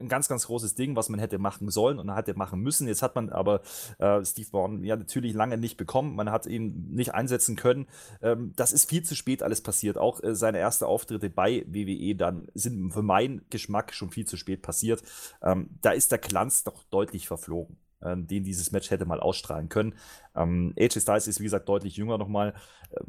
ein 0.00 0.08
ganz, 0.08 0.28
ganz 0.28 0.46
großes 0.46 0.74
Ding, 0.74 0.96
was 0.96 1.08
man 1.08 1.18
hätte 1.18 1.38
machen 1.38 1.70
sollen 1.70 1.98
und 1.98 2.14
hätte 2.14 2.34
machen 2.34 2.60
müssen. 2.60 2.86
Jetzt 2.86 3.02
hat 3.02 3.14
man 3.14 3.30
aber 3.30 3.62
äh, 3.98 4.24
Steve 4.24 4.48
Bond 4.50 4.84
ja 4.84 4.96
natürlich 4.96 5.34
lange 5.34 5.58
nicht 5.58 5.76
bekommen. 5.76 6.14
Man 6.14 6.30
hat 6.30 6.46
ihn 6.46 6.88
nicht 6.90 7.14
einsetzen 7.14 7.56
können. 7.56 7.86
Ähm, 8.22 8.52
das 8.56 8.72
ist 8.72 8.88
viel 8.88 9.02
zu 9.02 9.14
spät 9.14 9.42
alles 9.42 9.60
passiert. 9.60 9.98
Auch 9.98 10.22
äh, 10.22 10.34
seine 10.34 10.58
ersten 10.58 10.84
Auftritte 10.84 11.30
bei 11.30 11.64
WWE 11.66 12.14
dann 12.14 12.48
sind 12.54 12.92
für 12.92 13.02
meinen 13.02 13.44
Geschmack 13.50 13.92
schon 13.92 14.10
viel 14.10 14.26
zu 14.26 14.36
spät 14.36 14.62
passiert. 14.62 15.02
Ähm, 15.42 15.70
da 15.80 15.90
ist 15.90 16.12
der 16.12 16.18
Glanz 16.18 16.62
doch 16.62 16.84
deutlich 16.84 17.26
verflogen, 17.26 17.76
äh, 18.00 18.16
den 18.16 18.44
dieses 18.44 18.70
Match 18.70 18.90
hätte 18.90 19.04
mal 19.04 19.20
ausstrahlen 19.20 19.68
können. 19.68 19.94
Ähm, 20.36 20.74
AJ 20.78 21.00
Styles 21.00 21.26
ist, 21.26 21.40
wie 21.40 21.44
gesagt, 21.44 21.68
deutlich 21.68 21.96
jünger 21.96 22.18
nochmal. 22.18 22.54
Äh, 22.90 23.00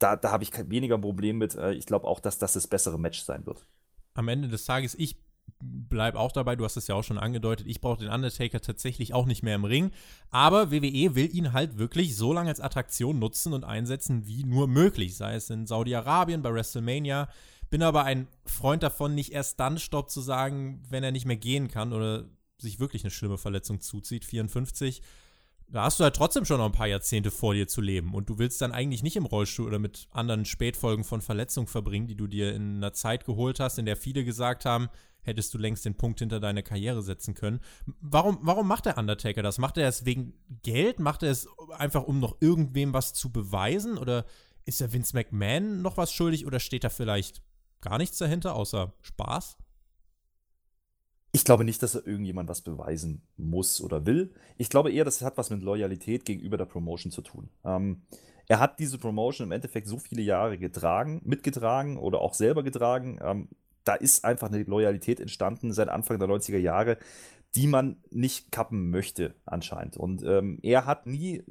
da, 0.00 0.16
da 0.16 0.32
habe 0.32 0.42
ich 0.42 0.50
weniger 0.68 0.96
ein 0.96 1.00
Problem 1.00 1.38
mit. 1.38 1.54
Äh, 1.54 1.74
ich 1.74 1.86
glaube 1.86 2.08
auch, 2.08 2.18
dass 2.18 2.38
das 2.38 2.54
das 2.54 2.66
bessere 2.66 2.98
Match 2.98 3.22
sein 3.22 3.46
wird. 3.46 3.64
Am 4.14 4.28
Ende 4.28 4.48
des 4.48 4.64
Tages, 4.64 4.94
ich 4.98 5.16
bleib 5.92 6.16
auch 6.16 6.32
dabei, 6.32 6.56
du 6.56 6.64
hast 6.64 6.78
es 6.78 6.86
ja 6.86 6.94
auch 6.94 7.04
schon 7.04 7.18
angedeutet, 7.18 7.66
ich 7.68 7.82
brauche 7.82 8.00
den 8.00 8.08
Undertaker 8.08 8.62
tatsächlich 8.62 9.12
auch 9.12 9.26
nicht 9.26 9.42
mehr 9.42 9.54
im 9.54 9.66
Ring. 9.66 9.92
Aber 10.30 10.72
WWE 10.72 11.14
will 11.14 11.32
ihn 11.32 11.52
halt 11.52 11.78
wirklich 11.78 12.16
so 12.16 12.32
lange 12.32 12.48
als 12.48 12.60
Attraktion 12.60 13.18
nutzen 13.18 13.52
und 13.52 13.64
einsetzen, 13.64 14.26
wie 14.26 14.42
nur 14.44 14.66
möglich. 14.68 15.16
Sei 15.16 15.34
es 15.34 15.50
in 15.50 15.66
Saudi-Arabien, 15.66 16.40
bei 16.40 16.52
WrestleMania. 16.52 17.28
Bin 17.68 17.82
aber 17.82 18.04
ein 18.04 18.26
Freund 18.46 18.82
davon, 18.82 19.14
nicht 19.14 19.32
erst 19.32 19.60
dann 19.60 19.78
Stopp 19.78 20.10
zu 20.10 20.22
sagen, 20.22 20.82
wenn 20.88 21.04
er 21.04 21.12
nicht 21.12 21.26
mehr 21.26 21.36
gehen 21.36 21.68
kann 21.68 21.92
oder 21.92 22.24
sich 22.56 22.80
wirklich 22.80 23.04
eine 23.04 23.10
schlimme 23.10 23.36
Verletzung 23.36 23.80
zuzieht. 23.80 24.24
54. 24.24 25.02
Da 25.68 25.84
hast 25.84 26.00
du 26.00 26.04
halt 26.04 26.16
trotzdem 26.16 26.44
schon 26.44 26.58
noch 26.58 26.66
ein 26.66 26.72
paar 26.72 26.86
Jahrzehnte 26.86 27.30
vor 27.30 27.54
dir 27.54 27.68
zu 27.68 27.80
leben. 27.82 28.14
Und 28.14 28.30
du 28.30 28.38
willst 28.38 28.60
dann 28.62 28.72
eigentlich 28.72 29.02
nicht 29.02 29.16
im 29.16 29.26
Rollstuhl 29.26 29.66
oder 29.66 29.78
mit 29.78 30.08
anderen 30.10 30.44
Spätfolgen 30.44 31.04
von 31.04 31.20
Verletzungen 31.20 31.66
verbringen, 31.66 32.06
die 32.06 32.14
du 32.14 32.26
dir 32.26 32.54
in 32.54 32.76
einer 32.76 32.92
Zeit 32.92 33.24
geholt 33.24 33.60
hast, 33.60 33.78
in 33.78 33.86
der 33.86 33.96
viele 33.96 34.24
gesagt 34.24 34.64
haben, 34.64 34.88
hättest 35.22 35.54
du 35.54 35.58
längst 35.58 35.84
den 35.84 35.96
Punkt 35.96 36.18
hinter 36.18 36.40
deine 36.40 36.62
Karriere 36.62 37.02
setzen 37.02 37.34
können. 37.34 37.60
Warum, 38.00 38.38
warum 38.42 38.68
macht 38.68 38.86
der 38.86 38.98
Undertaker 38.98 39.42
das? 39.42 39.58
Macht 39.58 39.78
er 39.78 39.88
es 39.88 40.04
wegen 40.04 40.34
Geld? 40.62 40.98
Macht 40.98 41.22
er 41.22 41.30
es 41.30 41.48
einfach, 41.76 42.04
um 42.04 42.20
noch 42.20 42.36
irgendwem 42.40 42.92
was 42.92 43.14
zu 43.14 43.32
beweisen? 43.32 43.98
Oder 43.98 44.26
ist 44.64 44.80
der 44.80 44.92
Vince 44.92 45.16
McMahon 45.16 45.82
noch 45.82 45.96
was 45.96 46.12
schuldig? 46.12 46.46
Oder 46.46 46.60
steht 46.60 46.84
da 46.84 46.90
vielleicht 46.90 47.42
gar 47.80 47.98
nichts 47.98 48.18
dahinter, 48.18 48.54
außer 48.54 48.92
Spaß? 49.00 49.56
Ich 51.34 51.44
glaube 51.44 51.64
nicht, 51.64 51.82
dass 51.82 51.94
er 51.94 52.06
irgendjemand 52.06 52.50
was 52.50 52.60
beweisen 52.60 53.22
muss 53.38 53.80
oder 53.80 54.04
will. 54.04 54.34
Ich 54.58 54.68
glaube 54.68 54.92
eher, 54.92 55.04
das 55.04 55.22
hat 55.22 55.38
was 55.38 55.48
mit 55.48 55.62
Loyalität 55.62 56.26
gegenüber 56.26 56.58
der 56.58 56.66
Promotion 56.66 57.10
zu 57.10 57.22
tun. 57.22 57.48
Ähm, 57.64 58.02
er 58.48 58.60
hat 58.60 58.78
diese 58.78 58.98
Promotion 58.98 59.48
im 59.48 59.52
Endeffekt 59.52 59.86
so 59.86 59.98
viele 59.98 60.20
Jahre 60.20 60.58
getragen, 60.58 61.22
mitgetragen 61.24 61.96
oder 61.96 62.20
auch 62.20 62.34
selber 62.34 62.62
getragen. 62.62 63.18
Ähm, 63.22 63.48
da 63.84 63.94
ist 63.94 64.24
einfach 64.24 64.48
eine 64.48 64.62
Loyalität 64.62 65.20
entstanden 65.20 65.72
seit 65.72 65.88
Anfang 65.88 66.18
der 66.18 66.28
90er 66.28 66.58
Jahre, 66.58 66.98
die 67.54 67.66
man 67.66 67.96
nicht 68.10 68.50
kappen 68.50 68.90
möchte, 68.90 69.34
anscheinend. 69.44 69.96
Und 69.96 70.22
ähm, 70.24 70.58
er 70.62 70.86
hat 70.86 71.06
nie 71.06 71.42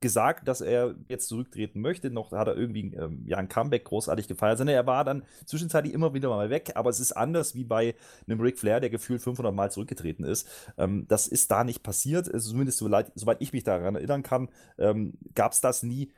gesagt, 0.00 0.46
dass 0.46 0.60
er 0.60 0.94
jetzt 1.08 1.28
zurücktreten 1.28 1.80
möchte. 1.80 2.10
Noch 2.10 2.32
hat 2.32 2.48
er 2.48 2.56
irgendwie 2.56 2.94
ähm, 2.94 3.24
ja, 3.26 3.36
ein 3.36 3.48
Comeback 3.48 3.84
großartig 3.84 4.28
gefeiert, 4.28 4.58
sondern 4.58 4.76
er 4.76 4.86
war 4.86 5.04
dann 5.04 5.24
zwischenzeitlich 5.44 5.92
immer 5.92 6.14
wieder 6.14 6.28
mal 6.28 6.50
weg. 6.50 6.72
Aber 6.74 6.90
es 6.90 7.00
ist 7.00 7.12
anders 7.12 7.54
wie 7.54 7.64
bei 7.64 7.94
einem 8.26 8.40
Ric 8.40 8.58
Flair, 8.58 8.80
der 8.80 8.90
gefühlt 8.90 9.22
500 9.22 9.54
Mal 9.54 9.70
zurückgetreten 9.70 10.24
ist. 10.24 10.48
Ähm, 10.76 11.06
das 11.08 11.28
ist 11.28 11.50
da 11.50 11.64
nicht 11.64 11.82
passiert. 11.82 12.32
Also 12.32 12.50
zumindest 12.50 12.78
soweit, 12.78 13.12
soweit 13.14 13.40
ich 13.40 13.52
mich 13.52 13.64
daran 13.64 13.96
erinnern 13.96 14.22
kann, 14.22 14.48
ähm, 14.78 15.14
gab 15.34 15.52
es 15.52 15.60
das 15.60 15.82
nie. 15.82 16.12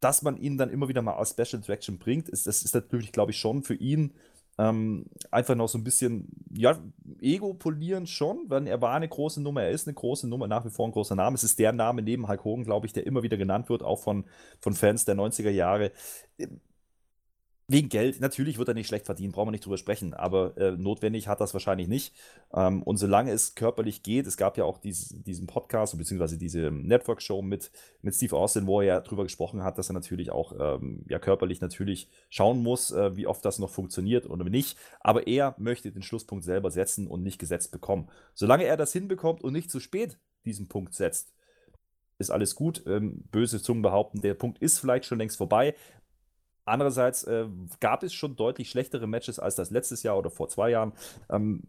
Dass 0.00 0.22
man 0.22 0.38
ihn 0.38 0.56
dann 0.56 0.70
immer 0.70 0.88
wieder 0.88 1.02
mal 1.02 1.12
aus 1.12 1.32
Special 1.32 1.60
Attraction 1.60 1.98
bringt, 1.98 2.32
das 2.32 2.46
ist 2.46 2.74
natürlich, 2.74 3.12
glaube 3.12 3.32
ich, 3.32 3.38
schon 3.38 3.62
für 3.62 3.74
ihn 3.74 4.14
ähm, 4.58 5.06
einfach 5.30 5.54
noch 5.54 5.68
so 5.68 5.78
ein 5.78 5.84
bisschen, 5.84 6.28
ja, 6.54 6.78
Ego 7.20 7.54
polieren 7.54 8.06
schon, 8.06 8.44
weil 8.48 8.66
er 8.66 8.80
war 8.80 8.94
eine 8.94 9.08
große 9.08 9.40
Nummer, 9.42 9.62
er 9.62 9.70
ist 9.70 9.86
eine 9.86 9.94
große 9.94 10.28
Nummer, 10.28 10.48
nach 10.48 10.64
wie 10.64 10.70
vor 10.70 10.86
ein 10.86 10.92
großer 10.92 11.14
Name. 11.14 11.34
Es 11.34 11.44
ist 11.44 11.58
der 11.58 11.72
Name 11.72 12.02
neben 12.02 12.28
Hulk 12.28 12.44
Hogan, 12.44 12.64
glaube 12.64 12.86
ich, 12.86 12.92
der 12.92 13.06
immer 13.06 13.22
wieder 13.22 13.36
genannt 13.36 13.68
wird, 13.68 13.82
auch 13.82 13.98
von, 13.98 14.24
von 14.60 14.74
Fans 14.74 15.04
der 15.04 15.16
90er 15.16 15.50
Jahre. 15.50 15.92
Wegen 17.70 17.88
Geld, 17.88 18.20
natürlich 18.20 18.58
wird 18.58 18.66
er 18.66 18.74
nicht 18.74 18.88
schlecht 18.88 19.06
verdienen, 19.06 19.30
brauchen 19.30 19.46
wir 19.46 19.52
nicht 19.52 19.64
drüber 19.64 19.78
sprechen, 19.78 20.12
aber 20.12 20.56
äh, 20.56 20.72
notwendig 20.72 21.28
hat 21.28 21.40
das 21.40 21.52
wahrscheinlich 21.52 21.86
nicht. 21.86 22.12
Ähm, 22.52 22.82
und 22.82 22.96
solange 22.96 23.30
es 23.30 23.54
körperlich 23.54 24.02
geht, 24.02 24.26
es 24.26 24.36
gab 24.36 24.58
ja 24.58 24.64
auch 24.64 24.78
dieses, 24.78 25.10
diesen 25.22 25.46
Podcast, 25.46 25.96
beziehungsweise 25.96 26.36
diese 26.36 26.72
Network-Show 26.72 27.42
mit, 27.42 27.70
mit 28.02 28.16
Steve 28.16 28.36
Austin, 28.36 28.66
wo 28.66 28.80
er 28.80 28.86
ja 28.86 29.00
drüber 29.00 29.22
gesprochen 29.22 29.62
hat, 29.62 29.78
dass 29.78 29.88
er 29.88 29.92
natürlich 29.92 30.32
auch 30.32 30.52
ähm, 30.58 31.04
ja, 31.08 31.20
körperlich 31.20 31.60
natürlich 31.60 32.08
schauen 32.28 32.60
muss, 32.60 32.90
äh, 32.90 33.16
wie 33.16 33.28
oft 33.28 33.44
das 33.44 33.60
noch 33.60 33.70
funktioniert 33.70 34.28
oder 34.28 34.42
nicht. 34.42 34.76
Aber 34.98 35.28
er 35.28 35.54
möchte 35.56 35.92
den 35.92 36.02
Schlusspunkt 36.02 36.42
selber 36.42 36.72
setzen 36.72 37.06
und 37.06 37.22
nicht 37.22 37.38
gesetzt 37.38 37.70
bekommen. 37.70 38.08
Solange 38.34 38.64
er 38.64 38.76
das 38.76 38.92
hinbekommt 38.92 39.44
und 39.44 39.52
nicht 39.52 39.70
zu 39.70 39.78
spät 39.78 40.18
diesen 40.44 40.66
Punkt 40.66 40.92
setzt, 40.94 41.32
ist 42.20 42.30
alles 42.30 42.54
gut. 42.54 42.84
Ähm, 42.86 43.24
böse 43.30 43.60
Zungen 43.60 43.82
behaupten, 43.82 44.20
der 44.20 44.34
Punkt 44.34 44.58
ist 44.58 44.78
vielleicht 44.78 45.06
schon 45.06 45.18
längst 45.18 45.38
vorbei. 45.38 45.74
Andererseits 46.70 47.24
äh, 47.24 47.46
gab 47.80 48.02
es 48.02 48.14
schon 48.14 48.36
deutlich 48.36 48.70
schlechtere 48.70 49.06
Matches 49.06 49.38
als 49.38 49.56
das 49.56 49.70
letztes 49.70 50.02
Jahr 50.02 50.16
oder 50.16 50.30
vor 50.30 50.48
zwei 50.48 50.70
Jahren. 50.70 50.92
Ähm, 51.28 51.62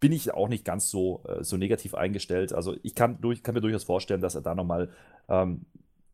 bin 0.00 0.12
ich 0.12 0.32
auch 0.32 0.48
nicht 0.48 0.64
ganz 0.64 0.90
so, 0.90 1.22
äh, 1.28 1.44
so 1.44 1.56
negativ 1.56 1.94
eingestellt. 1.94 2.52
Also 2.52 2.74
ich 2.82 2.94
kann, 2.94 3.20
durch, 3.20 3.42
kann, 3.42 3.54
mir 3.54 3.60
durchaus 3.60 3.84
vorstellen, 3.84 4.22
dass 4.22 4.34
er 4.34 4.40
da 4.40 4.54
nochmal 4.54 4.88
ähm, 5.28 5.66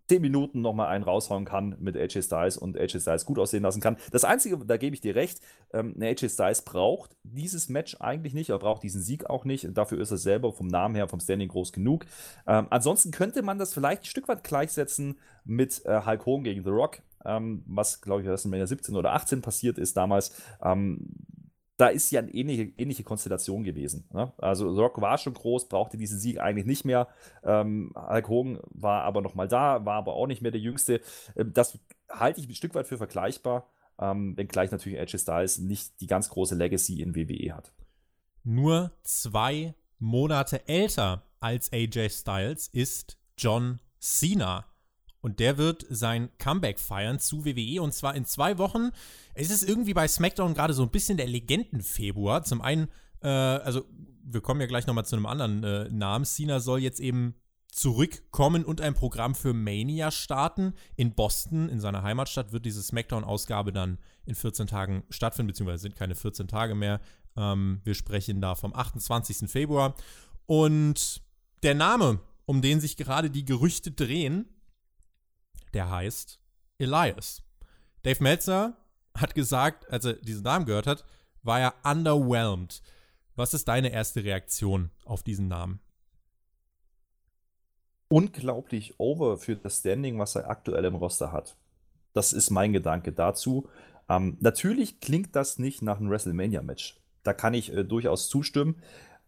10 0.09 0.23
Minuten 0.23 0.61
nochmal 0.61 0.89
einen 0.89 1.05
raushauen 1.05 1.45
kann 1.45 1.77
mit 1.81 1.97
AJ 1.97 2.23
Styles 2.23 2.57
und 2.57 2.79
AJ 2.79 3.01
Styles 3.01 3.25
gut 3.25 3.39
aussehen 3.39 3.63
lassen 3.63 3.81
kann. 3.81 3.97
Das 4.13 4.25
Einzige, 4.25 4.59
da 4.59 4.77
gebe 4.77 4.95
ich 4.95 5.01
dir 5.01 5.15
recht, 5.15 5.41
ähm, 5.73 5.97
AJ 6.01 6.29
Styles 6.31 6.63
braucht 6.63 7.17
dieses 7.25 7.69
Match 7.69 7.97
eigentlich 8.01 8.35
nicht, 8.35 8.51
er 8.51 8.59
braucht 8.59 8.83
diesen 8.83 9.03
Sieg 9.03 9.29
auch 9.29 9.45
nicht. 9.45 9.69
Dafür 9.73 10.01
ist 10.01 10.11
er 10.11 10.19
selber 10.19 10.53
vom 10.53 10.69
Namen 10.69 10.95
her, 10.95 11.09
vom 11.09 11.21
Standing 11.21 11.49
groß 11.49 11.73
genug. 11.73 12.07
Ähm, 12.47 12.67
ansonsten 12.71 13.11
könnte 13.11 13.43
man 13.43 13.59
das 13.59 13.75
vielleicht 13.75 14.03
ein 14.03 14.07
Stück 14.07 14.29
weit 14.29 14.45
gleichsetzen 14.45 15.19
mit 15.45 15.85
äh, 15.85 16.03
Hulk 16.05 16.27
Hogan 16.27 16.45
gegen 16.45 16.63
The 16.63 16.71
Rock, 16.71 17.03
ähm, 17.25 17.63
was, 17.67 18.01
glaube 18.01 18.23
ich, 18.23 18.29
WrestleMania 18.29 18.67
17 18.67 18.95
oder 18.97 19.13
18 19.13 19.43
passiert 19.43 19.79
ist 19.79 19.97
damals. 19.97 20.33
Ähm, 20.63 21.09
da 21.77 21.89
ist 21.89 22.11
ja 22.11 22.21
eine 22.21 22.33
ähnliche, 22.33 22.73
ähnliche 22.79 23.05
Konstellation 23.05 23.63
gewesen. 23.63 24.09
Ne? 24.13 24.33
Also 24.39 24.69
Rock 24.71 25.01
war 25.01 25.19
schon 25.19 25.35
groß, 25.35 25.69
brauchte 25.69 25.99
diesen 25.99 26.19
Sieg 26.19 26.41
eigentlich 26.41 26.67
nicht 26.67 26.85
mehr. 26.85 27.09
Ähm, 27.45 27.93
Hulk 27.95 28.29
Hogan 28.29 28.59
war 28.71 29.03
aber 29.03 29.21
noch 29.21 29.35
mal 29.35 29.49
da, 29.49 29.85
war 29.85 29.97
aber 29.97 30.15
auch 30.15 30.27
nicht 30.27 30.41
mehr 30.41 30.53
der 30.53 30.61
Jüngste. 30.61 31.01
Ähm, 31.37 31.53
das 31.53 31.79
halte 32.09 32.41
ich 32.41 32.49
ein 32.49 32.55
Stück 32.55 32.75
weit 32.75 32.87
für 32.87 32.97
vergleichbar, 32.97 33.69
ähm, 33.99 34.37
wenngleich 34.37 34.71
natürlich 34.71 34.99
Edge 34.99 35.19
Styles 35.19 35.59
nicht 35.59 36.01
die 36.01 36.07
ganz 36.07 36.31
große 36.31 36.55
Legacy 36.55 37.03
in 37.03 37.15
WWE 37.15 37.55
hat. 37.55 37.73
Nur 38.43 38.93
zwei 39.03 39.75
Monate 39.99 40.67
älter 40.69 41.25
als 41.41 41.73
AJ 41.73 42.11
Styles 42.11 42.69
ist 42.69 43.19
John 43.37 43.81
Cena. 43.99 44.65
Und 45.21 45.41
der 45.41 45.59
wird 45.59 45.87
sein 45.89 46.29
Comeback 46.39 46.79
feiern 46.79 47.19
zu 47.19 47.45
WWE 47.45 47.83
und 47.83 47.93
zwar 47.93 48.15
in 48.15 48.25
zwei 48.25 48.59
Wochen. 48.59 48.91
Es 49.35 49.51
ist 49.51 49.69
irgendwie 49.69 49.95
bei 49.95 50.07
SmackDown 50.07 50.55
gerade 50.55 50.75
so 50.75 50.83
ein 50.83 50.91
bisschen 50.91 51.17
der 51.17 51.27
Legenden-Februar. 51.27 52.45
Zum 52.45 52.61
einen, 52.61 52.89
äh, 53.23 53.29
also 53.29 53.85
wir 54.23 54.41
kommen 54.41 54.61
ja 54.61 54.67
gleich 54.67 54.87
nochmal 54.87 55.05
zu 55.05 55.17
einem 55.17 55.27
anderen 55.27 55.65
äh, 55.65 55.89
Namen. 55.91 56.25
Cena 56.25 56.61
soll 56.61 56.81
jetzt 56.81 57.01
eben 57.01 57.35
zurückkommen 57.77 58.65
und 58.65 58.81
ein 58.81 58.95
Programm 58.95 59.35
für 59.35 59.53
Mania 59.53 60.11
starten. 60.11 60.73
In 60.97 61.15
Boston, 61.15 61.69
in 61.69 61.81
seiner 61.81 62.03
Heimatstadt, 62.03 62.53
wird 62.53 62.65
diese 62.65 62.83
SmackDown-Ausgabe 62.83 63.73
dann 63.73 63.99
in 64.25 64.35
14 64.35 64.67
Tagen 64.67 65.05
stattfinden, 65.11 65.49
beziehungsweise 65.49 65.83
sind 65.83 65.97
keine 65.97 66.15
14 66.15 66.49
Tage 66.49 66.75
mehr. 66.75 67.01
Ähm, 67.37 67.81
wir 67.85 67.95
sprechen 67.95 68.41
da 68.41 68.55
vom 68.55 68.75
28. 68.75 69.51
Februar. 69.51 69.95
Und 70.47 71.23
der 71.63 71.75
Name, 71.75 72.21
um 72.47 72.63
den 72.63 72.81
sich 72.81 72.97
gerade 72.97 73.31
die 73.31 73.45
Gerüchte 73.45 73.91
drehen, 73.91 74.47
der 75.75 75.91
heißt 75.91 76.41
Elias. 76.79 77.43
Dave 78.03 78.23
Meltzer 78.23 78.77
hat 79.17 79.35
gesagt, 79.35 79.91
als 79.91 80.05
er 80.05 80.15
diesen 80.15 80.43
Namen 80.43 80.67
gehört 80.67 80.87
hat, 80.87 81.05
war 81.43 81.61
er 81.61 81.75
underwhelmed. 81.85 82.83
Was 83.35 83.55
ist 83.55 83.69
deine 83.69 83.91
erste 83.91 84.25
Reaktion 84.25 84.91
auf 85.05 85.23
diesen 85.23 85.49
Namen? 85.49 85.81
Unglaublich 88.09 88.99
over 88.99 89.37
für 89.39 89.57
das 89.57 89.81
Standing, 89.81 90.19
was 90.19 90.37
er 90.37 90.49
aktuell 90.49 90.85
im 90.85 90.95
Roster 90.95 91.33
hat. 91.33 91.57
Das 92.13 92.33
ist 92.33 92.51
mein 92.51 92.73
Gedanke 92.73 93.13
dazu. 93.13 93.69
Ähm, 94.09 94.37
natürlich 94.41 95.01
klingt 95.01 95.35
das 95.35 95.59
nicht 95.59 95.83
nach 95.83 95.99
einem 95.99 96.11
WrestleMania-Match. 96.11 97.01
Da 97.25 97.33
kann 97.33 97.55
ich 97.55 97.73
äh, 97.73 97.85
durchaus 97.85 98.29
zustimmen. 98.29 98.81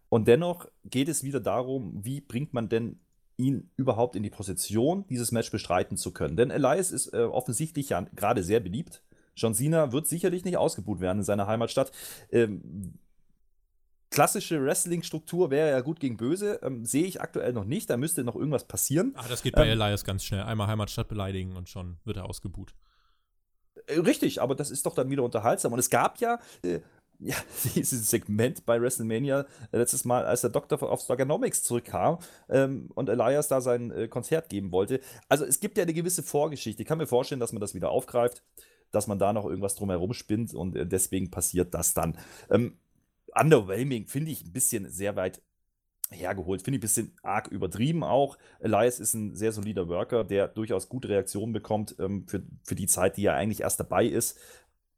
Und 0.07 0.27
dennoch 0.27 0.67
geht 0.85 1.09
es 1.09 1.23
wieder 1.23 1.39
darum, 1.39 2.03
wie 2.03 2.21
bringt 2.21 2.53
man 2.53 2.69
denn 2.69 2.99
ihn 3.39 3.71
überhaupt 3.77 4.15
in 4.15 4.23
die 4.23 4.29
Position, 4.29 5.05
dieses 5.09 5.31
Match 5.31 5.49
bestreiten 5.49 5.97
zu 5.97 6.11
können. 6.11 6.35
Denn 6.35 6.51
Elias 6.51 6.91
ist 6.91 7.13
äh, 7.13 7.21
offensichtlich 7.21 7.89
ja 7.89 8.01
gerade 8.15 8.43
sehr 8.43 8.59
beliebt. 8.59 9.01
John 9.35 9.53
Cena 9.55 9.93
wird 9.93 10.07
sicherlich 10.07 10.43
nicht 10.43 10.57
ausgebuht 10.57 10.99
werden 10.99 11.19
in 11.19 11.23
seiner 11.23 11.47
Heimatstadt. 11.47 11.91
Ähm, 12.31 12.99
klassische 14.11 14.63
Wrestling-Struktur 14.63 15.49
wäre 15.49 15.69
ja 15.69 15.79
gut 15.79 16.01
gegen 16.01 16.17
böse. 16.17 16.59
Ähm, 16.61 16.83
Sehe 16.83 17.05
ich 17.05 17.21
aktuell 17.21 17.53
noch 17.53 17.63
nicht. 17.63 17.89
Da 17.89 17.95
müsste 17.95 18.25
noch 18.25 18.35
irgendwas 18.35 18.67
passieren. 18.67 19.13
Ah, 19.15 19.25
das 19.29 19.41
geht 19.41 19.55
bei 19.55 19.65
ähm, 19.65 19.79
Elias 19.79 20.03
ganz 20.03 20.25
schnell. 20.25 20.41
Einmal 20.41 20.67
Heimatstadt 20.67 21.07
beleidigen 21.07 21.55
und 21.55 21.69
schon 21.69 21.97
wird 22.03 22.17
er 22.17 22.25
ausgebuht. 22.25 22.75
Äh, 23.87 23.99
richtig, 23.99 24.41
aber 24.41 24.55
das 24.55 24.69
ist 24.69 24.85
doch 24.85 24.95
dann 24.95 25.09
wieder 25.09 25.23
unterhaltsam. 25.23 25.71
Und 25.71 25.79
es 25.79 25.89
gab 25.89 26.19
ja 26.19 26.39
äh, 26.63 26.79
ja, 27.19 27.35
dieses 27.75 28.09
Segment 28.09 28.65
bei 28.65 28.81
WrestleMania 28.81 29.45
äh, 29.71 29.77
letztes 29.77 30.05
Mal, 30.05 30.25
als 30.25 30.41
der 30.41 30.49
Doktor 30.49 30.81
of 30.91 31.01
Stoganomics 31.01 31.63
zurückkam 31.63 32.19
ähm, 32.49 32.89
und 32.95 33.09
Elias 33.09 33.47
da 33.47 33.61
sein 33.61 33.91
äh, 33.91 34.07
Konzert 34.07 34.49
geben 34.49 34.71
wollte. 34.71 35.01
Also 35.27 35.45
es 35.45 35.59
gibt 35.59 35.77
ja 35.77 35.83
eine 35.83 35.93
gewisse 35.93 36.23
Vorgeschichte. 36.23 36.81
Ich 36.81 36.87
kann 36.87 36.97
mir 36.97 37.07
vorstellen, 37.07 37.41
dass 37.41 37.53
man 37.53 37.61
das 37.61 37.73
wieder 37.73 37.89
aufgreift, 37.89 38.43
dass 38.91 39.07
man 39.07 39.19
da 39.19 39.33
noch 39.33 39.45
irgendwas 39.45 39.75
drumherum 39.75 40.13
spinnt 40.13 40.53
und 40.53 40.75
äh, 40.75 40.85
deswegen 40.85 41.29
passiert 41.29 41.73
das 41.73 41.93
dann. 41.93 42.17
Ähm, 42.49 42.77
underwhelming 43.35 44.07
finde 44.07 44.31
ich 44.31 44.45
ein 44.45 44.53
bisschen 44.53 44.89
sehr 44.89 45.15
weit 45.15 45.41
hergeholt. 46.11 46.63
Finde 46.63 46.77
ich 46.77 46.79
ein 46.79 46.81
bisschen 46.81 47.13
arg 47.21 47.49
übertrieben 47.49 48.03
auch. 48.03 48.37
Elias 48.59 48.99
ist 48.99 49.13
ein 49.13 49.35
sehr 49.35 49.51
solider 49.51 49.87
Worker, 49.87 50.23
der 50.23 50.47
durchaus 50.47 50.89
gute 50.89 51.09
Reaktionen 51.09 51.53
bekommt 51.53 51.95
ähm, 51.99 52.25
für, 52.27 52.41
für 52.63 52.73
die 52.73 52.87
Zeit, 52.87 53.17
die 53.17 53.25
er 53.25 53.35
eigentlich 53.35 53.61
erst 53.61 53.79
dabei 53.79 54.05
ist 54.05 54.39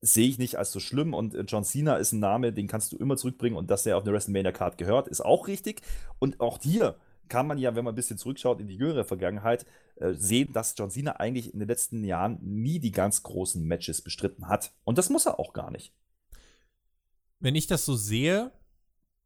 sehe 0.01 0.27
ich 0.27 0.37
nicht 0.37 0.57
als 0.57 0.71
so 0.71 0.79
schlimm. 0.79 1.13
Und 1.13 1.35
äh, 1.35 1.43
John 1.47 1.63
Cena 1.63 1.95
ist 1.95 2.11
ein 2.11 2.19
Name, 2.19 2.51
den 2.51 2.67
kannst 2.67 2.91
du 2.91 2.97
immer 2.97 3.17
zurückbringen 3.17 3.57
und 3.57 3.69
dass 3.69 3.85
er 3.85 3.97
auf 3.97 4.03
eine 4.03 4.13
WrestleMania-Card 4.13 4.77
gehört, 4.77 5.07
ist 5.07 5.21
auch 5.21 5.47
richtig. 5.47 5.81
Und 6.19 6.39
auch 6.39 6.59
hier 6.61 6.97
kann 7.29 7.47
man 7.47 7.57
ja, 7.57 7.75
wenn 7.75 7.85
man 7.85 7.93
ein 7.93 7.95
bisschen 7.95 8.17
zurückschaut 8.17 8.59
in 8.59 8.67
die 8.67 8.75
jüngere 8.75 9.05
Vergangenheit, 9.05 9.65
äh, 9.95 10.13
sehen, 10.13 10.51
dass 10.51 10.75
John 10.77 10.91
Cena 10.91 11.13
eigentlich 11.13 11.53
in 11.53 11.59
den 11.59 11.67
letzten 11.67 12.03
Jahren 12.03 12.39
nie 12.41 12.79
die 12.79 12.91
ganz 12.91 13.23
großen 13.23 13.63
Matches 13.63 14.01
bestritten 14.01 14.47
hat. 14.47 14.73
Und 14.83 14.97
das 14.97 15.09
muss 15.09 15.25
er 15.25 15.39
auch 15.39 15.53
gar 15.53 15.71
nicht. 15.71 15.93
Wenn 17.39 17.55
ich 17.55 17.67
das 17.67 17.85
so 17.85 17.95
sehe, 17.95 18.51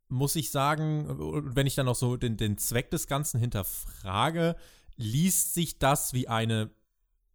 muss 0.08 0.36
ich 0.36 0.52
sagen, 0.52 1.08
wenn 1.56 1.66
ich 1.66 1.76
dann 1.76 1.88
auch 1.88 1.96
so 1.96 2.16
den, 2.16 2.38
den 2.38 2.58
Zweck 2.58 2.92
des 2.92 3.08
Ganzen 3.08 3.40
hinterfrage, 3.40 4.56
liest 4.98 5.54
sich 5.54 5.80
das 5.80 6.14
wie 6.14 6.28
eine 6.28 6.70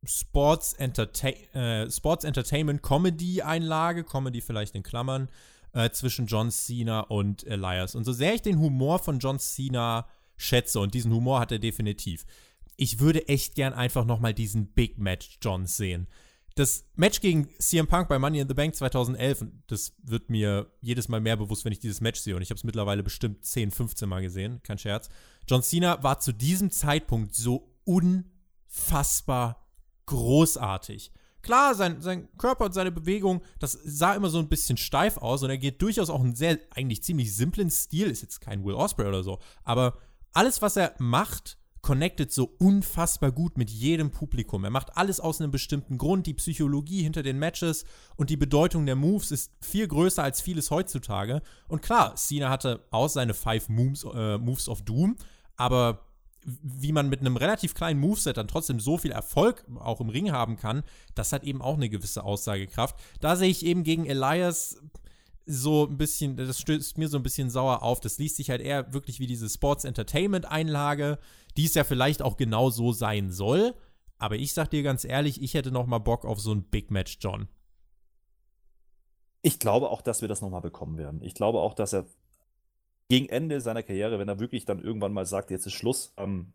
Sports, 0.04 0.72
Entertain 0.74 1.34
äh, 1.54 1.90
Sports 1.90 2.24
Entertainment 2.24 2.82
Comedy 2.82 3.42
Einlage, 3.42 4.04
Comedy 4.04 4.40
vielleicht 4.40 4.74
in 4.74 4.82
Klammern, 4.82 5.28
äh, 5.72 5.90
zwischen 5.90 6.26
John 6.26 6.50
Cena 6.50 7.00
und 7.00 7.46
Elias. 7.46 7.94
Und 7.94 8.04
so 8.04 8.12
sehr 8.12 8.34
ich 8.34 8.42
den 8.42 8.58
Humor 8.58 8.98
von 8.98 9.18
John 9.18 9.38
Cena 9.38 10.08
schätze, 10.36 10.80
und 10.80 10.94
diesen 10.94 11.12
Humor 11.12 11.40
hat 11.40 11.52
er 11.52 11.58
definitiv, 11.58 12.24
ich 12.76 12.98
würde 12.98 13.28
echt 13.28 13.54
gern 13.54 13.74
einfach 13.74 14.06
nochmal 14.06 14.32
diesen 14.32 14.68
Big 14.68 14.98
Match 14.98 15.38
John 15.42 15.66
sehen. 15.66 16.08
Das 16.54 16.84
Match 16.96 17.20
gegen 17.20 17.48
CM 17.58 17.86
Punk 17.86 18.08
bei 18.08 18.18
Money 18.18 18.40
in 18.40 18.48
the 18.48 18.54
Bank 18.54 18.74
2011, 18.74 19.44
das 19.66 19.94
wird 20.02 20.30
mir 20.30 20.70
jedes 20.80 21.08
Mal 21.08 21.20
mehr 21.20 21.36
bewusst, 21.36 21.64
wenn 21.64 21.72
ich 21.72 21.78
dieses 21.78 22.00
Match 22.00 22.20
sehe. 22.20 22.34
Und 22.34 22.42
ich 22.42 22.50
habe 22.50 22.56
es 22.56 22.64
mittlerweile 22.64 23.02
bestimmt 23.02 23.44
10, 23.44 23.70
15 23.70 24.08
Mal 24.08 24.22
gesehen, 24.22 24.62
kein 24.62 24.78
Scherz. 24.78 25.10
John 25.46 25.62
Cena 25.62 26.02
war 26.02 26.20
zu 26.20 26.32
diesem 26.32 26.70
Zeitpunkt 26.70 27.34
so 27.34 27.70
unfassbar 27.84 29.69
großartig. 30.10 31.12
Klar, 31.42 31.74
sein, 31.74 32.02
sein 32.02 32.28
Körper 32.36 32.66
und 32.66 32.74
seine 32.74 32.92
Bewegung, 32.92 33.40
das 33.58 33.72
sah 33.72 34.14
immer 34.14 34.28
so 34.28 34.38
ein 34.38 34.48
bisschen 34.48 34.76
steif 34.76 35.16
aus 35.16 35.42
und 35.42 35.48
er 35.48 35.56
geht 35.56 35.80
durchaus 35.80 36.10
auch 36.10 36.20
einen 36.20 36.34
sehr, 36.34 36.58
eigentlich 36.70 37.02
ziemlich 37.02 37.34
simplen 37.34 37.70
Stil, 37.70 38.10
ist 38.10 38.20
jetzt 38.20 38.40
kein 38.40 38.62
Will 38.64 38.74
Osprey 38.74 39.06
oder 39.06 39.22
so, 39.22 39.38
aber 39.64 39.96
alles, 40.34 40.60
was 40.60 40.76
er 40.76 40.94
macht, 40.98 41.56
connectet 41.80 42.30
so 42.30 42.44
unfassbar 42.58 43.32
gut 43.32 43.56
mit 43.56 43.70
jedem 43.70 44.10
Publikum. 44.10 44.64
Er 44.64 44.70
macht 44.70 44.98
alles 44.98 45.18
aus 45.18 45.40
einem 45.40 45.50
bestimmten 45.50 45.96
Grund. 45.96 46.26
Die 46.26 46.34
Psychologie 46.34 47.02
hinter 47.02 47.22
den 47.22 47.38
Matches 47.38 47.86
und 48.16 48.28
die 48.28 48.36
Bedeutung 48.36 48.84
der 48.84 48.96
Moves 48.96 49.30
ist 49.30 49.50
viel 49.62 49.88
größer 49.88 50.22
als 50.22 50.42
vieles 50.42 50.70
heutzutage. 50.70 51.40
Und 51.68 51.80
klar, 51.80 52.16
Cena 52.16 52.50
hatte 52.50 52.84
auch 52.90 53.08
seine 53.08 53.32
Five 53.32 53.70
Moves, 53.70 54.04
äh, 54.04 54.36
Moves 54.36 54.68
of 54.68 54.82
Doom, 54.82 55.16
aber 55.56 56.09
wie 56.44 56.92
man 56.92 57.08
mit 57.08 57.20
einem 57.20 57.36
relativ 57.36 57.74
kleinen 57.74 58.00
Moveset 58.00 58.36
dann 58.36 58.48
trotzdem 58.48 58.80
so 58.80 58.98
viel 58.98 59.12
Erfolg 59.12 59.64
auch 59.78 60.00
im 60.00 60.08
Ring 60.08 60.32
haben 60.32 60.56
kann, 60.56 60.82
das 61.14 61.32
hat 61.32 61.44
eben 61.44 61.62
auch 61.62 61.74
eine 61.74 61.88
gewisse 61.88 62.24
Aussagekraft. 62.24 62.96
Da 63.20 63.36
sehe 63.36 63.50
ich 63.50 63.64
eben 63.64 63.84
gegen 63.84 64.06
Elias 64.06 64.80
so 65.46 65.86
ein 65.86 65.96
bisschen, 65.96 66.36
das 66.36 66.60
stößt 66.60 66.98
mir 66.98 67.08
so 67.08 67.16
ein 67.16 67.22
bisschen 67.22 67.50
sauer 67.50 67.82
auf. 67.82 68.00
Das 68.00 68.18
liest 68.18 68.36
sich 68.36 68.50
halt 68.50 68.60
eher 68.60 68.92
wirklich 68.92 69.20
wie 69.20 69.26
diese 69.26 69.48
Sports 69.48 69.84
Entertainment 69.84 70.46
Einlage, 70.46 71.18
die 71.56 71.64
es 71.64 71.74
ja 71.74 71.84
vielleicht 71.84 72.22
auch 72.22 72.36
genau 72.36 72.70
so 72.70 72.92
sein 72.92 73.30
soll. 73.30 73.74
Aber 74.18 74.36
ich 74.36 74.52
sag 74.52 74.70
dir 74.70 74.82
ganz 74.82 75.04
ehrlich, 75.04 75.42
ich 75.42 75.54
hätte 75.54 75.72
noch 75.72 75.86
mal 75.86 75.98
Bock 75.98 76.24
auf 76.24 76.40
so 76.40 76.52
ein 76.52 76.64
Big 76.64 76.90
Match, 76.90 77.18
John. 77.20 77.48
Ich 79.42 79.58
glaube 79.58 79.88
auch, 79.88 80.02
dass 80.02 80.20
wir 80.20 80.28
das 80.28 80.42
noch 80.42 80.50
mal 80.50 80.60
bekommen 80.60 80.98
werden. 80.98 81.22
Ich 81.22 81.34
glaube 81.34 81.60
auch, 81.60 81.74
dass 81.74 81.94
er 81.94 82.04
gegen 83.10 83.28
Ende 83.28 83.60
seiner 83.60 83.82
Karriere, 83.82 84.20
wenn 84.20 84.28
er 84.28 84.38
wirklich 84.38 84.64
dann 84.64 84.80
irgendwann 84.80 85.12
mal 85.12 85.26
sagt, 85.26 85.50
jetzt 85.50 85.66
ist 85.66 85.72
Schluss, 85.72 86.14
ähm, 86.16 86.52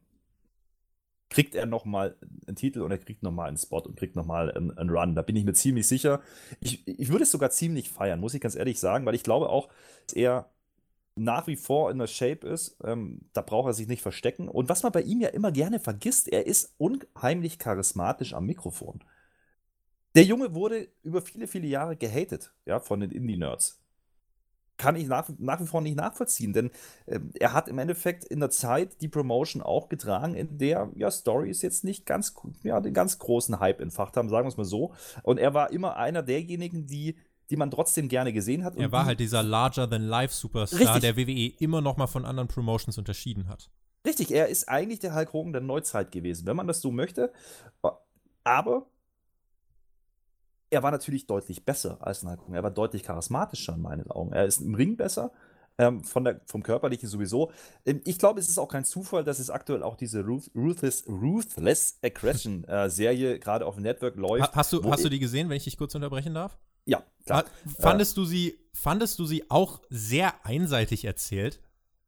kriegt 1.29 1.53
er 1.53 1.65
nochmal 1.65 2.15
einen 2.47 2.55
Titel 2.55 2.81
und 2.81 2.91
er 2.91 2.97
kriegt 2.97 3.23
nochmal 3.23 3.49
einen 3.49 3.57
Spot 3.57 3.81
und 3.81 3.97
kriegt 3.97 4.15
nochmal 4.15 4.51
einen, 4.51 4.75
einen 4.77 4.89
Run. 4.89 5.15
Da 5.15 5.21
bin 5.21 5.35
ich 5.35 5.43
mir 5.43 5.51
ziemlich 5.51 5.85
sicher. 5.85 6.21
Ich, 6.61 6.87
ich 6.87 7.09
würde 7.09 7.23
es 7.23 7.31
sogar 7.31 7.49
ziemlich 7.49 7.89
feiern, 7.89 8.21
muss 8.21 8.33
ich 8.33 8.39
ganz 8.39 8.55
ehrlich 8.55 8.79
sagen, 8.79 9.05
weil 9.05 9.15
ich 9.15 9.23
glaube 9.23 9.49
auch, 9.49 9.67
dass 10.07 10.15
er 10.15 10.49
nach 11.15 11.45
wie 11.47 11.57
vor 11.57 11.91
in 11.91 11.97
der 11.97 12.07
Shape 12.07 12.47
ist. 12.47 12.77
Ähm, 12.85 13.29
da 13.33 13.41
braucht 13.41 13.67
er 13.67 13.73
sich 13.73 13.89
nicht 13.89 14.01
verstecken. 14.01 14.47
Und 14.47 14.69
was 14.69 14.81
man 14.83 14.93
bei 14.93 15.01
ihm 15.01 15.19
ja 15.19 15.29
immer 15.29 15.51
gerne 15.51 15.81
vergisst, 15.81 16.29
er 16.29 16.47
ist 16.47 16.73
unheimlich 16.77 17.59
charismatisch 17.59 18.33
am 18.33 18.45
Mikrofon. 18.45 19.03
Der 20.15 20.23
Junge 20.23 20.55
wurde 20.55 20.87
über 21.03 21.21
viele, 21.21 21.47
viele 21.47 21.67
Jahre 21.67 21.97
gehatet, 21.97 22.53
ja, 22.65 22.79
von 22.79 23.01
den 23.01 23.11
Indie-Nerds 23.11 23.84
kann 24.77 24.95
ich 24.95 25.07
nach, 25.07 25.29
nach 25.37 25.59
wie 25.61 25.65
vor 25.65 25.81
nicht 25.81 25.95
nachvollziehen, 25.95 26.53
denn 26.53 26.71
äh, 27.05 27.19
er 27.39 27.53
hat 27.53 27.67
im 27.67 27.77
Endeffekt 27.77 28.25
in 28.25 28.39
der 28.39 28.49
Zeit 28.49 29.01
die 29.01 29.07
Promotion 29.07 29.61
auch 29.61 29.89
getragen, 29.89 30.35
in 30.35 30.57
der 30.57 30.89
ja 30.95 31.09
Stories 31.11 31.61
jetzt 31.61 31.83
nicht 31.83 32.05
ganz 32.05 32.33
ja, 32.63 32.79
den 32.81 32.93
ganz 32.93 33.19
großen 33.19 33.59
Hype 33.59 33.81
entfacht 33.81 34.17
haben, 34.17 34.29
sagen 34.29 34.45
wir 34.45 34.49
es 34.49 34.57
mal 34.57 34.65
so. 34.65 34.93
Und 35.23 35.39
er 35.39 35.53
war 35.53 35.71
immer 35.71 35.97
einer 35.97 36.23
derjenigen, 36.23 36.85
die 36.87 37.15
die 37.51 37.57
man 37.57 37.69
trotzdem 37.69 38.07
gerne 38.07 38.33
gesehen 38.33 38.63
hat. 38.63 38.75
Er 38.75 38.91
war 38.91 39.05
halt 39.05 39.19
dieser 39.19 39.43
Larger-than-Life-Superstar, 39.43 40.99
der 40.99 41.15
WWE 41.15 41.53
immer 41.59 41.79
noch 41.79 41.95
mal 41.95 42.07
von 42.07 42.25
anderen 42.25 42.47
Promotions 42.47 42.97
unterschieden 42.97 43.47
hat. 43.47 43.69
Richtig, 44.05 44.31
er 44.31 44.47
ist 44.47 44.69
eigentlich 44.69 44.99
der 44.99 45.15
Hulk 45.15 45.33
Hogan 45.33 45.53
der 45.53 45.61
Neuzeit 45.61 46.11
gewesen, 46.11 46.45
wenn 46.47 46.55
man 46.55 46.67
das 46.67 46.81
so 46.81 46.91
möchte. 46.91 47.31
Aber 48.43 48.87
er 50.69 50.83
war 50.83 50.91
natürlich 50.91 51.27
deutlich 51.27 51.65
besser 51.65 51.97
als 52.01 52.23
Hogan. 52.23 52.53
Er 52.53 52.63
war 52.63 52.71
deutlich 52.71 53.03
charismatischer 53.03 53.73
in 53.73 53.81
meinen 53.81 54.09
Augen. 54.09 54.33
Er 54.33 54.45
ist 54.45 54.61
im 54.61 54.75
Ring 54.75 54.97
besser. 54.97 55.31
Ähm, 55.77 56.05
von 56.05 56.23
der, 56.23 56.39
vom 56.45 56.63
Körperlichen 56.63 57.09
sowieso. 57.09 57.51
Ähm, 57.85 57.99
ich 58.05 58.17
glaube, 58.17 58.39
es 58.39 58.47
ist 58.47 58.57
auch 58.57 58.69
kein 58.69 58.85
Zufall, 58.85 59.25
dass 59.25 59.39
es 59.39 59.49
aktuell 59.49 59.83
auch 59.83 59.97
diese 59.97 60.23
Ruth, 60.23 60.49
Ruthless, 60.55 61.05
Ruthless 61.05 61.99
Aggression 62.01 62.63
äh, 62.63 62.89
Serie 62.89 63.39
gerade 63.39 63.65
auf 63.65 63.75
dem 63.75 63.83
Network 63.83 64.15
läuft. 64.15 64.53
Ha, 64.53 64.55
hast 64.55 64.71
du, 64.71 64.89
hast 64.89 65.03
du 65.03 65.09
die 65.09 65.19
gesehen, 65.19 65.49
wenn 65.49 65.57
ich 65.57 65.65
dich 65.65 65.77
kurz 65.77 65.93
unterbrechen 65.93 66.33
darf? 66.33 66.57
Ja, 66.85 67.03
klar. 67.25 67.43
Fandest, 67.77 68.13
äh, 68.13 68.21
du 68.21 68.25
sie, 68.25 68.59
fandest 68.73 69.19
du 69.19 69.25
sie 69.25 69.49
auch 69.49 69.81
sehr 69.89 70.45
einseitig 70.45 71.03
erzählt? 71.03 71.59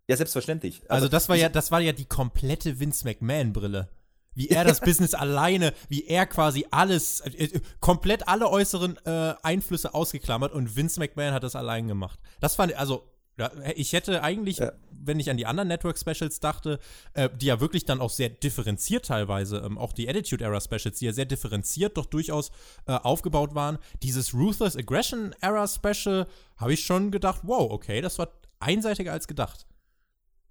Ja, 0.07 0.15
selbstverständlich. 0.15 0.83
Also, 0.83 0.93
also 0.93 1.07
das 1.09 1.27
war 1.27 1.35
ja, 1.35 1.49
das 1.49 1.69
war 1.69 1.81
ja 1.81 1.91
die 1.91 2.05
komplette 2.05 2.79
Vince 2.79 3.03
McMahon-Brille. 3.03 3.89
Wie 4.37 4.49
er 4.49 4.63
das 4.63 4.81
Business 4.81 5.15
alleine, 5.15 5.73
wie 5.89 6.05
er 6.05 6.27
quasi 6.27 6.67
alles, 6.69 7.21
äh, 7.21 7.59
komplett 7.79 8.27
alle 8.27 8.49
äußeren 8.49 8.97
äh, 9.03 9.33
Einflüsse 9.41 9.95
ausgeklammert 9.95 10.53
und 10.53 10.75
Vince 10.75 10.99
McMahon 10.99 11.33
hat 11.33 11.41
das 11.41 11.55
allein 11.55 11.87
gemacht. 11.87 12.19
Das 12.39 12.53
fand 12.53 12.75
also 12.75 13.03
ja, 13.37 13.51
ich 13.75 13.93
hätte 13.93 14.23
eigentlich, 14.23 14.57
ja. 14.57 14.71
wenn 14.89 15.19
ich 15.19 15.29
an 15.29 15.37
die 15.37 15.45
anderen 15.45 15.67
Network-Specials 15.67 16.39
dachte, 16.39 16.79
äh, 17.13 17.29
die 17.35 17.45
ja 17.45 17.59
wirklich 17.59 17.85
dann 17.85 18.01
auch 18.01 18.09
sehr 18.09 18.29
differenziert 18.29 19.05
teilweise, 19.05 19.57
ähm, 19.57 19.77
auch 19.77 19.93
die 19.93 20.09
Attitude-Era-Specials, 20.09 20.97
die 20.97 21.05
ja 21.05 21.13
sehr 21.13 21.25
differenziert 21.25 21.97
doch 21.97 22.07
durchaus 22.07 22.49
äh, 22.87 22.93
aufgebaut 22.93 23.53
waren, 23.53 23.77
dieses 24.01 24.33
Ruthless 24.33 24.75
Aggression-Era-Special, 24.75 26.27
habe 26.57 26.73
ich 26.73 26.83
schon 26.83 27.11
gedacht, 27.11 27.41
wow, 27.43 27.71
okay, 27.71 28.01
das 28.01 28.17
war 28.17 28.29
einseitiger 28.59 29.11
als 29.11 29.27
gedacht. 29.27 29.66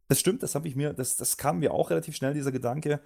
Das 0.09 0.21
stimmt, 0.21 0.43
das 0.45 0.55
habe 0.55 0.69
ich 0.69 0.77
mir, 0.77 0.93
das, 0.93 1.17
das 1.17 1.37
kam 1.37 1.59
mir 1.59 1.75
auch 1.75 1.91
relativ 1.91 2.15
schnell, 2.15 2.33
dieser 2.33 2.53
Gedanke. 2.53 3.01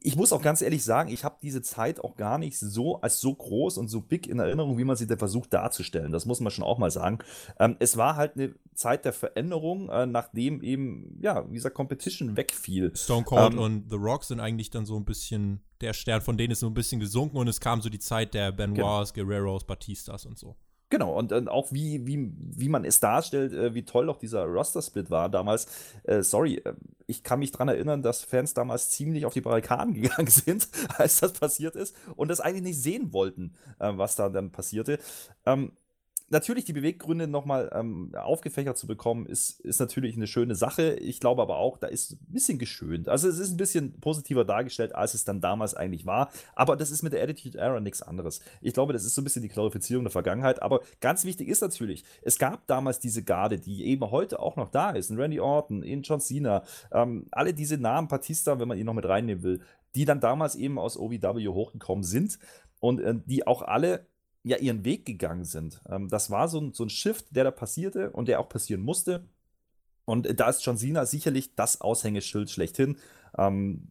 Ich 0.00 0.16
muss 0.16 0.32
auch 0.32 0.42
ganz 0.42 0.60
ehrlich 0.60 0.82
sagen, 0.84 1.10
ich 1.10 1.22
habe 1.22 1.36
diese 1.40 1.62
Zeit 1.62 2.00
auch 2.00 2.16
gar 2.16 2.38
nicht 2.38 2.58
so 2.58 3.00
als 3.00 3.20
so 3.20 3.32
groß 3.32 3.78
und 3.78 3.88
so 3.88 4.00
big 4.00 4.26
in 4.26 4.40
Erinnerung, 4.40 4.76
wie 4.76 4.84
man 4.84 4.96
sie 4.96 5.06
da 5.06 5.16
versucht 5.16 5.52
darzustellen. 5.52 6.10
Das 6.10 6.26
muss 6.26 6.40
man 6.40 6.50
schon 6.50 6.64
auch 6.64 6.78
mal 6.78 6.90
sagen. 6.90 7.18
Ähm, 7.60 7.76
es 7.78 7.96
war 7.96 8.16
halt 8.16 8.36
eine 8.36 8.54
Zeit 8.74 9.04
der 9.04 9.12
Veränderung, 9.12 9.88
äh, 9.88 10.06
nachdem 10.06 10.62
eben, 10.62 11.18
ja, 11.22 11.42
dieser 11.42 11.70
Competition 11.70 12.36
wegfiel. 12.36 12.92
Stone 12.96 13.24
Cold 13.24 13.52
ähm, 13.52 13.58
und 13.58 13.90
The 13.90 13.96
Rock 13.96 14.24
sind 14.24 14.40
eigentlich 14.40 14.70
dann 14.70 14.84
so 14.84 14.96
ein 14.96 15.04
bisschen, 15.04 15.62
der 15.80 15.92
Stern 15.92 16.22
von 16.22 16.36
denen 16.36 16.50
ist 16.50 16.60
so 16.60 16.66
ein 16.66 16.74
bisschen 16.74 16.98
gesunken 16.98 17.36
und 17.36 17.46
es 17.46 17.60
kam 17.60 17.80
so 17.82 17.88
die 17.88 18.00
Zeit 18.00 18.34
der 18.34 18.50
Benoits, 18.50 19.12
genau. 19.12 19.28
Guerreros, 19.28 19.64
Batistas 19.64 20.26
und 20.26 20.38
so. 20.38 20.56
Genau, 20.92 21.14
und, 21.18 21.32
und, 21.32 21.48
auch 21.48 21.72
wie, 21.72 22.06
wie, 22.06 22.30
wie 22.36 22.68
man 22.68 22.84
es 22.84 23.00
darstellt, 23.00 23.54
äh, 23.54 23.72
wie 23.72 23.82
toll 23.82 24.04
doch 24.04 24.18
dieser 24.18 24.44
Roster-Split 24.44 25.08
war 25.08 25.30
damals. 25.30 25.66
Äh, 26.02 26.22
sorry, 26.22 26.56
äh, 26.56 26.74
ich 27.06 27.22
kann 27.22 27.38
mich 27.38 27.50
daran 27.50 27.68
erinnern, 27.68 28.02
dass 28.02 28.22
Fans 28.22 28.52
damals 28.52 28.90
ziemlich 28.90 29.24
auf 29.24 29.32
die 29.32 29.40
Barrikaden 29.40 29.94
gegangen 30.02 30.26
sind, 30.26 30.68
als 30.98 31.20
das 31.20 31.32
passiert 31.32 31.76
ist 31.76 31.96
und 32.14 32.28
das 32.28 32.40
eigentlich 32.40 32.64
nicht 32.64 32.82
sehen 32.82 33.14
wollten, 33.14 33.54
äh, 33.78 33.90
was 33.94 34.16
da 34.16 34.28
dann 34.28 34.52
passierte. 34.52 34.98
Ähm, 35.46 35.72
natürlich 36.32 36.64
die 36.64 36.72
Beweggründe 36.72 37.28
nochmal 37.28 37.70
ähm, 37.74 38.12
aufgefächert 38.14 38.78
zu 38.78 38.86
bekommen, 38.86 39.26
ist, 39.26 39.60
ist 39.60 39.78
natürlich 39.78 40.16
eine 40.16 40.26
schöne 40.26 40.54
Sache. 40.54 40.94
Ich 40.94 41.20
glaube 41.20 41.42
aber 41.42 41.58
auch, 41.58 41.78
da 41.78 41.86
ist 41.86 42.12
ein 42.12 42.32
bisschen 42.32 42.58
geschönt. 42.58 43.08
Also 43.08 43.28
es 43.28 43.38
ist 43.38 43.52
ein 43.52 43.56
bisschen 43.56 44.00
positiver 44.00 44.44
dargestellt, 44.44 44.94
als 44.94 45.14
es 45.14 45.24
dann 45.24 45.40
damals 45.40 45.74
eigentlich 45.74 46.06
war. 46.06 46.30
Aber 46.54 46.76
das 46.76 46.90
ist 46.90 47.02
mit 47.02 47.12
der 47.12 47.22
Attitude 47.22 47.58
Era 47.58 47.80
nichts 47.80 48.02
anderes. 48.02 48.40
Ich 48.60 48.72
glaube, 48.72 48.92
das 48.92 49.04
ist 49.04 49.14
so 49.14 49.20
ein 49.20 49.24
bisschen 49.24 49.42
die 49.42 49.48
Glorifizierung 49.48 50.04
der 50.04 50.10
Vergangenheit. 50.10 50.62
Aber 50.62 50.80
ganz 51.00 51.24
wichtig 51.24 51.48
ist 51.48 51.60
natürlich, 51.60 52.04
es 52.22 52.38
gab 52.38 52.66
damals 52.66 52.98
diese 52.98 53.22
Garde, 53.22 53.58
die 53.58 53.84
eben 53.84 54.10
heute 54.10 54.40
auch 54.40 54.56
noch 54.56 54.70
da 54.70 54.90
ist. 54.90 55.10
Ein 55.10 55.20
Randy 55.20 55.38
Orton, 55.38 55.82
in 55.82 56.02
John 56.02 56.20
Cena, 56.20 56.64
ähm, 56.92 57.26
alle 57.30 57.52
diese 57.52 57.76
Namen, 57.76 58.08
Batista, 58.08 58.58
wenn 58.58 58.68
man 58.68 58.78
ihn 58.78 58.86
noch 58.86 58.94
mit 58.94 59.06
reinnehmen 59.06 59.42
will, 59.42 59.60
die 59.94 60.06
dann 60.06 60.20
damals 60.20 60.54
eben 60.56 60.78
aus 60.78 60.96
OVW 60.96 61.48
hochgekommen 61.48 62.04
sind 62.04 62.38
und 62.80 63.00
äh, 63.00 63.14
die 63.26 63.46
auch 63.46 63.62
alle 63.62 64.06
ja 64.44 64.56
ihren 64.58 64.84
Weg 64.84 65.06
gegangen 65.06 65.44
sind. 65.44 65.80
Ähm, 65.88 66.08
das 66.08 66.30
war 66.30 66.48
so 66.48 66.60
ein, 66.60 66.72
so 66.72 66.84
ein 66.84 66.90
Shift, 66.90 67.34
der 67.34 67.44
da 67.44 67.50
passierte 67.50 68.10
und 68.10 68.28
der 68.28 68.40
auch 68.40 68.48
passieren 68.48 68.82
musste. 68.82 69.24
Und 70.04 70.38
da 70.38 70.48
ist 70.48 70.64
John 70.64 70.76
Cena 70.76 71.06
sicherlich 71.06 71.54
das 71.54 71.80
Aushängeschild 71.80 72.50
schlechthin. 72.50 72.96
Ähm, 73.38 73.88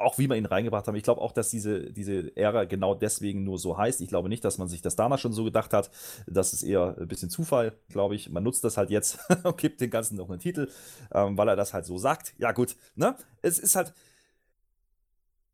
auch 0.00 0.18
wie 0.18 0.28
wir 0.28 0.36
ihn 0.36 0.46
reingebracht 0.46 0.86
haben. 0.86 0.96
Ich 0.96 1.02
glaube 1.02 1.20
auch, 1.20 1.32
dass 1.32 1.50
diese, 1.50 1.92
diese 1.92 2.34
Ära 2.36 2.64
genau 2.64 2.94
deswegen 2.94 3.44
nur 3.44 3.58
so 3.58 3.76
heißt. 3.76 4.00
Ich 4.00 4.08
glaube 4.08 4.28
nicht, 4.28 4.44
dass 4.44 4.58
man 4.58 4.68
sich 4.68 4.82
das 4.82 4.96
damals 4.96 5.20
schon 5.20 5.32
so 5.32 5.44
gedacht 5.44 5.72
hat. 5.72 5.90
Das 6.26 6.52
ist 6.52 6.62
eher 6.62 6.96
ein 6.98 7.06
bisschen 7.06 7.30
Zufall, 7.30 7.74
glaube 7.90 8.14
ich. 8.14 8.30
Man 8.30 8.42
nutzt 8.42 8.64
das 8.64 8.76
halt 8.76 8.90
jetzt 8.90 9.18
und 9.44 9.58
gibt 9.58 9.80
dem 9.80 9.90
Ganzen 9.90 10.16
noch 10.16 10.30
einen 10.30 10.40
Titel, 10.40 10.68
ähm, 11.12 11.36
weil 11.36 11.48
er 11.48 11.56
das 11.56 11.74
halt 11.74 11.84
so 11.84 11.98
sagt. 11.98 12.34
Ja, 12.38 12.52
gut. 12.52 12.76
Ne? 12.94 13.14
Es 13.42 13.58
ist 13.58 13.76
halt, 13.76 13.92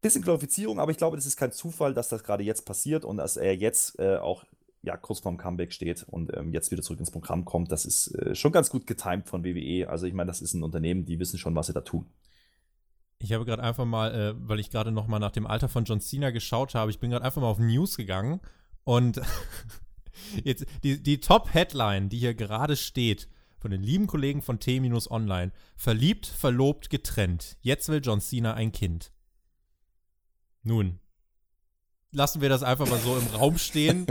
bisschen 0.07 0.23
Glorifizierung, 0.23 0.81
aber 0.81 0.91
ich 0.91 0.97
glaube, 0.97 1.17
das 1.17 1.27
ist 1.27 1.37
kein 1.37 1.53
Zufall, 1.53 1.95
dass 1.95 2.09
das 2.09 2.25
gerade 2.25 2.45
jetzt 2.45 2.65
passiert 2.65 3.05
und 3.05 3.19
dass 3.19 3.37
er 3.37 3.57
jetzt 3.57 3.99
äh, 3.99 4.17
auch 4.17 4.45
ja, 4.83 4.97
kurz 4.97 5.19
vorm 5.21 5.37
Comeback 5.37 5.73
steht 5.73 6.05
und 6.09 6.35
ähm, 6.37 6.53
jetzt 6.53 6.71
wieder 6.71 6.83
zurück 6.83 7.01
ins 7.01 7.11
Programm 7.11 7.45
kommt. 7.45 7.73
Das 7.73 7.85
ist 7.85 8.15
äh, 8.15 8.35
schon 8.35 8.53
ganz 8.53 8.71
gut 8.71 8.87
getimt 8.87 9.29
von 9.29 9.45
WWE. 9.45 9.89
Also 9.89 10.07
ich 10.07 10.15
meine, 10.15 10.29
das 10.29 10.41
ist 10.41 10.55
ein 10.55 10.63
Unternehmen, 10.63 11.05
die 11.05 11.19
wissen 11.19 11.39
schon, 11.39 11.55
was 11.57 11.67
sie 11.67 11.73
da 11.73 11.81
tun. 11.81 12.07
Ich 13.19 13.33
habe 13.33 13.45
gerade 13.45 13.63
einfach 13.63 13.85
mal, 13.85 14.15
äh, 14.15 14.35
weil 14.37 14.61
ich 14.61 14.71
gerade 14.71 14.93
noch 14.93 15.09
mal 15.09 15.19
nach 15.19 15.33
dem 15.33 15.47
Alter 15.47 15.69
von 15.69 15.85
John 15.85 16.01
Cena 16.01 16.31
geschaut 16.31 16.75
habe, 16.75 16.91
ich 16.91 17.01
bin 17.01 17.11
gerade 17.11 17.25
einfach 17.25 17.43
mal 17.43 17.49
auf 17.49 17.59
News 17.59 17.97
gegangen 17.97 18.41
und 18.85 19.21
jetzt 20.45 20.67
die, 20.85 21.03
die 21.03 21.19
Top-Headline, 21.19 22.09
die 22.09 22.19
hier 22.19 22.35
gerade 22.35 22.77
steht, 22.77 23.29
von 23.59 23.73
den 23.73 23.83
lieben 23.83 24.07
Kollegen 24.07 24.43
von 24.43 24.61
T-Online, 24.61 25.51
verliebt, 25.77 26.27
verlobt, 26.27 26.91
getrennt. 26.91 27.57
Jetzt 27.63 27.89
will 27.89 28.01
John 28.05 28.21
Cena 28.21 28.55
ein 28.55 28.71
Kind. 28.71 29.11
Nun, 30.67 30.99
lassen 32.11 32.41
wir 32.41 32.49
das 32.49 32.65
einfach 32.65 32.89
mal 32.89 32.99
so 32.99 33.17
im 33.17 33.27
Raum 33.29 33.57
stehen. 33.57 34.05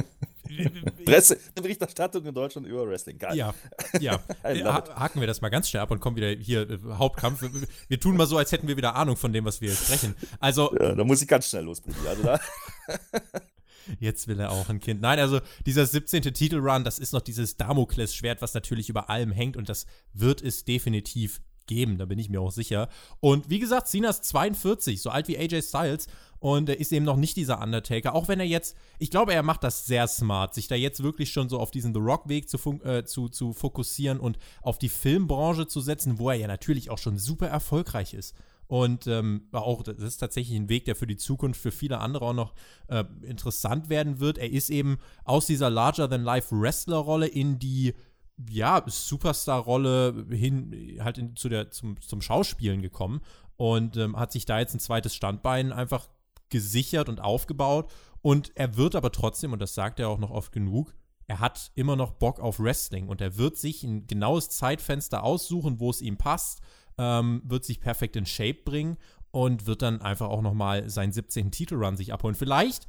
Presseberichterstattung 1.05 2.23
in 2.23 2.33
Deutschland 2.33 2.65
über 2.65 2.87
Wrestling. 2.87 3.17
Geil. 3.17 3.35
Ja, 3.35 3.53
ja. 3.99 4.23
Haken 4.43 5.19
wir 5.19 5.27
das 5.27 5.41
mal 5.41 5.49
ganz 5.49 5.69
schnell 5.69 5.81
ab 5.81 5.91
und 5.91 5.99
kommen 5.99 6.15
wieder 6.15 6.29
hier 6.29 6.69
äh, 6.69 6.79
Hauptkampf. 6.93 7.43
Wir 7.89 7.99
tun 7.99 8.15
mal 8.15 8.25
so, 8.25 8.37
als 8.37 8.53
hätten 8.53 8.69
wir 8.69 8.77
wieder 8.77 8.95
Ahnung 8.95 9.17
von 9.17 9.33
dem, 9.33 9.43
was 9.43 9.59
wir 9.59 9.73
sprechen. 9.73 10.15
Also. 10.39 10.73
Ja, 10.79 10.95
da 10.95 11.03
muss 11.03 11.21
ich 11.21 11.27
ganz 11.27 11.49
schnell 11.49 11.65
losbringen. 11.65 11.99
Also 12.07 12.23
da. 12.23 12.39
Jetzt 13.99 14.29
will 14.29 14.39
er 14.39 14.51
auch 14.51 14.69
ein 14.69 14.79
Kind. 14.79 15.01
Nein, 15.01 15.19
also 15.19 15.41
dieser 15.65 15.85
17. 15.85 16.21
Titelrun, 16.33 16.85
das 16.85 16.99
ist 16.99 17.11
noch 17.11 17.21
dieses 17.21 17.57
Damoklesschwert, 17.57 18.41
was 18.41 18.53
natürlich 18.53 18.87
über 18.87 19.09
allem 19.09 19.33
hängt 19.33 19.57
und 19.57 19.67
das 19.67 19.87
wird 20.13 20.41
es 20.41 20.63
definitiv 20.63 21.41
geben, 21.67 21.97
da 21.97 22.05
bin 22.05 22.19
ich 22.19 22.29
mir 22.29 22.41
auch 22.41 22.51
sicher. 22.51 22.89
Und 23.19 23.49
wie 23.49 23.59
gesagt, 23.59 23.87
Cena 23.87 24.09
ist 24.09 24.25
42, 24.25 25.01
so 25.01 25.09
alt 25.09 25.27
wie 25.27 25.37
AJ 25.37 25.63
Styles 25.63 26.07
und 26.39 26.69
er 26.69 26.79
ist 26.79 26.91
eben 26.91 27.05
noch 27.05 27.17
nicht 27.17 27.37
dieser 27.37 27.61
Undertaker, 27.61 28.13
auch 28.13 28.27
wenn 28.27 28.39
er 28.39 28.45
jetzt, 28.45 28.77
ich 28.99 29.09
glaube, 29.09 29.33
er 29.33 29.43
macht 29.43 29.63
das 29.63 29.85
sehr 29.85 30.07
smart, 30.07 30.53
sich 30.53 30.67
da 30.67 30.75
jetzt 30.75 31.01
wirklich 31.01 31.31
schon 31.31 31.49
so 31.49 31.59
auf 31.59 31.71
diesen 31.71 31.93
The 31.93 31.99
Rock-Weg 31.99 32.49
zu, 32.49 32.57
äh, 32.83 33.03
zu, 33.03 33.29
zu 33.29 33.53
fokussieren 33.53 34.19
und 34.19 34.37
auf 34.61 34.77
die 34.77 34.89
Filmbranche 34.89 35.67
zu 35.67 35.81
setzen, 35.81 36.19
wo 36.19 36.29
er 36.29 36.35
ja 36.35 36.47
natürlich 36.47 36.89
auch 36.89 36.97
schon 36.97 37.17
super 37.17 37.47
erfolgreich 37.47 38.13
ist. 38.13 38.35
Und 38.67 39.05
ähm, 39.07 39.47
auch, 39.51 39.83
das 39.83 39.97
ist 39.97 40.17
tatsächlich 40.17 40.57
ein 40.57 40.69
Weg, 40.69 40.85
der 40.85 40.95
für 40.95 41.07
die 41.07 41.17
Zukunft 41.17 41.61
für 41.61 41.71
viele 41.71 41.99
andere 41.99 42.25
auch 42.25 42.33
noch 42.33 42.53
äh, 42.87 43.03
interessant 43.21 43.89
werden 43.89 44.19
wird. 44.19 44.37
Er 44.37 44.51
ist 44.51 44.69
eben 44.69 44.97
aus 45.23 45.45
dieser 45.45 45.69
Larger-than-Life-Wrestler-Rolle 45.69 47.27
in 47.27 47.59
die 47.59 47.93
ja, 48.49 48.83
Superstar-Rolle 48.85 50.25
hin 50.29 50.99
halt 51.01 51.17
in, 51.17 51.35
zu 51.35 51.49
der, 51.49 51.71
zum, 51.71 51.99
zum 52.01 52.21
Schauspielen 52.21 52.81
gekommen 52.81 53.21
und 53.57 53.97
ähm, 53.97 54.17
hat 54.17 54.31
sich 54.31 54.45
da 54.45 54.59
jetzt 54.59 54.73
ein 54.73 54.79
zweites 54.79 55.15
Standbein 55.15 55.71
einfach 55.71 56.09
gesichert 56.49 57.09
und 57.09 57.21
aufgebaut. 57.21 57.91
Und 58.21 58.51
er 58.55 58.75
wird 58.75 58.95
aber 58.95 59.11
trotzdem, 59.11 59.53
und 59.53 59.61
das 59.61 59.73
sagt 59.73 59.99
er 59.99 60.09
auch 60.09 60.19
noch 60.19 60.31
oft 60.31 60.51
genug, 60.51 60.93
er 61.27 61.39
hat 61.39 61.71
immer 61.75 61.95
noch 61.95 62.11
Bock 62.11 62.39
auf 62.39 62.59
Wrestling 62.59 63.07
und 63.07 63.21
er 63.21 63.37
wird 63.37 63.57
sich 63.57 63.83
ein 63.83 64.05
genaues 64.07 64.49
Zeitfenster 64.49 65.23
aussuchen, 65.23 65.79
wo 65.79 65.89
es 65.89 66.01
ihm 66.01 66.17
passt, 66.17 66.61
ähm, 66.97 67.41
wird 67.45 67.65
sich 67.65 67.79
perfekt 67.79 68.15
in 68.15 68.25
Shape 68.25 68.59
bringen 68.63 68.97
und 69.31 69.65
wird 69.65 69.81
dann 69.81 70.01
einfach 70.01 70.29
auch 70.29 70.41
nochmal 70.41 70.89
seinen 70.89 71.11
17. 71.11 71.51
Titelrun 71.51 71.97
sich 71.97 72.13
abholen. 72.13 72.35
Vielleicht 72.35 72.87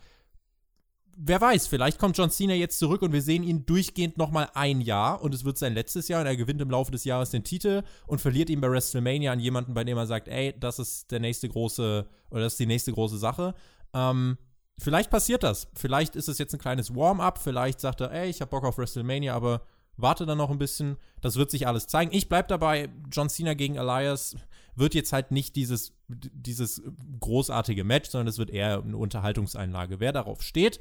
wer 1.17 1.41
weiß, 1.41 1.67
vielleicht 1.67 1.99
kommt 1.99 2.17
John 2.17 2.31
Cena 2.31 2.55
jetzt 2.55 2.79
zurück 2.79 3.03
und 3.03 3.13
wir 3.13 3.23
sehen 3.23 3.43
ihn 3.43 3.65
durchgehend 3.65 4.19
nochmal 4.19 4.51
ein 4.55 4.81
Jahr 4.81 5.23
und 5.23 5.35
es 5.35 5.45
wird 5.45 5.59
sein 5.59 5.75
letztes 5.75 6.09
Jahr 6.09 6.21
und 6.21 6.27
er 6.27 6.37
gewinnt 6.37 6.61
im 6.61 6.71
Laufe 6.71 6.93
des 6.93 7.05
Jahres 7.05 7.31
den 7.31 7.45
Titel 7.45 7.83
und 8.07 8.21
verliert 8.21 8.51
ihn 8.51 8.61
bei 8.61 8.71
WrestleMania 8.71 9.33
an 9.33 9.41
jemanden, 9.41 9.75
bei 9.75 9.85
dem 9.85 9.97
er 9.97 10.07
sagt, 10.07 10.29
ey, 10.29 10.55
das 10.59 10.79
ist 10.79 11.11
der 11.11 11.21
nächste 11.21 11.49
große, 11.49 12.07
oder 12.31 12.43
das 12.43 12.55
ist 12.55 12.61
die 12.61 12.67
nächste 12.67 12.93
große 12.93 13.19
Sache. 13.19 13.55
Ähm, 13.95 14.37
vielleicht 14.79 15.11
passiert 15.11 15.43
das. 15.43 15.69
Vielleicht 15.75 16.17
ist 16.17 16.29
es 16.29 16.39
jetzt 16.39 16.53
ein 16.53 16.61
kleines 16.61 16.95
Warm-up, 16.95 17.39
vielleicht 17.39 17.81
sagt 17.81 18.03
er, 18.03 18.13
ey, 18.13 18.29
ich 18.29 18.43
hab 18.43 18.51
Bock 18.51 18.65
auf 18.65 18.77
WrestleMania, 18.79 19.35
aber 19.35 19.63
warte 19.97 20.27
dann 20.27 20.39
noch 20.39 20.51
ein 20.51 20.59
bisschen. 20.59 20.97
Das 21.23 21.37
wird 21.37 21.51
sich 21.51 21.67
alles 21.67 21.87
zeigen. 21.87 22.13
Ich 22.13 22.29
bleibe 22.29 22.49
dabei, 22.49 22.91
John 23.11 23.31
Cena 23.31 23.55
gegen 23.55 23.77
Elias 23.77 24.37
wird 24.75 24.95
jetzt 24.95 25.15
halt 25.15 25.31
nicht 25.31 25.57
dieses, 25.57 25.95
dieses 26.09 26.83
großartige 27.21 27.83
Match, 27.83 28.11
sondern 28.11 28.29
es 28.29 28.37
wird 28.37 28.51
eher 28.51 28.83
eine 28.83 28.99
Unterhaltungseinlage. 28.99 30.01
Wer 30.01 30.13
darauf 30.13 30.43
steht, 30.43 30.81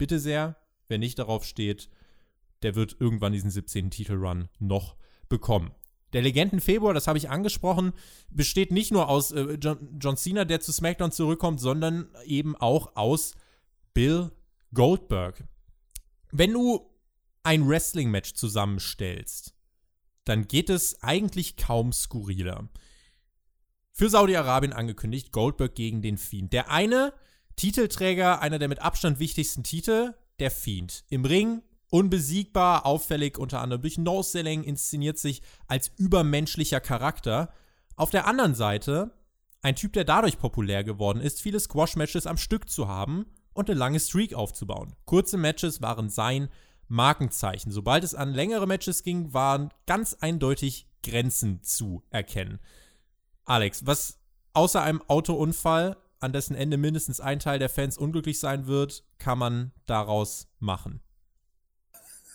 bitte 0.00 0.18
sehr. 0.18 0.56
Wer 0.88 0.96
nicht 0.96 1.18
darauf 1.18 1.44
steht, 1.44 1.90
der 2.62 2.74
wird 2.74 2.96
irgendwann 2.98 3.34
diesen 3.34 3.50
17. 3.50 3.90
Titelrun 3.90 4.48
noch 4.58 4.96
bekommen. 5.28 5.72
Der 6.14 6.22
Legenden 6.22 6.60
Februar, 6.60 6.94
das 6.94 7.06
habe 7.06 7.18
ich 7.18 7.28
angesprochen, 7.28 7.92
besteht 8.30 8.72
nicht 8.72 8.92
nur 8.92 9.10
aus 9.10 9.30
äh, 9.30 9.58
John, 9.60 9.98
John 10.00 10.16
Cena, 10.16 10.46
der 10.46 10.60
zu 10.60 10.72
SmackDown 10.72 11.12
zurückkommt, 11.12 11.60
sondern 11.60 12.08
eben 12.24 12.56
auch 12.56 12.96
aus 12.96 13.34
Bill 13.92 14.32
Goldberg. 14.72 15.44
Wenn 16.32 16.54
du 16.54 16.90
ein 17.42 17.68
Wrestling-Match 17.68 18.32
zusammenstellst, 18.32 19.54
dann 20.24 20.48
geht 20.48 20.70
es 20.70 21.02
eigentlich 21.02 21.56
kaum 21.58 21.92
skurriler. 21.92 22.70
Für 23.92 24.08
Saudi-Arabien 24.08 24.72
angekündigt, 24.72 25.30
Goldberg 25.30 25.74
gegen 25.74 26.00
den 26.00 26.16
Fiend. 26.16 26.54
Der 26.54 26.70
eine 26.70 27.12
Titelträger, 27.60 28.40
einer 28.40 28.58
der 28.58 28.68
mit 28.68 28.80
Abstand 28.80 29.18
wichtigsten 29.18 29.62
Titel, 29.62 30.14
der 30.38 30.50
Fiend. 30.50 31.04
Im 31.10 31.26
Ring 31.26 31.60
unbesiegbar, 31.90 32.86
auffällig 32.86 33.36
unter 33.36 33.60
anderem 33.60 33.82
durch 33.82 33.98
No-Selling, 33.98 34.64
inszeniert 34.64 35.18
sich 35.18 35.42
als 35.66 35.92
übermenschlicher 35.98 36.80
Charakter. 36.80 37.52
Auf 37.96 38.08
der 38.08 38.26
anderen 38.26 38.54
Seite 38.54 39.10
ein 39.60 39.76
Typ, 39.76 39.92
der 39.92 40.04
dadurch 40.04 40.38
populär 40.38 40.84
geworden 40.84 41.20
ist, 41.20 41.42
viele 41.42 41.60
Squash-Matches 41.60 42.26
am 42.26 42.38
Stück 42.38 42.70
zu 42.70 42.88
haben 42.88 43.26
und 43.52 43.68
eine 43.68 43.78
lange 43.78 44.00
Streak 44.00 44.32
aufzubauen. 44.32 44.96
Kurze 45.04 45.36
Matches 45.36 45.82
waren 45.82 46.08
sein 46.08 46.48
Markenzeichen. 46.88 47.72
Sobald 47.72 48.04
es 48.04 48.14
an 48.14 48.32
längere 48.32 48.66
Matches 48.66 49.02
ging, 49.02 49.34
waren 49.34 49.68
ganz 49.84 50.14
eindeutig 50.14 50.88
Grenzen 51.02 51.62
zu 51.62 52.04
erkennen. 52.08 52.58
Alex, 53.44 53.84
was 53.84 54.18
außer 54.54 54.80
einem 54.80 55.02
Autounfall, 55.08 55.98
an 56.20 56.32
dessen 56.32 56.54
Ende 56.54 56.76
mindestens 56.76 57.20
ein 57.20 57.38
Teil 57.40 57.58
der 57.58 57.68
Fans 57.68 57.98
unglücklich 57.98 58.38
sein 58.38 58.66
wird, 58.66 59.04
kann 59.18 59.38
man 59.38 59.72
daraus 59.86 60.48
machen? 60.58 61.00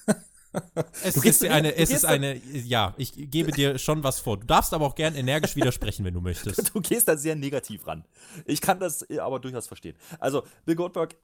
es 1.04 1.18
ist 1.18 1.44
eine, 1.46 1.76
es 1.76 1.92
ist 1.92 2.06
eine, 2.06 2.36
ja, 2.38 2.94
ich 2.98 3.14
gebe 3.30 3.52
dir 3.52 3.78
schon 3.78 4.04
was 4.04 4.20
vor. 4.20 4.38
Du 4.38 4.46
darfst 4.46 4.74
aber 4.74 4.86
auch 4.86 4.96
gern 4.96 5.16
energisch 5.16 5.56
widersprechen, 5.56 6.06
wenn 6.06 6.14
du 6.14 6.22
möchtest. 6.22 6.56
Du 6.74 6.82
gehst 6.82 7.08
da 7.08 7.16
sehr 7.18 7.36
negativ 7.36 7.88
ran. 7.88 8.06
Ich 8.46 8.62
kann 8.62 8.80
das 8.80 9.08
aber 9.20 9.40
durchaus 9.40 9.68
verstehen. 9.68 9.96
Also, 10.20 10.44
Bill 10.66 10.76
Goldberg, 10.76 11.16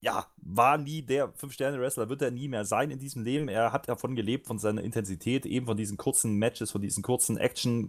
ja, 0.00 0.26
war 0.36 0.78
nie 0.78 1.02
der 1.02 1.32
Fünf-Sterne-Wrestler, 1.34 2.08
wird 2.08 2.22
er 2.22 2.32
nie 2.32 2.48
mehr 2.48 2.64
sein 2.64 2.90
in 2.90 2.98
diesem 2.98 3.22
Leben. 3.22 3.48
Er 3.48 3.72
hat 3.72 3.88
davon 3.88 4.16
gelebt, 4.16 4.46
von 4.46 4.58
seiner 4.58 4.82
Intensität, 4.82 5.46
eben 5.46 5.66
von 5.66 5.76
diesen 5.76 5.96
kurzen 5.96 6.36
Matches, 6.38 6.72
von 6.72 6.82
diesen 6.82 7.02
kurzen 7.02 7.36
Action, 7.36 7.88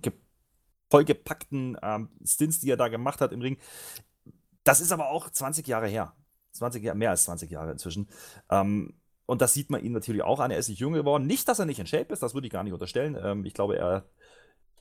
vollgepackten 0.94 1.76
ähm, 1.82 2.10
Stints, 2.24 2.60
die 2.60 2.70
er 2.70 2.78
da 2.78 2.88
gemacht 2.88 3.20
hat 3.20 3.32
im 3.32 3.42
Ring. 3.42 3.58
Das 4.64 4.80
ist 4.80 4.92
aber 4.92 5.10
auch 5.10 5.28
20 5.28 5.68
Jahre 5.68 5.88
her. 5.88 6.14
20 6.52 6.84
Jahre, 6.84 6.96
mehr 6.96 7.10
als 7.10 7.24
20 7.24 7.50
Jahre 7.50 7.72
inzwischen. 7.72 8.08
Ähm, 8.52 8.94
und 9.26 9.42
das 9.42 9.56
sieht 9.56 9.72
man 9.72 9.84
ihm 9.84 9.94
natürlich 9.94 10.22
auch 10.22 10.40
an. 10.40 10.52
Er 10.52 10.60
ist 10.60 10.70
nicht 10.70 10.78
jung 10.78 10.94
geworden. 10.94 11.26
Nicht, 11.26 11.48
dass 11.48 11.58
er 11.58 11.66
nicht 11.66 11.80
in 11.80 11.88
Shape 11.88 12.14
ist, 12.14 12.22
das 12.22 12.36
würde 12.36 12.46
ich 12.46 12.54
gar 12.54 12.64
nicht 12.64 12.74
unterstellen. 12.74 13.18
Ähm, 13.20 13.44
ich 13.44 13.56
glaube, 13.56 13.76
er 13.76 14.06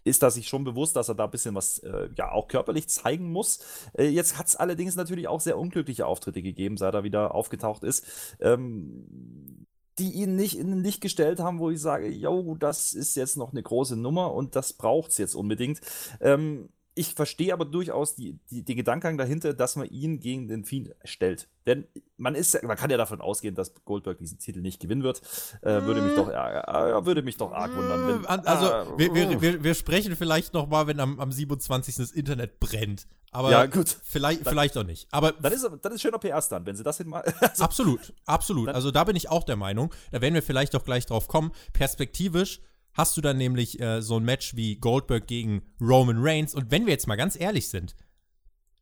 ist 0.05 0.23
da 0.23 0.31
sich 0.31 0.49
schon 0.49 0.65
bewusst, 0.65 0.97
dass 0.97 1.09
er 1.09 1.15
da 1.15 1.25
ein 1.25 1.31
bisschen 1.31 1.55
was 1.55 1.79
äh, 1.79 2.11
ja 2.15 2.31
auch 2.31 2.47
körperlich 2.47 2.91
zeigen 2.91 3.33
muss. 3.33 3.61
Äh, 3.97 4.09
jetzt 4.09 4.37
hat 4.37 4.49
es 4.49 4.57
allerdings 4.57 4.97
natürlich 4.97 5.29
auch 5.29 5.41
sehr 5.41 5.57
unglückliche 5.57 6.05
Auftritte 6.05 6.43
gegeben, 6.43 6.77
seit 6.77 6.93
er 6.93 7.05
wieder 7.05 7.35
aufgetaucht 7.35 7.85
ist, 7.85 8.37
ähm, 8.39 9.67
die 9.99 10.13
ihn 10.13 10.37
nicht 10.37 10.59
in 10.59 10.73
ein 10.73 10.83
Licht 10.83 11.01
gestellt 11.01 11.41
haben, 11.41 11.59
wo 11.59 11.71
ich 11.71 11.81
sage, 11.81 12.09
yo, 12.09 12.55
das 12.55 12.93
ist 12.93 13.15
jetzt 13.15 13.37
noch 13.37 13.53
eine 13.53 13.63
große 13.63 13.97
Nummer 13.97 14.33
und 14.33 14.57
das 14.57 14.73
braucht 14.73 15.11
es 15.13 15.19
jetzt 15.19 15.35
unbedingt. 15.35 15.81
Ähm, 16.21 16.71
ich 16.95 17.15
verstehe 17.15 17.53
aber 17.53 17.65
durchaus 17.65 18.15
die, 18.15 18.39
die, 18.51 18.63
den 18.63 18.77
Gedanken 18.77 19.17
dahinter, 19.17 19.55
dass 19.55 19.77
man 19.77 19.89
ihn 19.89 20.21
gegen 20.21 20.49
den 20.49 20.65
Fiend 20.65 20.95
stellt. 21.05 21.49
Denn 21.67 21.87
man 22.17 22.35
ist, 22.35 22.63
man 22.63 22.77
kann 22.77 22.91
ja 22.91 22.97
davon 22.97 23.21
ausgehen, 23.21 23.55
dass 23.55 23.73
Goldberg 23.85 24.19
diesen 24.19 24.39
Titel 24.39 24.61
nicht 24.61 24.81
gewinnen 24.81 25.03
wird. 25.03 25.23
Äh, 25.63 25.83
würde 25.83 26.03
mich 26.03 26.15
doch, 26.15 26.29
äh, 26.29 27.07
würde 27.07 27.23
mich 27.23 27.37
doch 27.37 27.53
arg 27.53 27.75
wundern. 27.75 28.07
Wenn, 28.07 28.27
also 28.27 28.67
äh, 28.67 28.99
wir, 28.99 29.15
wir, 29.15 29.41
wir, 29.41 29.65
wir, 29.65 29.75
sprechen 29.75 30.17
vielleicht 30.17 30.53
noch 30.53 30.69
mal, 30.69 30.87
wenn 30.87 31.01
am, 31.01 31.19
am 31.19 31.33
27. 31.33 31.97
das 31.97 32.11
Internet 32.11 32.61
brennt. 32.61 33.07
Aber 33.31 33.51
ja, 33.51 33.65
gut. 33.65 33.97
Vielleicht, 34.05 34.45
dann, 34.45 34.53
vielleicht 34.53 34.77
auch 34.77 34.85
nicht. 34.85 35.09
Aber 35.11 35.33
dann 35.33 35.53
ist, 35.53 35.67
dann 35.81 35.93
ist 35.93 36.03
schöner 36.03 36.19
PR-Stand, 36.19 36.67
wenn 36.67 36.77
sie 36.77 36.83
das 36.83 36.99
hinmal. 36.99 37.23
Also, 37.41 37.65
absolut, 37.65 38.13
absolut. 38.27 38.69
Also 38.69 38.91
da 38.91 39.05
bin 39.05 39.17
ich 39.17 39.31
auch 39.31 39.45
der 39.45 39.57
Meinung. 39.57 39.93
Da 40.11 40.21
werden 40.21 40.35
wir 40.35 40.43
vielleicht 40.43 40.75
doch 40.75 40.85
gleich 40.85 41.07
drauf 41.07 41.29
kommen. 41.29 41.53
Perspektivisch 41.73 42.61
hast 42.95 43.17
du 43.17 43.21
dann 43.21 43.39
nämlich 43.39 43.81
äh, 43.81 44.03
so 44.03 44.19
ein 44.19 44.25
Match 44.25 44.57
wie 44.57 44.77
Goldberg 44.77 45.27
gegen 45.27 45.63
Roman 45.81 46.19
Reigns. 46.19 46.55
Und 46.55 46.71
wenn 46.71 46.87
wir 46.87 46.93
jetzt 46.93 47.07
mal 47.07 47.17
ganz 47.17 47.39
ehrlich 47.39 47.69
sind, 47.69 47.97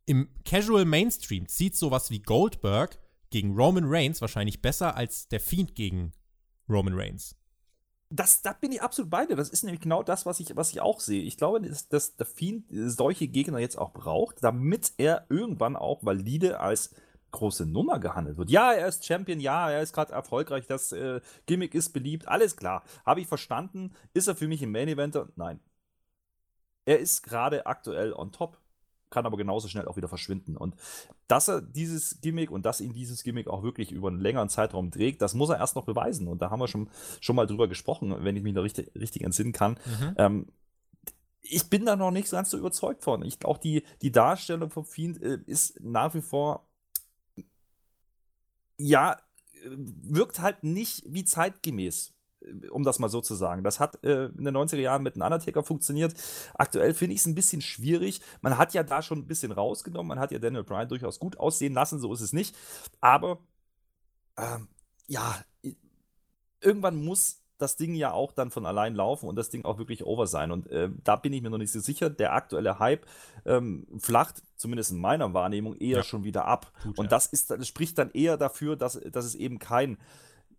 im 0.07 0.29
Casual 0.45 0.85
Mainstream 0.85 1.47
zieht 1.47 1.77
sowas 1.77 2.11
wie 2.11 2.21
Goldberg 2.21 2.99
gegen 3.31 3.55
Roman 3.55 3.85
Reigns 3.87 4.21
wahrscheinlich 4.21 4.61
besser 4.61 4.97
als 4.97 5.29
der 5.29 5.41
Fiend 5.41 5.75
gegen 5.75 6.13
Roman 6.69 6.95
Reigns. 6.95 7.37
Das, 8.13 8.43
da 8.43 8.53
bin 8.53 8.73
ich 8.73 8.83
absolut 8.83 9.09
bei 9.09 9.25
dir. 9.25 9.37
Das 9.37 9.51
ist 9.51 9.63
nämlich 9.63 9.81
genau 9.81 10.03
das, 10.03 10.27
was 10.27 10.41
ich, 10.41 10.57
was 10.57 10.73
ich 10.73 10.81
auch 10.81 10.99
sehe. 10.99 11.23
Ich 11.23 11.37
glaube, 11.37 11.61
dass, 11.61 11.89
dass 11.89 12.17
der 12.17 12.27
Fiend 12.27 12.67
solche 12.69 13.29
Gegner 13.29 13.61
jetzt 13.61 13.79
auch 13.79 13.93
braucht, 13.93 14.43
damit 14.43 14.93
er 14.97 15.27
irgendwann 15.29 15.77
auch 15.77 16.05
valide 16.05 16.59
als 16.59 16.91
große 17.31 17.67
Nummer 17.67 17.99
gehandelt 17.99 18.39
wird. 18.39 18.51
Ja, 18.51 18.73
er 18.73 18.89
ist 18.89 19.05
Champion, 19.05 19.41
ja, 19.41 19.71
er 19.71 19.83
ist 19.83 19.93
gerade 19.93 20.13
erfolgreich, 20.13 20.67
das 20.67 20.93
äh, 20.93 21.21
Gimmick 21.47 21.75
ist 21.75 21.91
beliebt, 21.91 22.29
alles 22.29 22.57
klar. 22.57 22.83
Habe 23.05 23.21
ich 23.21 23.27
verstanden. 23.27 23.95
Ist 24.15 24.29
er 24.29 24.37
für 24.37 24.49
mich 24.49 24.63
im 24.63 24.73
Main 24.73 24.89
Eventer? 24.89 25.29
Nein. 25.37 25.61
Er 26.85 26.99
ist 26.99 27.23
gerade 27.23 27.67
aktuell 27.67 28.13
on 28.13 28.33
top, 28.33 28.59
kann 29.11 29.27
aber 29.27 29.37
genauso 29.37 29.69
schnell 29.69 29.87
auch 29.87 29.97
wieder 29.97 30.09
verschwinden. 30.09 30.57
Und 30.57 30.75
dass 31.29 31.49
er 31.49 31.61
dieses 31.61 32.21
Gimmick 32.21 32.51
und 32.51 32.65
dass 32.65 32.81
ihn 32.81 32.93
dieses 32.93 33.23
Gimmick 33.23 33.49
auch 33.49 33.63
wirklich 33.63 33.93
über 33.93 34.09
einen 34.09 34.21
längeren 34.21 34.49
Zeitraum 34.49 34.91
trägt, 34.91 35.21
das 35.21 35.35
muss 35.35 35.51
er 35.51 35.59
erst 35.59 35.77
noch 35.77 35.85
beweisen. 35.85 36.29
Und 36.29 36.43
da 36.43 36.51
haben 36.51 36.61
wir 36.61 36.69
schon, 36.69 36.89
schon 37.21 37.37
mal 37.37 37.47
drüber 37.47 37.69
gesprochen, 37.69 38.15
wenn 38.25 38.37
ich 38.37 38.43
mich 38.43 38.55
da 38.55 38.63
richtig, 38.63 38.95
richtig 38.95 39.23
entsinnen 39.23 39.53
kann. 39.53 39.73
Mhm. 39.85 40.15
Ähm, 40.17 40.47
ich 41.43 41.69
bin 41.69 41.85
da 41.85 41.97
noch 41.97 42.11
nicht 42.11 42.31
ganz 42.31 42.51
so 42.51 42.59
überzeugt 42.59 43.03
von. 43.03 43.25
Ich, 43.25 43.45
auch 43.45 43.59
die, 43.59 43.83
die 44.03 44.13
Darstellung 44.13 44.71
vom 44.71 44.85
Fiend 44.85 45.21
äh, 45.23 45.39
ist 45.47 45.81
nach 45.81 46.15
wie 46.15 46.23
vor 46.23 46.67
ja, 48.81 49.17
wirkt 49.65 50.41
halt 50.41 50.65
nicht 50.65 51.05
wie 51.07 51.25
zeitgemäß 51.25 52.15
äh, 52.41 52.69
um 52.69 52.83
das 52.83 52.99
mal 52.99 53.09
so 53.09 53.21
zu 53.21 53.35
sagen. 53.35 53.63
Das 53.63 53.81
hat 53.81 54.03
äh, 54.05 54.27
in 54.27 54.45
den 54.45 54.57
90er 54.57 54.79
Jahren 54.79 55.03
mit 55.03 55.15
einem 55.15 55.23
Undertaker 55.23 55.63
funktioniert. 55.63 56.15
Aktuell 56.55 56.95
finde 56.95 57.15
ich 57.15 57.21
es 57.21 57.27
ein 57.27 57.35
bisschen 57.35 57.61
schwierig. 57.61 58.21
Man 58.41 58.59
hat 58.59 58.75
ja 58.75 58.83
da 58.83 59.03
schon 59.03 59.19
ein 59.19 59.27
bisschen 59.27 59.53
rausgenommen. 59.53 60.09
Man 60.09 60.19
hat 60.19 60.33
ja 60.33 60.39
Daniel 60.39 60.65
Bryan 60.65 60.89
durchaus 60.89 61.19
gut 61.19 61.39
aussehen 61.39 61.75
lassen, 61.75 62.01
so 62.01 62.13
ist 62.13 62.21
es 62.23 62.33
nicht. 62.33 62.57
Aber 63.01 63.39
ähm, 64.39 64.69
ja, 65.07 65.45
irgendwann 66.61 66.97
muss 66.97 67.40
das 67.61 67.77
Ding 67.77 67.95
ja 67.95 68.13
auch 68.13 68.33
dann 68.33 68.51
von 68.51 68.67
allein 68.67 68.95
laufen 68.95 69.29
und 69.29 69.37
das 69.37 69.51
Ding 69.51 69.65
auch 69.65 69.79
wirklich 69.79 70.05
over 70.05 70.27
sein. 70.27 70.51
Und 70.51 70.69
äh, 70.71 70.91
da 71.05 71.17
bin 71.17 71.33
ich 71.33 71.43
mir 71.43 71.51
noch 71.51 71.59
nicht 71.59 71.73
so 71.73 71.81
sicher. 71.81 72.11
Der 72.11 72.33
aktuelle 72.33 72.79
Hype 72.79 73.07
ähm, 73.45 73.87
flacht, 73.99 74.43
zumindest 74.57 74.93
in 74.93 74.99
meiner 74.99 75.33
Wahrnehmung, 75.35 75.77
eher 75.77 75.99
ja. 75.99 76.03
schon 76.03 76.25
wieder 76.25 76.47
ab. 76.47 76.73
Gut, 76.83 76.99
und 76.99 77.05
ja. 77.07 77.11
das, 77.11 77.27
ist, 77.27 77.51
das 77.51 77.67
spricht 77.67 77.99
dann 77.99 78.11
eher 78.13 78.37
dafür, 78.37 78.77
dass, 78.77 79.01
dass 79.01 79.25
es 79.25 79.35
eben 79.35 79.59
kein 79.59 79.99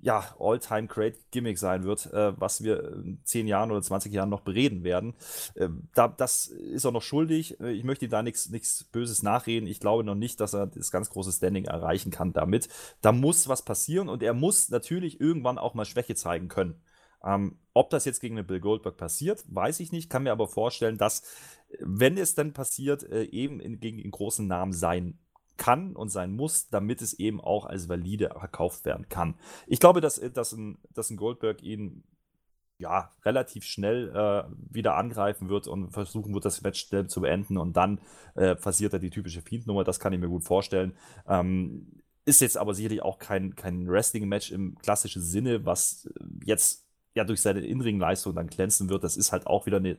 ja, 0.01 0.35
all-time 0.39 0.87
great 0.87 1.15
Gimmick 1.31 1.57
sein 1.57 1.83
wird, 1.83 2.11
äh, 2.11 2.39
was 2.39 2.63
wir 2.63 2.93
in 2.93 3.19
10 3.23 3.47
Jahren 3.47 3.71
oder 3.71 3.81
20 3.81 4.11
Jahren 4.11 4.29
noch 4.29 4.41
bereden 4.41 4.83
werden. 4.83 5.13
Äh, 5.55 5.69
da, 5.93 6.07
das 6.07 6.47
ist 6.47 6.85
er 6.85 6.91
noch 6.91 7.03
schuldig. 7.03 7.59
Äh, 7.59 7.71
ich 7.71 7.83
möchte 7.83 8.09
da 8.09 8.23
nichts 8.23 8.85
Böses 8.91 9.21
nachreden. 9.23 9.67
Ich 9.67 9.79
glaube 9.79 10.03
noch 10.03 10.15
nicht, 10.15 10.39
dass 10.39 10.53
er 10.53 10.67
das 10.67 10.91
ganz 10.91 11.09
große 11.09 11.31
Standing 11.31 11.65
erreichen 11.65 12.11
kann 12.11 12.33
damit. 12.33 12.67
Da 13.01 13.11
muss 13.11 13.47
was 13.47 13.61
passieren 13.61 14.09
und 14.09 14.23
er 14.23 14.33
muss 14.33 14.69
natürlich 14.69 15.21
irgendwann 15.21 15.57
auch 15.57 15.75
mal 15.75 15.85
Schwäche 15.85 16.15
zeigen 16.15 16.47
können. 16.47 16.81
Ähm, 17.23 17.57
ob 17.73 17.89
das 17.89 18.05
jetzt 18.05 18.19
gegen 18.19 18.35
den 18.35 18.47
Bill 18.47 18.59
Goldberg 18.59 18.97
passiert, 18.97 19.43
weiß 19.47 19.79
ich 19.79 19.91
nicht, 19.91 20.09
kann 20.09 20.23
mir 20.23 20.31
aber 20.31 20.47
vorstellen, 20.47 20.97
dass, 20.97 21.23
wenn 21.79 22.17
es 22.17 22.35
dann 22.35 22.53
passiert, 22.53 23.03
äh, 23.03 23.23
eben 23.23 23.59
in, 23.59 23.79
gegen 23.79 23.97
den 23.97 24.11
großen 24.11 24.47
Namen 24.47 24.73
sein 24.73 25.19
kann 25.57 25.95
und 25.95 26.09
sein 26.09 26.31
muss, 26.31 26.67
damit 26.69 27.01
es 27.01 27.13
eben 27.13 27.39
auch 27.39 27.65
als 27.65 27.87
valide 27.87 28.31
verkauft 28.37 28.83
werden 28.85 29.09
kann. 29.09 29.35
Ich 29.67 29.79
glaube, 29.79 30.01
dass, 30.01 30.17
äh, 30.17 30.31
dass, 30.31 30.53
ein, 30.53 30.79
dass 30.93 31.09
ein 31.09 31.17
Goldberg 31.17 31.61
ihn 31.61 32.03
ja, 32.81 33.11
relativ 33.23 33.63
schnell 33.63 34.09
äh, 34.09 34.43
wieder 34.73 34.95
angreifen 34.95 35.49
wird 35.49 35.67
und 35.67 35.91
versuchen 35.91 36.33
wird, 36.33 36.45
das 36.45 36.63
Match 36.63 36.89
zu 36.89 37.21
beenden 37.21 37.57
und 37.57 37.77
dann 37.77 38.01
äh, 38.33 38.55
passiert 38.55 38.93
er 38.93 38.99
die 38.99 39.11
typische 39.11 39.43
Fiend-Nummer, 39.43 39.83
das 39.83 39.99
kann 39.99 40.13
ich 40.13 40.19
mir 40.19 40.29
gut 40.29 40.43
vorstellen. 40.43 40.97
Ähm, 41.27 42.01
ist 42.25 42.41
jetzt 42.41 42.57
aber 42.57 42.73
sicherlich 42.73 43.03
auch 43.03 43.19
kein, 43.19 43.55
kein 43.55 43.87
Wrestling-Match 43.87 44.51
im 44.51 44.77
klassischen 44.79 45.21
Sinne, 45.21 45.63
was 45.63 46.07
äh, 46.07 46.23
jetzt 46.43 46.80
ja 47.15 47.23
durch 47.23 47.41
seine 47.41 47.61
Inring-Leistung 47.61 48.35
dann 48.35 48.47
glänzen 48.47 48.89
wird. 48.89 49.03
Das 49.03 49.17
ist 49.17 49.31
halt 49.31 49.47
auch 49.47 49.65
wieder 49.65 49.77
eine. 49.77 49.97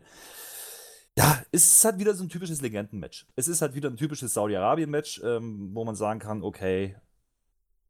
Ja, 1.17 1.43
es 1.53 1.67
ist 1.67 1.85
halt 1.85 1.99
wieder 1.99 2.15
so 2.15 2.25
ein 2.25 2.31
typisches 2.31 2.63
Legenden-Match. 2.63 3.27
Es 3.37 3.47
ist 3.47 3.61
halt 3.61 3.75
wieder 3.75 3.91
ein 3.91 3.99
typisches 3.99 4.33
Saudi-Arabien-Match, 4.33 5.21
ähm, 5.23 5.71
wo 5.75 5.85
man 5.85 5.95
sagen 5.95 6.21
kann, 6.21 6.43
okay, 6.43 6.97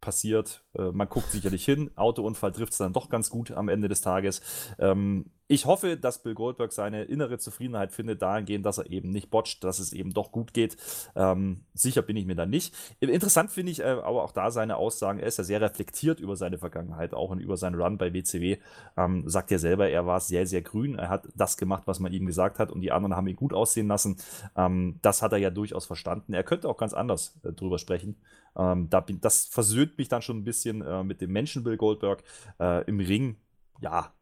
passiert. 0.01 0.65
Äh, 0.77 0.91
man 0.93 1.09
guckt 1.09 1.31
sicherlich 1.31 1.65
hin. 1.65 1.91
Autounfall 1.97 2.53
trifft 2.53 2.73
es 2.73 2.79
dann 2.79 2.93
doch 2.93 3.09
ganz 3.09 3.31
gut 3.31 3.53
am 3.53 3.69
Ende 3.69 3.89
des 3.89 4.03
Tages. 4.03 4.43
Ähm, 4.79 5.31
ich 5.53 5.67
hoffe, 5.67 5.99
dass 5.99 6.23
Bill 6.23 6.33
Goldberg 6.33 6.73
seine 6.73 7.05
innere 7.05 7.37
Zufriedenheit 7.37 7.93
findet, 7.93 8.23
dahingehend, 8.23 8.65
dass 8.65 8.79
er 8.79 8.91
eben 8.91 9.11
nicht 9.11 9.31
botcht, 9.31 9.63
dass 9.65 9.81
es 9.81 9.93
eben 9.93 10.15
doch 10.15 10.33
gut 10.33 10.55
geht. 10.55 10.79
Ähm, 11.15 11.65
sicher 11.75 12.01
bin 12.01 12.17
ich 12.17 12.25
mir 12.25 12.35
da 12.35 12.47
nicht. 12.47 12.75
Interessant 13.01 13.51
finde 13.51 13.71
ich 13.71 13.81
äh, 13.81 13.85
aber 13.85 14.25
auch 14.25 14.33
da 14.33 14.51
seine 14.51 14.77
Aussagen. 14.77 15.19
Er 15.19 15.27
ist 15.27 15.37
ja 15.37 15.45
sehr 15.45 15.61
reflektiert 15.61 16.21
über 16.21 16.37
seine 16.37 16.57
Vergangenheit, 16.57 17.13
auch 17.13 17.29
und 17.29 17.39
über 17.39 17.59
seinen 17.59 17.79
Run 17.79 17.99
bei 17.99 18.15
WCW. 18.15 18.57
Ähm, 18.97 19.29
sagt 19.29 19.51
ja 19.51 19.59
selber, 19.59 19.91
er 19.91 20.07
war 20.07 20.21
sehr, 20.21 20.47
sehr 20.47 20.63
grün. 20.63 20.99
Er 20.99 21.11
hat 21.11 21.29
das 21.37 21.59
gemacht, 21.59 21.83
was 21.85 22.01
man 22.01 22.15
ihm 22.15 22.25
gesagt 22.25 22.59
hat 22.59 22.71
und 22.73 22.81
die 22.81 22.91
anderen 22.91 23.15
haben 23.15 23.27
ihn 23.27 23.37
gut 23.37 23.53
aussehen 23.53 23.89
lassen. 23.89 24.17
Ähm, 24.57 25.01
das 25.03 25.21
hat 25.21 25.33
er 25.33 25.39
ja 25.39 25.51
durchaus 25.51 25.85
verstanden. 25.85 26.33
Er 26.33 26.45
könnte 26.45 26.67
auch 26.67 26.79
ganz 26.79 26.95
anders 26.95 27.39
äh, 27.45 27.53
drüber 27.53 27.79
sprechen. 27.79 28.17
Ähm, 28.57 28.89
da 28.89 29.01
bin, 29.01 29.21
das 29.21 29.45
versöhnt 29.45 29.99
mich 29.99 30.09
dann 30.09 30.23
schon 30.23 30.39
ein 30.39 30.45
bisschen 30.45 30.81
äh, 30.81 31.05
mit 31.05 31.21
dem 31.21 31.31
Menschen 31.31 31.63
Bill 31.63 31.77
Goldberg 31.77 32.23
äh, 32.59 32.85
im 32.87 33.01
Ring. 33.01 33.37
Ja, 33.83 34.15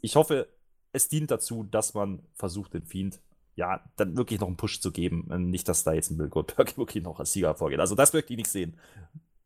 ich 0.00 0.16
hoffe, 0.16 0.48
es 0.92 1.08
dient 1.08 1.30
dazu, 1.30 1.64
dass 1.64 1.94
man 1.94 2.20
versucht, 2.34 2.74
den 2.74 2.84
Fiend 2.84 3.20
ja, 3.58 3.80
dann 3.96 4.16
wirklich 4.16 4.38
noch 4.38 4.46
einen 4.46 4.56
Push 4.56 4.80
zu 4.80 4.92
geben. 4.92 5.28
Äh, 5.30 5.38
nicht, 5.38 5.66
dass 5.68 5.82
da 5.82 5.92
jetzt 5.92 6.10
ein 6.10 6.16
Bill 6.16 6.28
Goldberg 6.28 6.78
wirklich 6.78 7.02
noch 7.02 7.18
als 7.18 7.32
Sieger 7.32 7.54
vorgeht. 7.56 7.80
Also 7.80 7.96
das 7.96 8.12
möchte 8.12 8.32
ich 8.32 8.36
nicht 8.36 8.50
sehen. 8.50 8.76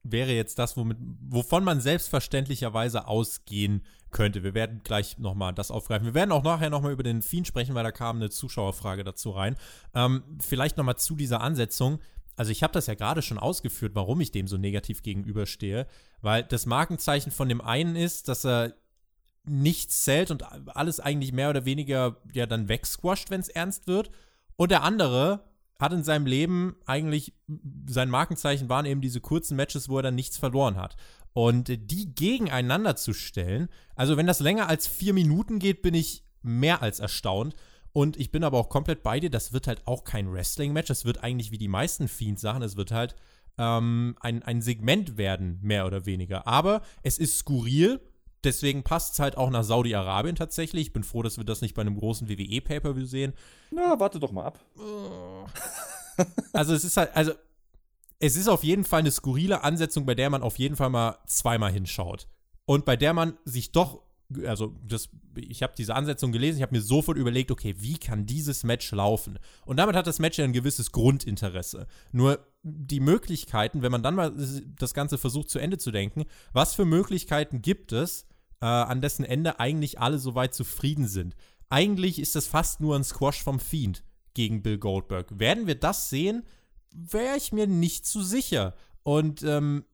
Wäre 0.02 0.32
jetzt 0.32 0.58
das, 0.58 0.76
womit, 0.76 0.98
wovon 1.28 1.64
man 1.64 1.80
selbstverständlicherweise 1.80 3.06
ausgehen 3.06 3.82
könnte. 4.10 4.42
Wir 4.42 4.52
werden 4.52 4.82
gleich 4.84 5.16
nochmal 5.18 5.54
das 5.54 5.70
aufgreifen. 5.70 6.06
Wir 6.06 6.14
werden 6.14 6.32
auch 6.32 6.42
nachher 6.42 6.68
nochmal 6.68 6.92
über 6.92 7.04
den 7.04 7.22
Fiend 7.22 7.46
sprechen, 7.46 7.74
weil 7.74 7.84
da 7.84 7.92
kam 7.92 8.16
eine 8.16 8.28
Zuschauerfrage 8.28 9.02
dazu 9.02 9.30
rein. 9.30 9.56
Ähm, 9.94 10.22
vielleicht 10.40 10.76
nochmal 10.76 10.96
zu 10.96 11.16
dieser 11.16 11.40
Ansetzung. 11.40 11.98
Also 12.36 12.50
ich 12.50 12.62
habe 12.62 12.74
das 12.74 12.86
ja 12.88 12.94
gerade 12.94 13.22
schon 13.22 13.38
ausgeführt, 13.38 13.94
warum 13.94 14.20
ich 14.20 14.30
dem 14.30 14.46
so 14.46 14.58
negativ 14.58 15.02
gegenüberstehe, 15.02 15.86
weil 16.20 16.42
das 16.42 16.66
Markenzeichen 16.66 17.32
von 17.32 17.48
dem 17.48 17.60
einen 17.60 17.96
ist, 17.96 18.28
dass 18.28 18.44
er 18.44 18.74
nichts 19.44 20.04
zählt 20.04 20.30
und 20.30 20.44
alles 20.76 21.00
eigentlich 21.00 21.32
mehr 21.32 21.50
oder 21.50 21.64
weniger 21.64 22.16
ja 22.32 22.46
dann 22.46 22.68
wegsquasht, 22.68 23.30
wenn 23.30 23.40
es 23.40 23.48
ernst 23.48 23.86
wird. 23.86 24.10
Und 24.56 24.70
der 24.70 24.82
andere 24.82 25.44
hat 25.78 25.92
in 25.92 26.04
seinem 26.04 26.26
Leben 26.26 26.76
eigentlich, 26.86 27.34
sein 27.88 28.08
Markenzeichen 28.08 28.68
waren 28.68 28.86
eben 28.86 29.00
diese 29.00 29.20
kurzen 29.20 29.56
Matches, 29.56 29.88
wo 29.88 29.96
er 29.96 30.02
dann 30.02 30.14
nichts 30.14 30.38
verloren 30.38 30.76
hat. 30.76 30.96
Und 31.32 31.68
die 31.68 32.14
gegeneinander 32.14 32.94
zu 32.94 33.12
stellen, 33.12 33.68
also 33.96 34.16
wenn 34.16 34.26
das 34.26 34.40
länger 34.40 34.68
als 34.68 34.86
vier 34.86 35.12
Minuten 35.12 35.58
geht, 35.58 35.82
bin 35.82 35.94
ich 35.94 36.24
mehr 36.42 36.82
als 36.82 37.00
erstaunt. 37.00 37.54
Und 37.92 38.16
ich 38.16 38.30
bin 38.30 38.44
aber 38.44 38.58
auch 38.58 38.68
komplett 38.68 39.02
bei 39.02 39.18
dir, 39.18 39.30
das 39.30 39.52
wird 39.52 39.66
halt 39.66 39.86
auch 39.86 40.04
kein 40.04 40.32
Wrestling-Match. 40.32 40.90
Es 40.90 41.04
wird 41.04 41.22
eigentlich 41.22 41.50
wie 41.50 41.58
die 41.58 41.68
meisten 41.68 42.06
Fiend-Sachen, 42.06 42.62
es 42.62 42.76
wird 42.76 42.90
halt 42.90 43.16
ähm, 43.58 44.16
ein, 44.20 44.42
ein 44.42 44.62
Segment 44.62 45.18
werden, 45.18 45.58
mehr 45.62 45.86
oder 45.86 46.06
weniger. 46.06 46.46
Aber 46.46 46.82
es 47.02 47.18
ist 47.18 47.38
skurril 47.38 48.00
Deswegen 48.44 48.82
passt 48.82 49.14
es 49.14 49.18
halt 49.20 49.36
auch 49.36 49.50
nach 49.50 49.64
Saudi-Arabien 49.64 50.36
tatsächlich. 50.36 50.88
Ich 50.88 50.92
bin 50.92 51.04
froh, 51.04 51.22
dass 51.22 51.36
wir 51.36 51.44
das 51.44 51.60
nicht 51.60 51.74
bei 51.74 51.82
einem 51.82 51.96
großen 51.96 52.28
WWE-Pay-Per-View 52.28 53.06
sehen. 53.06 53.32
Na, 53.70 53.98
warte 54.00 54.18
doch 54.18 54.32
mal 54.32 54.46
ab. 54.46 54.58
Also 56.52 56.74
es 56.74 56.84
ist 56.84 56.96
halt, 56.96 57.14
also 57.16 57.32
es 58.18 58.36
ist 58.36 58.48
auf 58.48 58.62
jeden 58.62 58.84
Fall 58.84 59.00
eine 59.00 59.10
skurrile 59.10 59.64
Ansetzung, 59.64 60.06
bei 60.06 60.14
der 60.14 60.30
man 60.30 60.42
auf 60.42 60.58
jeden 60.58 60.76
Fall 60.76 60.90
mal 60.90 61.18
zweimal 61.26 61.72
hinschaut. 61.72 62.28
Und 62.66 62.84
bei 62.84 62.96
der 62.96 63.14
man 63.14 63.38
sich 63.44 63.72
doch, 63.72 64.02
also 64.46 64.76
das, 64.86 65.08
ich 65.36 65.62
habe 65.62 65.74
diese 65.76 65.94
Ansetzung 65.94 66.32
gelesen, 66.32 66.58
ich 66.58 66.62
habe 66.62 66.74
mir 66.74 66.82
sofort 66.82 67.16
überlegt, 67.16 67.50
okay, 67.50 67.74
wie 67.78 67.98
kann 67.98 68.26
dieses 68.26 68.62
Match 68.62 68.92
laufen? 68.92 69.38
Und 69.64 69.78
damit 69.78 69.96
hat 69.96 70.06
das 70.06 70.18
Match 70.18 70.38
ja 70.38 70.44
ein 70.44 70.52
gewisses 70.52 70.92
Grundinteresse. 70.92 71.86
Nur 72.12 72.46
die 72.62 73.00
Möglichkeiten, 73.00 73.82
wenn 73.82 73.92
man 73.92 74.02
dann 74.02 74.14
mal 74.14 74.32
das 74.78 74.94
Ganze 74.94 75.18
versucht 75.18 75.50
zu 75.50 75.58
Ende 75.58 75.78
zu 75.78 75.90
denken, 75.90 76.24
was 76.52 76.74
für 76.74 76.84
Möglichkeiten 76.84 77.62
gibt 77.62 77.92
es, 77.92 78.26
äh, 78.62 78.64
an 78.64 79.00
dessen 79.00 79.24
Ende 79.24 79.58
eigentlich 79.58 79.98
alle 80.00 80.18
soweit 80.18 80.54
zufrieden 80.54 81.08
sind. 81.08 81.34
Eigentlich 81.68 82.20
ist 82.20 82.36
das 82.36 82.46
fast 82.46 82.80
nur 82.80 82.94
ein 82.96 83.04
Squash 83.04 83.42
vom 83.42 83.58
Fiend 83.58 84.04
gegen 84.34 84.62
Bill 84.62 84.78
Goldberg. 84.78 85.38
Werden 85.38 85.66
wir 85.66 85.74
das 85.74 86.08
sehen? 86.08 86.44
Wäre 86.94 87.36
ich 87.36 87.52
mir 87.52 87.66
nicht 87.66 88.06
zu 88.06 88.22
sicher. 88.22 88.74
Und 89.02 89.42
ähm, 89.42 89.84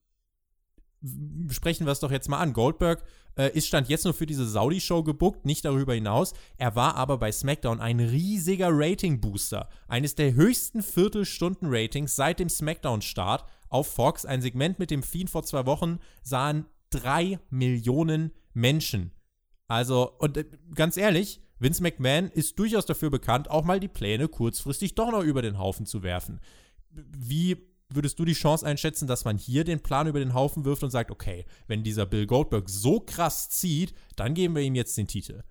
sprechen 1.48 1.86
wir 1.86 1.92
es 1.92 2.00
doch 2.00 2.10
jetzt 2.10 2.28
mal 2.28 2.40
an. 2.40 2.52
Goldberg 2.52 3.04
äh, 3.38 3.50
ist 3.56 3.68
stand 3.68 3.88
jetzt 3.88 4.04
nur 4.04 4.12
für 4.12 4.26
diese 4.26 4.46
Saudi-Show 4.46 5.02
gebuckt, 5.02 5.46
nicht 5.46 5.64
darüber 5.64 5.94
hinaus. 5.94 6.34
Er 6.58 6.76
war 6.76 6.96
aber 6.96 7.16
bei 7.16 7.32
SmackDown 7.32 7.80
ein 7.80 8.00
riesiger 8.00 8.68
Rating-Booster. 8.70 9.70
Eines 9.86 10.14
der 10.14 10.34
höchsten 10.34 10.82
Viertelstunden-Ratings 10.82 12.14
seit 12.14 12.38
dem 12.38 12.50
SmackDown-Start 12.50 13.44
auf 13.70 13.86
Fox. 13.86 14.26
Ein 14.26 14.42
Segment 14.42 14.78
mit 14.78 14.90
dem 14.90 15.02
Fiend 15.02 15.30
vor 15.30 15.44
zwei 15.44 15.64
Wochen 15.64 16.00
sahen 16.22 16.66
drei 16.90 17.38
Millionen 17.50 18.32
Menschen. 18.58 19.12
Also, 19.66 20.12
und 20.18 20.36
äh, 20.36 20.44
ganz 20.74 20.96
ehrlich, 20.96 21.40
Vince 21.58 21.82
McMahon 21.82 22.28
ist 22.28 22.58
durchaus 22.58 22.86
dafür 22.86 23.10
bekannt, 23.10 23.50
auch 23.50 23.64
mal 23.64 23.80
die 23.80 23.88
Pläne 23.88 24.28
kurzfristig 24.28 24.94
doch 24.94 25.10
noch 25.10 25.22
über 25.22 25.42
den 25.42 25.58
Haufen 25.58 25.86
zu 25.86 26.02
werfen. 26.02 26.40
Wie 26.90 27.56
würdest 27.90 28.18
du 28.18 28.24
die 28.24 28.34
Chance 28.34 28.66
einschätzen, 28.66 29.06
dass 29.06 29.24
man 29.24 29.38
hier 29.38 29.64
den 29.64 29.80
Plan 29.82 30.06
über 30.06 30.18
den 30.18 30.34
Haufen 30.34 30.64
wirft 30.64 30.82
und 30.82 30.90
sagt, 30.90 31.10
okay, 31.10 31.46
wenn 31.66 31.82
dieser 31.82 32.06
Bill 32.06 32.26
Goldberg 32.26 32.68
so 32.68 33.00
krass 33.00 33.48
zieht, 33.48 33.94
dann 34.16 34.34
geben 34.34 34.54
wir 34.54 34.62
ihm 34.62 34.74
jetzt 34.74 34.96
den 34.96 35.06
Titel? 35.06 35.42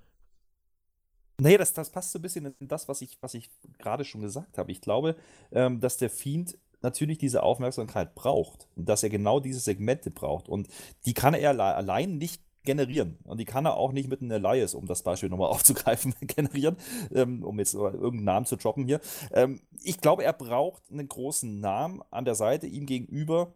Nee, 1.39 1.57
das, 1.57 1.73
das 1.73 1.91
passt 1.91 2.11
so 2.11 2.19
ein 2.19 2.21
bisschen 2.21 2.55
in 2.59 2.67
das, 2.67 2.87
was 2.87 3.01
ich, 3.01 3.17
was 3.21 3.33
ich 3.33 3.49
gerade 3.77 4.05
schon 4.05 4.21
gesagt 4.21 4.57
habe. 4.57 4.71
Ich 4.71 4.81
glaube, 4.81 5.15
ähm, 5.51 5.79
dass 5.79 5.97
der 5.97 6.09
Fiend 6.09 6.57
natürlich 6.81 7.17
diese 7.17 7.43
Aufmerksamkeit 7.43 8.15
braucht 8.15 8.67
und 8.75 8.87
dass 8.87 9.03
er 9.03 9.09
genau 9.09 9.39
diese 9.39 9.59
Segmente 9.59 10.11
braucht. 10.11 10.47
Und 10.47 10.67
die 11.05 11.13
kann 11.13 11.33
er 11.33 11.59
allein 11.59 12.17
nicht 12.17 12.41
generieren. 12.67 13.17
Und 13.23 13.39
die 13.39 13.45
kann 13.45 13.65
er 13.65 13.77
auch 13.77 13.93
nicht 13.93 14.09
mit 14.09 14.21
einem 14.21 14.31
Elias, 14.31 14.75
um 14.75 14.85
das 14.85 15.01
Beispiel 15.01 15.29
nochmal 15.29 15.49
aufzugreifen, 15.51 16.13
generieren, 16.21 16.75
ähm, 17.11 17.43
um 17.43 17.57
jetzt 17.57 17.73
irgendeinen 17.73 18.25
Namen 18.25 18.45
zu 18.45 18.57
droppen 18.57 18.85
hier. 18.85 18.99
Ähm, 19.31 19.61
ich 19.81 19.99
glaube, 19.99 20.23
er 20.23 20.33
braucht 20.33 20.83
einen 20.91 21.07
großen 21.07 21.59
Namen 21.59 22.03
an 22.11 22.25
der 22.25 22.35
Seite 22.35 22.67
ihm 22.67 22.85
gegenüber, 22.85 23.53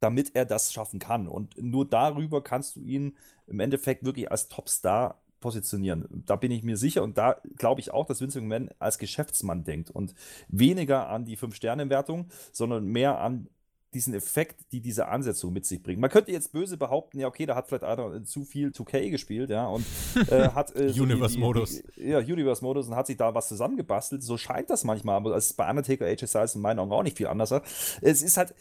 damit 0.00 0.36
er 0.36 0.44
das 0.44 0.72
schaffen 0.72 1.00
kann. 1.00 1.26
Und 1.26 1.60
nur 1.60 1.88
darüber 1.88 2.42
kannst 2.44 2.76
du 2.76 2.80
ihn 2.80 3.16
im 3.46 3.58
Endeffekt 3.58 4.04
wirklich 4.04 4.30
als 4.30 4.48
Topstar 4.48 5.22
positionieren. 5.40 6.22
Da 6.26 6.36
bin 6.36 6.52
ich 6.52 6.62
mir 6.62 6.76
sicher 6.76 7.02
und 7.02 7.18
da 7.18 7.40
glaube 7.56 7.80
ich 7.80 7.90
auch, 7.90 8.06
dass 8.06 8.20
Vince 8.20 8.40
McMahon 8.40 8.70
als 8.78 8.98
Geschäftsmann 8.98 9.64
denkt 9.64 9.90
und 9.90 10.14
weniger 10.48 11.08
an 11.08 11.24
die 11.24 11.36
Fünf-Sterne-Wertung, 11.36 12.28
sondern 12.52 12.84
mehr 12.86 13.18
an 13.18 13.48
diesen 13.94 14.14
Effekt, 14.14 14.72
die 14.72 14.80
diese 14.80 15.08
Ansetzung 15.08 15.52
mit 15.52 15.66
sich 15.66 15.82
bringt. 15.82 16.00
Man 16.00 16.10
könnte 16.10 16.32
jetzt 16.32 16.52
böse 16.52 16.76
behaupten, 16.76 17.20
ja, 17.20 17.28
okay, 17.28 17.44
da 17.44 17.54
hat 17.54 17.68
vielleicht 17.68 17.84
einer 17.84 18.24
zu 18.24 18.44
viel 18.44 18.68
2K 18.68 19.10
gespielt, 19.10 19.50
ja, 19.50 19.66
und 19.66 19.84
äh, 20.30 20.48
hat 20.54 20.74
äh, 20.74 20.88
so 20.88 21.02
Universe-Modus. 21.02 21.82
Ja, 21.96 22.18
Universe-Modus 22.18 22.88
und 22.88 22.96
hat 22.96 23.06
sich 23.06 23.16
da 23.16 23.34
was 23.34 23.48
zusammengebastelt. 23.48 24.22
So 24.22 24.38
scheint 24.38 24.70
das 24.70 24.84
manchmal, 24.84 25.16
aber 25.16 25.36
es 25.36 25.48
ist 25.48 25.56
bei 25.56 25.68
Undertaker, 25.68 26.06
AJ 26.06 26.26
Styles 26.26 26.54
in 26.54 26.62
meinen 26.62 26.78
Augen 26.78 26.92
auch 26.92 27.02
nicht 27.02 27.18
viel 27.18 27.26
anders. 27.26 27.52
Es 28.00 28.22
ist 28.22 28.36
halt, 28.36 28.54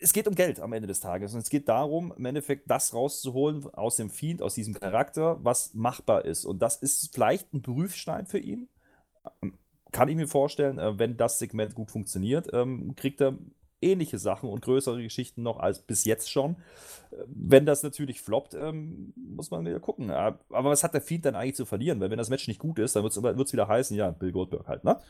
es 0.00 0.12
geht 0.12 0.28
um 0.28 0.34
Geld 0.34 0.60
am 0.60 0.74
Ende 0.74 0.86
des 0.86 1.00
Tages 1.00 1.32
und 1.32 1.40
es 1.40 1.48
geht 1.48 1.66
darum, 1.68 2.12
im 2.16 2.26
Endeffekt 2.26 2.70
das 2.70 2.92
rauszuholen 2.92 3.66
aus 3.72 3.96
dem 3.96 4.10
Fiend, 4.10 4.42
aus 4.42 4.54
diesem 4.54 4.74
Charakter, 4.74 5.38
was 5.42 5.72
machbar 5.72 6.26
ist. 6.26 6.44
Und 6.44 6.60
das 6.60 6.76
ist 6.76 7.14
vielleicht 7.14 7.54
ein 7.54 7.62
Prüfstein 7.62 8.26
für 8.26 8.38
ihn. 8.38 8.68
Kann 9.92 10.08
ich 10.08 10.16
mir 10.16 10.28
vorstellen, 10.28 10.78
äh, 10.78 10.98
wenn 10.98 11.16
das 11.16 11.38
Segment 11.38 11.74
gut 11.74 11.90
funktioniert, 11.90 12.50
ähm, 12.52 12.94
kriegt 12.96 13.22
er 13.22 13.38
ähnliche 13.84 14.18
Sachen 14.18 14.48
und 14.48 14.62
größere 14.62 15.02
Geschichten 15.02 15.42
noch 15.42 15.58
als 15.58 15.80
bis 15.80 16.04
jetzt 16.04 16.30
schon. 16.30 16.56
Wenn 17.26 17.66
das 17.66 17.82
natürlich 17.82 18.20
floppt, 18.20 18.54
ähm, 18.54 19.12
muss 19.16 19.50
man 19.50 19.64
wieder 19.64 19.78
gucken. 19.78 20.10
Aber 20.10 20.38
was 20.48 20.82
hat 20.82 20.94
der 20.94 21.00
Fiend 21.00 21.24
dann 21.24 21.36
eigentlich 21.36 21.54
zu 21.54 21.66
verlieren? 21.66 22.00
Weil 22.00 22.10
wenn 22.10 22.18
das 22.18 22.30
Match 22.30 22.48
nicht 22.48 22.58
gut 22.58 22.78
ist, 22.78 22.96
dann 22.96 23.04
wird 23.04 23.16
es 23.16 23.52
wieder 23.52 23.68
heißen, 23.68 23.96
ja, 23.96 24.10
Bill 24.10 24.32
Goldberg 24.32 24.66
halt, 24.66 24.84
ne? 24.84 25.00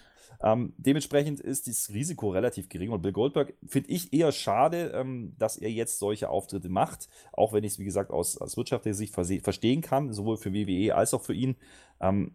Ähm, 0.42 0.74
dementsprechend 0.76 1.40
ist 1.40 1.68
das 1.68 1.90
Risiko 1.90 2.30
relativ 2.30 2.68
gering 2.68 2.90
und 2.90 3.02
Bill 3.02 3.12
Goldberg 3.12 3.54
finde 3.66 3.90
ich 3.90 4.12
eher 4.12 4.32
schade, 4.32 4.92
ähm, 4.94 5.34
dass 5.38 5.56
er 5.56 5.70
jetzt 5.70 5.98
solche 5.98 6.28
Auftritte 6.28 6.68
macht, 6.68 7.08
auch 7.32 7.52
wenn 7.52 7.64
ich 7.64 7.72
es, 7.72 7.78
wie 7.78 7.84
gesagt, 7.84 8.10
aus, 8.10 8.36
aus 8.36 8.56
wirtschaftlicher 8.56 8.94
Sicht 8.94 9.14
verstehen 9.14 9.80
kann, 9.80 10.12
sowohl 10.12 10.36
für 10.36 10.52
WWE 10.52 10.94
als 10.94 11.14
auch 11.14 11.22
für 11.22 11.34
ihn. 11.34 11.56
Ähm, 12.00 12.34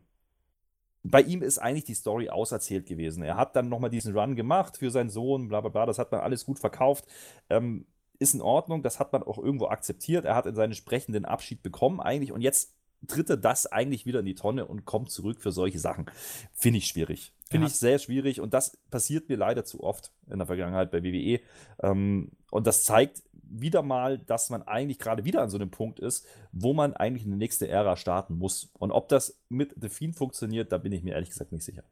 bei 1.03 1.21
ihm 1.21 1.41
ist 1.41 1.59
eigentlich 1.59 1.85
die 1.85 1.93
Story 1.93 2.29
auserzählt 2.29 2.85
gewesen. 2.85 3.23
Er 3.23 3.37
hat 3.37 3.55
dann 3.55 3.69
nochmal 3.69 3.89
diesen 3.89 4.17
Run 4.17 4.35
gemacht 4.35 4.77
für 4.77 4.91
seinen 4.91 5.09
Sohn, 5.09 5.47
bla 5.47 5.61
bla 5.61 5.69
bla, 5.69 5.85
das 5.85 5.99
hat 5.99 6.11
man 6.11 6.21
alles 6.21 6.45
gut 6.45 6.59
verkauft. 6.59 7.05
Ähm, 7.49 7.85
ist 8.19 8.33
in 8.33 8.41
Ordnung, 8.41 8.83
das 8.83 8.99
hat 8.99 9.13
man 9.13 9.23
auch 9.23 9.37
irgendwo 9.37 9.67
akzeptiert. 9.67 10.25
Er 10.25 10.35
hat 10.35 10.45
in 10.45 10.55
seinen 10.55 10.73
sprechenden 10.73 11.23
Abschied 11.23 11.63
bekommen 11.63 12.01
eigentlich 12.01 12.33
und 12.33 12.41
jetzt 12.41 12.75
tritt 13.07 13.29
er 13.29 13.37
das 13.37 13.65
eigentlich 13.65 14.05
wieder 14.05 14.19
in 14.19 14.25
die 14.25 14.35
Tonne 14.35 14.65
und 14.65 14.83
kommt 14.83 15.09
zurück 15.09 15.41
für 15.41 15.53
solche 15.53 15.79
Sachen. 15.79 16.11
Finde 16.53 16.79
ich 16.79 16.87
schwierig. 16.87 17.31
Finde 17.49 17.67
ich 17.67 17.75
sehr 17.75 17.97
schwierig 17.97 18.41
und 18.41 18.53
das 18.53 18.77
passiert 18.91 19.29
mir 19.29 19.37
leider 19.37 19.63
zu 19.63 19.81
oft 19.81 20.11
in 20.29 20.37
der 20.37 20.47
Vergangenheit 20.47 20.91
bei 20.91 21.03
WWE. 21.03 21.39
Ähm, 21.81 22.31
und 22.51 22.67
das 22.67 22.83
zeigt, 22.83 23.23
wieder 23.49 23.81
mal, 23.81 24.17
dass 24.17 24.49
man 24.49 24.61
eigentlich 24.63 24.99
gerade 24.99 25.25
wieder 25.25 25.41
an 25.41 25.49
so 25.49 25.57
einem 25.57 25.71
Punkt 25.71 25.99
ist, 25.99 26.25
wo 26.51 26.73
man 26.73 26.93
eigentlich 26.93 27.25
eine 27.25 27.37
nächste 27.37 27.67
Ära 27.67 27.95
starten 27.95 28.37
muss. 28.37 28.71
Und 28.77 28.91
ob 28.91 29.09
das 29.09 29.39
mit 29.49 29.75
The 29.79 29.89
Fiend 29.89 30.15
funktioniert, 30.15 30.71
da 30.71 30.77
bin 30.77 30.91
ich 30.91 31.03
mir 31.03 31.13
ehrlich 31.13 31.29
gesagt 31.29 31.51
nicht 31.51 31.63
sicher. 31.63 31.83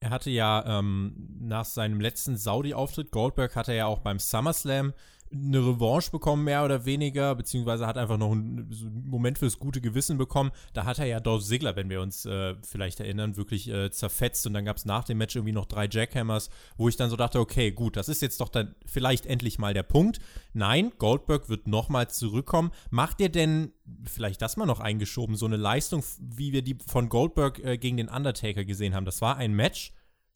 Er 0.00 0.10
hatte 0.10 0.30
ja 0.30 0.78
ähm, 0.78 1.14
nach 1.40 1.64
seinem 1.64 2.00
letzten 2.00 2.36
Saudi-Auftritt, 2.36 3.10
Goldberg 3.10 3.56
hatte 3.56 3.74
ja 3.74 3.86
auch 3.86 4.00
beim 4.00 4.18
SummerSlam 4.18 4.92
eine 5.32 5.58
Revanche 5.58 6.10
bekommen, 6.10 6.44
mehr 6.44 6.64
oder 6.64 6.84
weniger, 6.84 7.34
beziehungsweise 7.34 7.86
hat 7.86 7.98
einfach 7.98 8.16
noch 8.16 8.32
einen, 8.32 8.70
Moment 9.06 9.38
fürs 9.38 9.58
gute 9.58 9.80
Gewissen 9.80 10.18
bekommen. 10.18 10.50
Da 10.72 10.84
hat 10.84 10.98
er 10.98 11.06
ja 11.06 11.20
Dolph 11.20 11.44
Ziggler, 11.44 11.76
wenn 11.76 11.90
wir 11.90 12.00
uns 12.00 12.24
äh, 12.26 12.54
vielleicht 12.62 13.00
erinnern, 13.00 13.36
wirklich 13.36 13.68
äh, 13.68 13.90
zerfetzt 13.90 14.46
und 14.46 14.54
dann 14.54 14.64
gab 14.64 14.76
es 14.76 14.84
nach 14.84 15.04
dem 15.04 15.18
Match 15.18 15.36
irgendwie 15.36 15.52
noch 15.52 15.66
drei 15.66 15.88
Jackhammers, 15.90 16.50
wo 16.76 16.88
ich 16.88 16.96
dann 16.96 17.10
so 17.10 17.16
dachte, 17.16 17.40
okay, 17.40 17.72
gut, 17.72 17.96
das 17.96 18.08
ist 18.08 18.22
jetzt 18.22 18.40
doch 18.40 18.48
dann 18.48 18.74
vielleicht 18.86 19.26
endlich 19.26 19.58
mal 19.58 19.74
der 19.74 19.82
Punkt. 19.82 20.20
Nein, 20.52 20.92
Goldberg 20.98 21.48
wird 21.48 21.66
nochmal 21.66 22.08
zurückkommen. 22.08 22.70
Macht 22.90 23.20
ihr 23.20 23.28
denn, 23.28 23.72
vielleicht 24.04 24.42
das 24.42 24.56
mal 24.56 24.66
noch 24.66 24.80
eingeschoben, 24.80 25.36
so 25.36 25.46
eine 25.46 25.56
Leistung, 25.56 26.02
wie 26.20 26.52
wir 26.52 26.62
die 26.62 26.78
von 26.86 27.08
Goldberg 27.08 27.58
äh, 27.64 27.78
gegen 27.78 27.96
den 27.96 28.08
Undertaker 28.08 28.64
gesehen 28.64 28.94
haben? 28.94 29.04
Das 29.04 29.20
war 29.20 29.36
ein 29.36 29.54
Match, 29.54 29.92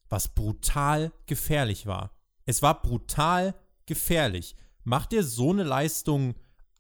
was 0.08 0.28
brutal 0.28 1.12
gefährlich 1.26 1.86
war. 1.86 2.12
Es 2.44 2.62
war 2.62 2.82
brutal 2.82 3.54
gefährlich. 3.86 4.56
Macht 4.84 5.12
dir 5.12 5.22
so 5.22 5.50
eine 5.50 5.62
Leistung 5.62 6.34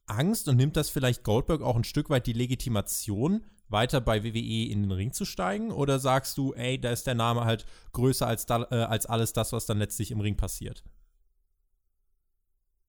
Angst 0.06 0.48
und 0.48 0.56
nimmt 0.56 0.76
das 0.76 0.90
vielleicht 0.90 1.22
Goldberg 1.24 1.62
auch 1.62 1.76
ein 1.76 1.84
Stück 1.84 2.10
weit 2.10 2.26
die 2.26 2.32
Legitimation, 2.32 3.44
weiter 3.68 4.00
bei 4.00 4.24
WWE 4.24 4.70
in 4.70 4.82
den 4.82 4.92
Ring 4.92 5.12
zu 5.12 5.24
steigen? 5.24 5.70
Oder 5.70 5.98
sagst 5.98 6.36
du, 6.36 6.52
ey, 6.54 6.80
da 6.80 6.90
ist 6.90 7.06
der 7.06 7.14
Name 7.14 7.44
halt 7.44 7.64
größer 7.92 8.26
als, 8.26 8.46
da, 8.46 8.66
äh, 8.70 8.82
als 8.82 9.06
alles 9.06 9.32
das, 9.32 9.52
was 9.52 9.66
dann 9.66 9.78
letztlich 9.78 10.10
im 10.10 10.20
Ring 10.20 10.36
passiert? 10.36 10.84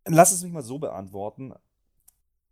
Lass 0.07 0.31
es 0.31 0.43
mich 0.43 0.51
mal 0.51 0.63
so 0.63 0.79
beantworten. 0.79 1.53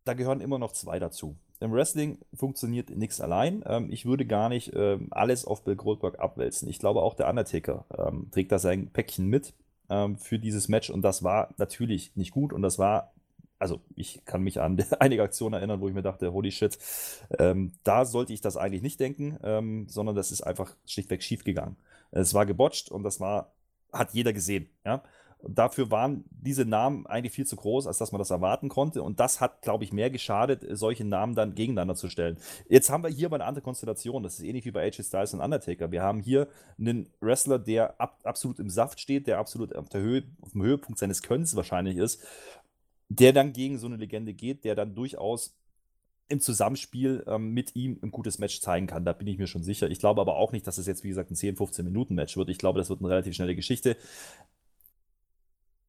Da 0.06 0.14
gehören 0.14 0.42
immer 0.42 0.60
noch 0.60 0.72
zwei 0.72 1.00
dazu. 1.00 1.36
Im 1.60 1.74
Wrestling 1.74 2.20
funktioniert 2.34 2.90
nichts 2.90 3.20
allein. 3.20 3.64
Ähm, 3.66 3.92
ich 3.92 4.06
würde 4.06 4.26
gar 4.26 4.50
nicht 4.50 4.72
ähm, 4.76 5.08
alles 5.12 5.46
auf 5.46 5.64
Bill 5.64 5.76
Goldberg 5.76 6.20
abwälzen. 6.20 6.70
Ich 6.70 6.80
glaube, 6.80 7.02
auch 7.02 7.16
der 7.16 7.28
Undertaker 7.28 7.86
ähm, 7.98 8.30
trägt 8.32 8.52
da 8.52 8.60
sein 8.60 8.92
Päckchen 8.92 9.28
mit 9.28 9.54
ähm, 9.90 10.18
für 10.18 10.40
dieses 10.40 10.68
Match 10.68 10.90
und 10.90 11.02
das 11.02 11.24
war 11.24 11.54
natürlich 11.58 12.16
nicht 12.16 12.32
gut 12.32 12.54
und 12.54 12.62
das 12.62 12.80
war, 12.80 13.14
also 13.58 13.82
ich 13.96 14.24
kann 14.26 14.42
mich 14.42 14.60
an 14.60 14.78
einige 15.00 15.24
Aktionen 15.24 15.54
erinnern, 15.54 15.82
wo 15.82 15.88
ich 15.88 15.94
mir 15.94 16.02
dachte, 16.02 16.32
holy 16.32 16.52
shit, 16.52 16.78
ähm, 17.38 17.74
da 17.84 18.06
sollte 18.06 18.34
ich 18.34 18.42
das 18.42 18.58
eigentlich 18.58 18.82
nicht 18.82 19.00
denken, 19.00 19.38
ähm, 19.44 19.88
sondern 19.88 20.16
das 20.16 20.32
ist 20.32 20.42
einfach 20.42 20.76
schlichtweg 20.86 21.24
schief 21.24 21.44
gegangen. 21.44 21.76
Es 22.12 22.34
war 22.34 22.46
gebotcht 22.46 22.90
und 22.90 23.04
das 23.04 23.20
war, 23.20 23.52
hat 23.92 24.14
jeder 24.14 24.34
gesehen, 24.34 24.70
ja. 24.86 25.04
Dafür 25.42 25.90
waren 25.90 26.26
diese 26.32 26.66
Namen 26.66 27.08
eigentlich 27.08 27.32
viel 27.32 27.46
zu 27.46 27.56
groß, 27.56 27.88
als 27.88 27.98
dass 27.98 28.12
man 28.12 28.20
das 28.20 28.30
erwarten 28.30 28.68
konnte. 28.68 29.02
Und 29.02 29.22
das 29.22 29.40
hat, 29.40 29.62
glaube 29.62 29.86
ich, 29.86 29.94
mehr 29.94 30.10
geschadet, 30.10 30.66
solche 30.72 31.06
Namen 31.06 31.34
dann 31.34 31.56
gegeneinander 31.56 31.96
zu 31.96 32.10
stellen. 32.10 32.38
Jetzt 32.68 32.90
haben 32.90 33.04
wir 33.04 33.10
hier 33.10 33.28
aber 33.28 33.38
eine 33.38 33.46
andere 33.46 33.64
Konstellation. 33.64 34.22
Das 34.22 34.38
ist 34.38 34.46
ähnlich 34.46 34.66
wie 34.66 34.72
bei 34.72 34.84
AJ 34.84 35.04
Styles 35.04 35.34
und 35.34 35.40
Undertaker. 35.40 35.92
Wir 35.92 36.04
haben 36.04 36.20
hier 36.20 36.50
einen 36.78 37.08
Wrestler, 37.22 37.58
der 37.58 38.00
ab, 38.02 38.20
absolut 38.24 38.60
im 38.60 38.70
Saft 38.70 39.00
steht, 39.00 39.28
der 39.28 39.38
absolut 39.38 39.74
auf, 39.76 39.88
der 39.88 40.02
Höhe, 40.02 40.24
auf 40.42 40.52
dem 40.52 40.62
Höhepunkt 40.62 41.00
seines 41.00 41.22
Könnens 41.22 41.56
wahrscheinlich 41.56 41.96
ist, 41.96 42.22
der 43.08 43.32
dann 43.32 43.54
gegen 43.54 43.78
so 43.78 43.88
eine 43.88 43.96
Legende 43.96 44.34
geht, 44.34 44.66
der 44.66 44.76
dann 44.76 44.94
durchaus 44.94 45.56
im 46.28 46.40
Zusammenspiel 46.42 47.24
ähm, 47.28 47.54
mit 47.54 47.76
ihm 47.76 47.98
ein 48.04 48.12
gutes 48.12 48.40
Match 48.40 48.62
zeigen 48.62 48.88
kann. 48.88 49.04
Da 49.04 49.14
bin 49.14 49.28
ich 49.28 49.38
mir 49.38 49.48
schon 49.48 49.64
sicher. 49.64 49.90
Ich 49.90 50.00
glaube 50.00 50.22
aber 50.22 50.36
auch 50.36 50.52
nicht, 50.52 50.68
dass 50.68 50.78
es 50.78 50.86
jetzt, 50.86 51.04
wie 51.04 51.10
gesagt, 51.10 51.32
ein 51.32 51.36
10, 51.36 51.56
15 51.56 51.84
Minuten 51.84 52.14
Match 52.14 52.38
wird. 52.38 52.50
Ich 52.50 52.60
glaube, 52.60 52.78
das 52.78 52.90
wird 52.90 53.00
eine 53.00 53.10
relativ 53.10 53.34
schnelle 53.34 53.56
Geschichte. 53.56 53.98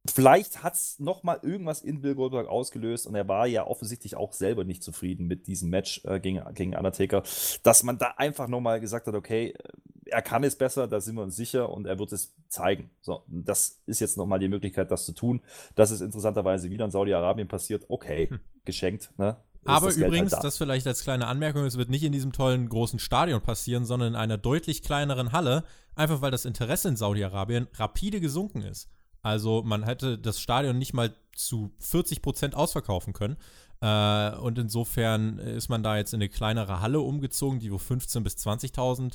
Vielleicht 0.09 0.63
hat 0.63 0.73
es 0.73 0.99
nochmal 0.99 1.39
irgendwas 1.43 1.83
in 1.83 2.01
Bill 2.01 2.15
Goldberg 2.15 2.47
ausgelöst 2.47 3.05
und 3.05 3.13
er 3.13 3.27
war 3.27 3.45
ja 3.45 3.67
offensichtlich 3.67 4.15
auch 4.15 4.33
selber 4.33 4.63
nicht 4.63 4.83
zufrieden 4.83 5.27
mit 5.27 5.45
diesem 5.45 5.69
Match 5.69 6.01
äh, 6.05 6.19
gegen, 6.19 6.41
gegen 6.55 6.75
Undertaker, 6.75 7.21
dass 7.61 7.83
man 7.83 7.99
da 7.99 8.15
einfach 8.17 8.47
nochmal 8.47 8.79
gesagt 8.79 9.05
hat, 9.05 9.13
okay, 9.13 9.49
äh, 9.49 9.53
er 10.05 10.23
kann 10.23 10.43
es 10.43 10.55
besser, 10.55 10.87
da 10.87 10.99
sind 10.99 11.15
wir 11.15 11.21
uns 11.21 11.35
sicher 11.35 11.69
und 11.69 11.85
er 11.85 11.99
wird 11.99 12.11
es 12.13 12.33
zeigen. 12.49 12.89
So, 13.01 13.23
das 13.27 13.79
ist 13.85 13.99
jetzt 13.99 14.17
nochmal 14.17 14.39
die 14.39 14.49
Möglichkeit, 14.49 14.89
das 14.89 15.05
zu 15.05 15.13
tun. 15.13 15.41
Das 15.75 15.91
ist 15.91 16.01
interessanterweise 16.01 16.71
wieder 16.71 16.85
in 16.85 16.91
Saudi-Arabien 16.91 17.47
passiert. 17.47 17.85
Okay, 17.87 18.29
hm. 18.29 18.39
geschenkt, 18.65 19.11
ne? 19.17 19.37
Aber 19.63 19.87
das 19.87 19.97
übrigens, 19.97 20.33
halt 20.33 20.43
da. 20.43 20.47
das 20.47 20.57
vielleicht 20.57 20.87
als 20.87 21.03
kleine 21.03 21.27
Anmerkung, 21.27 21.63
es 21.65 21.77
wird 21.77 21.89
nicht 21.89 22.03
in 22.03 22.11
diesem 22.11 22.31
tollen 22.31 22.67
großen 22.67 22.97
Stadion 22.97 23.41
passieren, 23.41 23.85
sondern 23.85 24.13
in 24.13 24.15
einer 24.15 24.39
deutlich 24.39 24.81
kleineren 24.81 25.31
Halle, 25.31 25.63
einfach 25.95 26.21
weil 26.21 26.31
das 26.31 26.45
Interesse 26.45 26.89
in 26.89 26.95
Saudi-Arabien 26.95 27.67
rapide 27.75 28.19
gesunken 28.19 28.63
ist. 28.63 28.89
Also 29.21 29.63
man 29.63 29.83
hätte 29.83 30.17
das 30.17 30.39
Stadion 30.39 30.77
nicht 30.77 30.93
mal 30.93 31.13
zu 31.33 31.71
40 31.79 32.21
Prozent 32.21 32.55
ausverkaufen 32.55 33.13
können. 33.13 33.37
Äh, 33.81 34.35
und 34.37 34.57
insofern 34.57 35.39
ist 35.39 35.69
man 35.69 35.83
da 35.83 35.97
jetzt 35.97 36.13
in 36.13 36.17
eine 36.17 36.29
kleinere 36.29 36.81
Halle 36.81 36.99
umgezogen, 36.99 37.59
die 37.59 37.71
wo 37.71 37.77
15.000 37.77 38.19
bis 38.21 38.35
20.000 38.35 39.13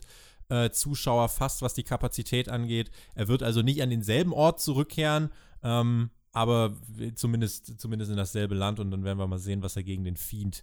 äh, 0.49 0.71
Zuschauer 0.71 1.29
fasst, 1.29 1.63
was 1.63 1.75
die 1.75 1.83
Kapazität 1.83 2.49
angeht. 2.49 2.91
Er 3.15 3.29
wird 3.29 3.43
also 3.43 3.63
nicht 3.63 3.83
an 3.83 3.91
denselben 3.91 4.33
Ort 4.33 4.61
zurückkehren, 4.61 5.31
ähm, 5.63 6.11
aber 6.33 6.77
zumindest, 7.15 7.81
zumindest 7.81 8.11
in 8.11 8.17
dasselbe 8.17 8.55
Land. 8.55 8.79
Und 8.79 8.91
dann 8.91 9.05
werden 9.05 9.19
wir 9.19 9.27
mal 9.27 9.39
sehen, 9.39 9.63
was 9.63 9.77
er 9.77 9.83
gegen 9.83 10.05
den 10.05 10.17
Fiend 10.17 10.63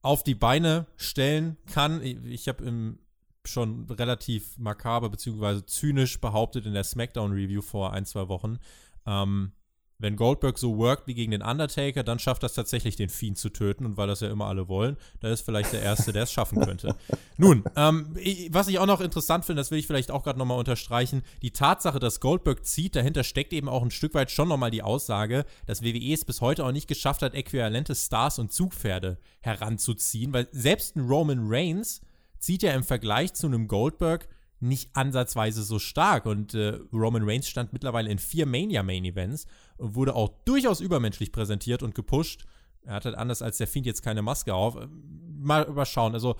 auf 0.00 0.24
die 0.24 0.34
Beine 0.34 0.86
stellen 0.96 1.56
kann. 1.72 2.02
Ich, 2.02 2.24
ich 2.24 2.48
habe 2.48 2.64
im 2.64 2.98
schon 3.44 3.90
relativ 3.90 4.56
makaber 4.58 5.10
bzw. 5.10 5.64
zynisch 5.66 6.20
behauptet 6.20 6.66
in 6.66 6.74
der 6.74 6.84
SmackDown-Review 6.84 7.62
vor 7.62 7.92
ein, 7.92 8.04
zwei 8.04 8.28
Wochen. 8.28 8.58
Ähm, 9.06 9.52
wenn 10.02 10.16
Goldberg 10.16 10.58
so 10.58 10.76
workt 10.78 11.06
wie 11.06 11.14
gegen 11.14 11.30
den 11.30 11.42
Undertaker, 11.42 12.02
dann 12.02 12.18
schafft 12.18 12.42
das 12.42 12.54
tatsächlich, 12.54 12.96
den 12.96 13.08
Fiend 13.08 13.38
zu 13.38 13.50
töten. 13.50 13.86
Und 13.86 13.96
weil 13.96 14.08
das 14.08 14.18
ja 14.18 14.30
immer 14.30 14.46
alle 14.46 14.66
wollen, 14.68 14.96
da 15.20 15.30
ist 15.30 15.42
vielleicht 15.42 15.72
der 15.72 15.80
Erste, 15.80 16.12
der 16.12 16.24
es 16.24 16.32
schaffen 16.32 16.60
könnte. 16.60 16.96
Nun, 17.36 17.62
ähm, 17.76 18.16
was 18.50 18.66
ich 18.66 18.80
auch 18.80 18.86
noch 18.86 19.00
interessant 19.00 19.44
finde, 19.44 19.60
das 19.60 19.70
will 19.70 19.78
ich 19.78 19.86
vielleicht 19.86 20.10
auch 20.10 20.24
gerade 20.24 20.40
nochmal 20.40 20.58
unterstreichen, 20.58 21.22
die 21.40 21.52
Tatsache, 21.52 22.00
dass 22.00 22.18
Goldberg 22.18 22.66
zieht, 22.66 22.96
dahinter 22.96 23.22
steckt 23.22 23.52
eben 23.52 23.68
auch 23.68 23.82
ein 23.82 23.92
Stück 23.92 24.14
weit 24.14 24.32
schon 24.32 24.48
nochmal 24.48 24.72
die 24.72 24.82
Aussage, 24.82 25.44
dass 25.66 25.82
WWE 25.82 26.12
es 26.12 26.24
bis 26.24 26.40
heute 26.40 26.66
auch 26.66 26.72
nicht 26.72 26.88
geschafft 26.88 27.22
hat, 27.22 27.34
äquivalente 27.34 27.94
Stars 27.94 28.40
und 28.40 28.52
Zugpferde 28.52 29.18
heranzuziehen, 29.40 30.32
weil 30.32 30.48
selbst 30.50 30.96
ein 30.96 31.06
Roman 31.06 31.46
Reigns 31.46 32.00
zieht 32.42 32.62
ja 32.62 32.72
im 32.72 32.82
Vergleich 32.82 33.32
zu 33.34 33.46
einem 33.46 33.68
Goldberg 33.68 34.28
nicht 34.58 34.90
ansatzweise 34.94 35.62
so 35.62 35.78
stark. 35.78 36.26
Und 36.26 36.54
äh, 36.54 36.80
Roman 36.92 37.22
Reigns 37.24 37.48
stand 37.48 37.72
mittlerweile 37.72 38.10
in 38.10 38.18
vier 38.18 38.46
Mania-Main-Events 38.46 39.46
und 39.76 39.94
wurde 39.94 40.14
auch 40.14 40.28
durchaus 40.44 40.80
übermenschlich 40.80 41.32
präsentiert 41.32 41.82
und 41.82 41.94
gepusht. 41.94 42.44
Er 42.82 42.94
hat 42.94 43.04
halt 43.04 43.14
anders 43.14 43.42
als 43.42 43.58
der 43.58 43.68
Fiend 43.68 43.86
jetzt 43.86 44.02
keine 44.02 44.22
Maske 44.22 44.54
auf. 44.54 44.76
Mal 45.38 45.64
überschauen. 45.64 46.14
Also, 46.14 46.34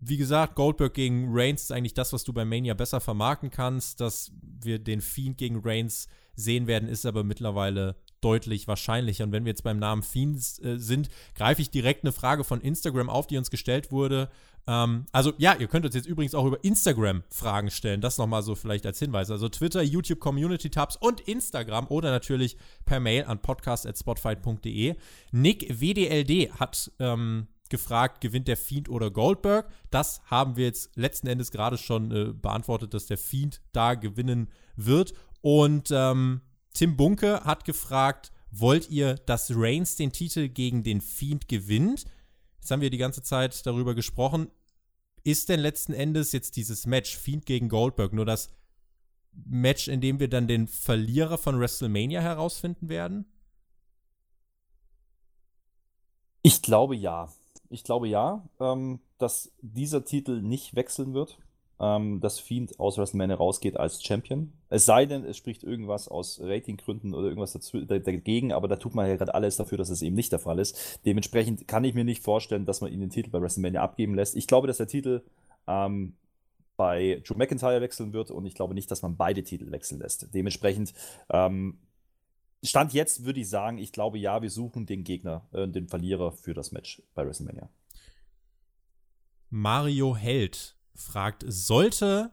wie 0.00 0.16
gesagt, 0.16 0.54
Goldberg 0.54 0.94
gegen 0.94 1.28
Reigns 1.30 1.64
ist 1.64 1.72
eigentlich 1.72 1.94
das, 1.94 2.12
was 2.12 2.24
du 2.24 2.32
bei 2.32 2.46
Mania 2.46 2.72
besser 2.72 3.00
vermarkten 3.00 3.50
kannst. 3.50 4.00
Dass 4.00 4.32
wir 4.40 4.78
den 4.78 5.02
Fiend 5.02 5.36
gegen 5.36 5.60
Reigns 5.62 6.08
sehen 6.34 6.66
werden, 6.66 6.88
ist 6.88 7.04
aber 7.04 7.22
mittlerweile 7.22 7.96
deutlich 8.20 8.68
wahrscheinlicher. 8.68 9.24
Und 9.24 9.32
wenn 9.32 9.44
wir 9.44 9.50
jetzt 9.50 9.64
beim 9.64 9.78
Namen 9.78 10.02
Fiend 10.02 10.38
äh, 10.62 10.78
sind, 10.78 11.08
greife 11.34 11.62
ich 11.62 11.70
direkt 11.70 12.04
eine 12.04 12.12
Frage 12.12 12.44
von 12.44 12.60
Instagram 12.60 13.10
auf, 13.10 13.26
die 13.26 13.36
uns 13.36 13.50
gestellt 13.50 13.90
wurde. 13.92 14.30
Ähm, 14.68 15.06
also 15.12 15.32
ja, 15.38 15.54
ihr 15.54 15.66
könnt 15.66 15.86
uns 15.86 15.94
jetzt 15.94 16.06
übrigens 16.06 16.34
auch 16.34 16.44
über 16.44 16.62
Instagram 16.62 17.24
Fragen 17.30 17.70
stellen. 17.70 18.00
Das 18.00 18.18
nochmal 18.18 18.42
so 18.42 18.54
vielleicht 18.54 18.86
als 18.86 18.98
Hinweis. 18.98 19.30
Also 19.30 19.48
Twitter, 19.48 19.82
YouTube, 19.82 20.20
Community 20.20 20.70
Tabs 20.70 20.96
und 20.96 21.20
Instagram 21.22 21.86
oder 21.88 22.10
natürlich 22.10 22.56
per 22.84 23.00
Mail 23.00 23.24
an 23.24 23.40
podcast.spotfight.de. 23.40 24.94
Nick 25.32 25.80
WDLD 25.80 26.52
hat 26.60 26.92
ähm, 26.98 27.48
gefragt, 27.70 28.20
gewinnt 28.20 28.48
der 28.48 28.56
Fiend 28.56 28.88
oder 28.88 29.10
Goldberg? 29.10 29.70
Das 29.90 30.20
haben 30.26 30.56
wir 30.56 30.66
jetzt 30.66 30.96
letzten 30.96 31.26
Endes 31.28 31.50
gerade 31.50 31.78
schon 31.78 32.10
äh, 32.10 32.32
beantwortet, 32.32 32.92
dass 32.92 33.06
der 33.06 33.18
Fiend 33.18 33.60
da 33.72 33.94
gewinnen 33.94 34.48
wird. 34.76 35.14
Und 35.40 35.90
ähm, 35.92 36.42
Tim 36.78 36.96
Bunke 36.96 37.44
hat 37.44 37.64
gefragt, 37.64 38.32
wollt 38.50 38.88
ihr, 38.88 39.14
dass 39.14 39.50
Reigns 39.54 39.96
den 39.96 40.12
Titel 40.12 40.48
gegen 40.48 40.82
den 40.82 41.00
Fiend 41.00 41.48
gewinnt? 41.48 42.04
Jetzt 42.60 42.70
haben 42.70 42.80
wir 42.80 42.90
die 42.90 42.98
ganze 42.98 43.22
Zeit 43.22 43.66
darüber 43.66 43.94
gesprochen 43.94 44.50
ist 45.24 45.48
denn 45.48 45.60
letzten 45.60 45.92
Endes 45.92 46.32
jetzt 46.32 46.56
dieses 46.56 46.86
Match 46.86 47.16
Fiend 47.16 47.46
gegen 47.46 47.68
Goldberg 47.68 48.12
nur 48.12 48.24
das 48.24 48.48
Match, 49.32 49.88
in 49.88 50.00
dem 50.00 50.20
wir 50.20 50.28
dann 50.28 50.48
den 50.48 50.66
Verlierer 50.66 51.38
von 51.38 51.60
WrestleMania 51.60 52.20
herausfinden 52.20 52.88
werden? 52.88 53.26
Ich 56.42 56.62
glaube 56.62 56.96
ja. 56.96 57.28
Ich 57.68 57.84
glaube 57.84 58.08
ja, 58.08 58.48
ähm, 58.58 59.00
dass 59.18 59.52
dieser 59.60 60.04
Titel 60.04 60.40
nicht 60.40 60.74
wechseln 60.74 61.12
wird 61.12 61.38
ähm, 61.80 62.20
dass 62.20 62.40
Fiend 62.40 62.78
aus 62.80 62.98
WrestleMania 62.98 63.36
rausgeht 63.36 63.76
als 63.76 64.02
Champion. 64.02 64.52
Es 64.68 64.84
sei 64.84 65.06
denn, 65.06 65.24
es 65.24 65.36
spricht 65.36 65.62
irgendwas 65.62 66.08
aus 66.08 66.40
Ratinggründen 66.42 67.14
oder 67.14 67.28
irgendwas 67.28 67.52
dazu, 67.52 67.80
dagegen, 67.84 68.52
aber 68.52 68.68
da 68.68 68.76
tut 68.76 68.94
man 68.94 69.08
ja 69.08 69.16
gerade 69.16 69.34
alles 69.34 69.56
dafür, 69.56 69.78
dass 69.78 69.90
es 69.90 70.02
eben 70.02 70.16
nicht 70.16 70.32
der 70.32 70.40
Fall 70.40 70.58
ist. 70.58 71.00
Dementsprechend 71.04 71.68
kann 71.68 71.84
ich 71.84 71.94
mir 71.94 72.04
nicht 72.04 72.22
vorstellen, 72.22 72.64
dass 72.64 72.80
man 72.80 72.92
ihn 72.92 73.00
den 73.00 73.10
Titel 73.10 73.30
bei 73.30 73.40
WrestleMania 73.40 73.80
abgeben 73.80 74.14
lässt. 74.14 74.36
Ich 74.36 74.46
glaube, 74.46 74.66
dass 74.66 74.78
der 74.78 74.88
Titel 74.88 75.22
ähm, 75.66 76.16
bei 76.76 77.22
Drew 77.26 77.36
McIntyre 77.36 77.80
wechseln 77.80 78.12
wird 78.12 78.30
und 78.30 78.46
ich 78.46 78.54
glaube 78.54 78.74
nicht, 78.74 78.90
dass 78.90 79.02
man 79.02 79.16
beide 79.16 79.42
Titel 79.42 79.70
wechseln 79.70 80.00
lässt. 80.00 80.34
Dementsprechend 80.34 80.94
ähm, 81.30 81.78
Stand 82.62 82.92
jetzt 82.92 83.24
würde 83.24 83.40
ich 83.40 83.48
sagen, 83.48 83.78
ich 83.78 83.92
glaube 83.92 84.18
ja, 84.18 84.42
wir 84.42 84.50
suchen 84.50 84.84
den 84.84 85.04
Gegner, 85.04 85.46
äh, 85.52 85.68
den 85.68 85.86
Verlierer 85.86 86.32
für 86.32 86.54
das 86.54 86.72
Match 86.72 87.02
bei 87.14 87.24
WrestleMania. 87.24 87.68
Mario 89.50 90.16
Held 90.16 90.77
fragt, 90.98 91.44
sollte 91.46 92.32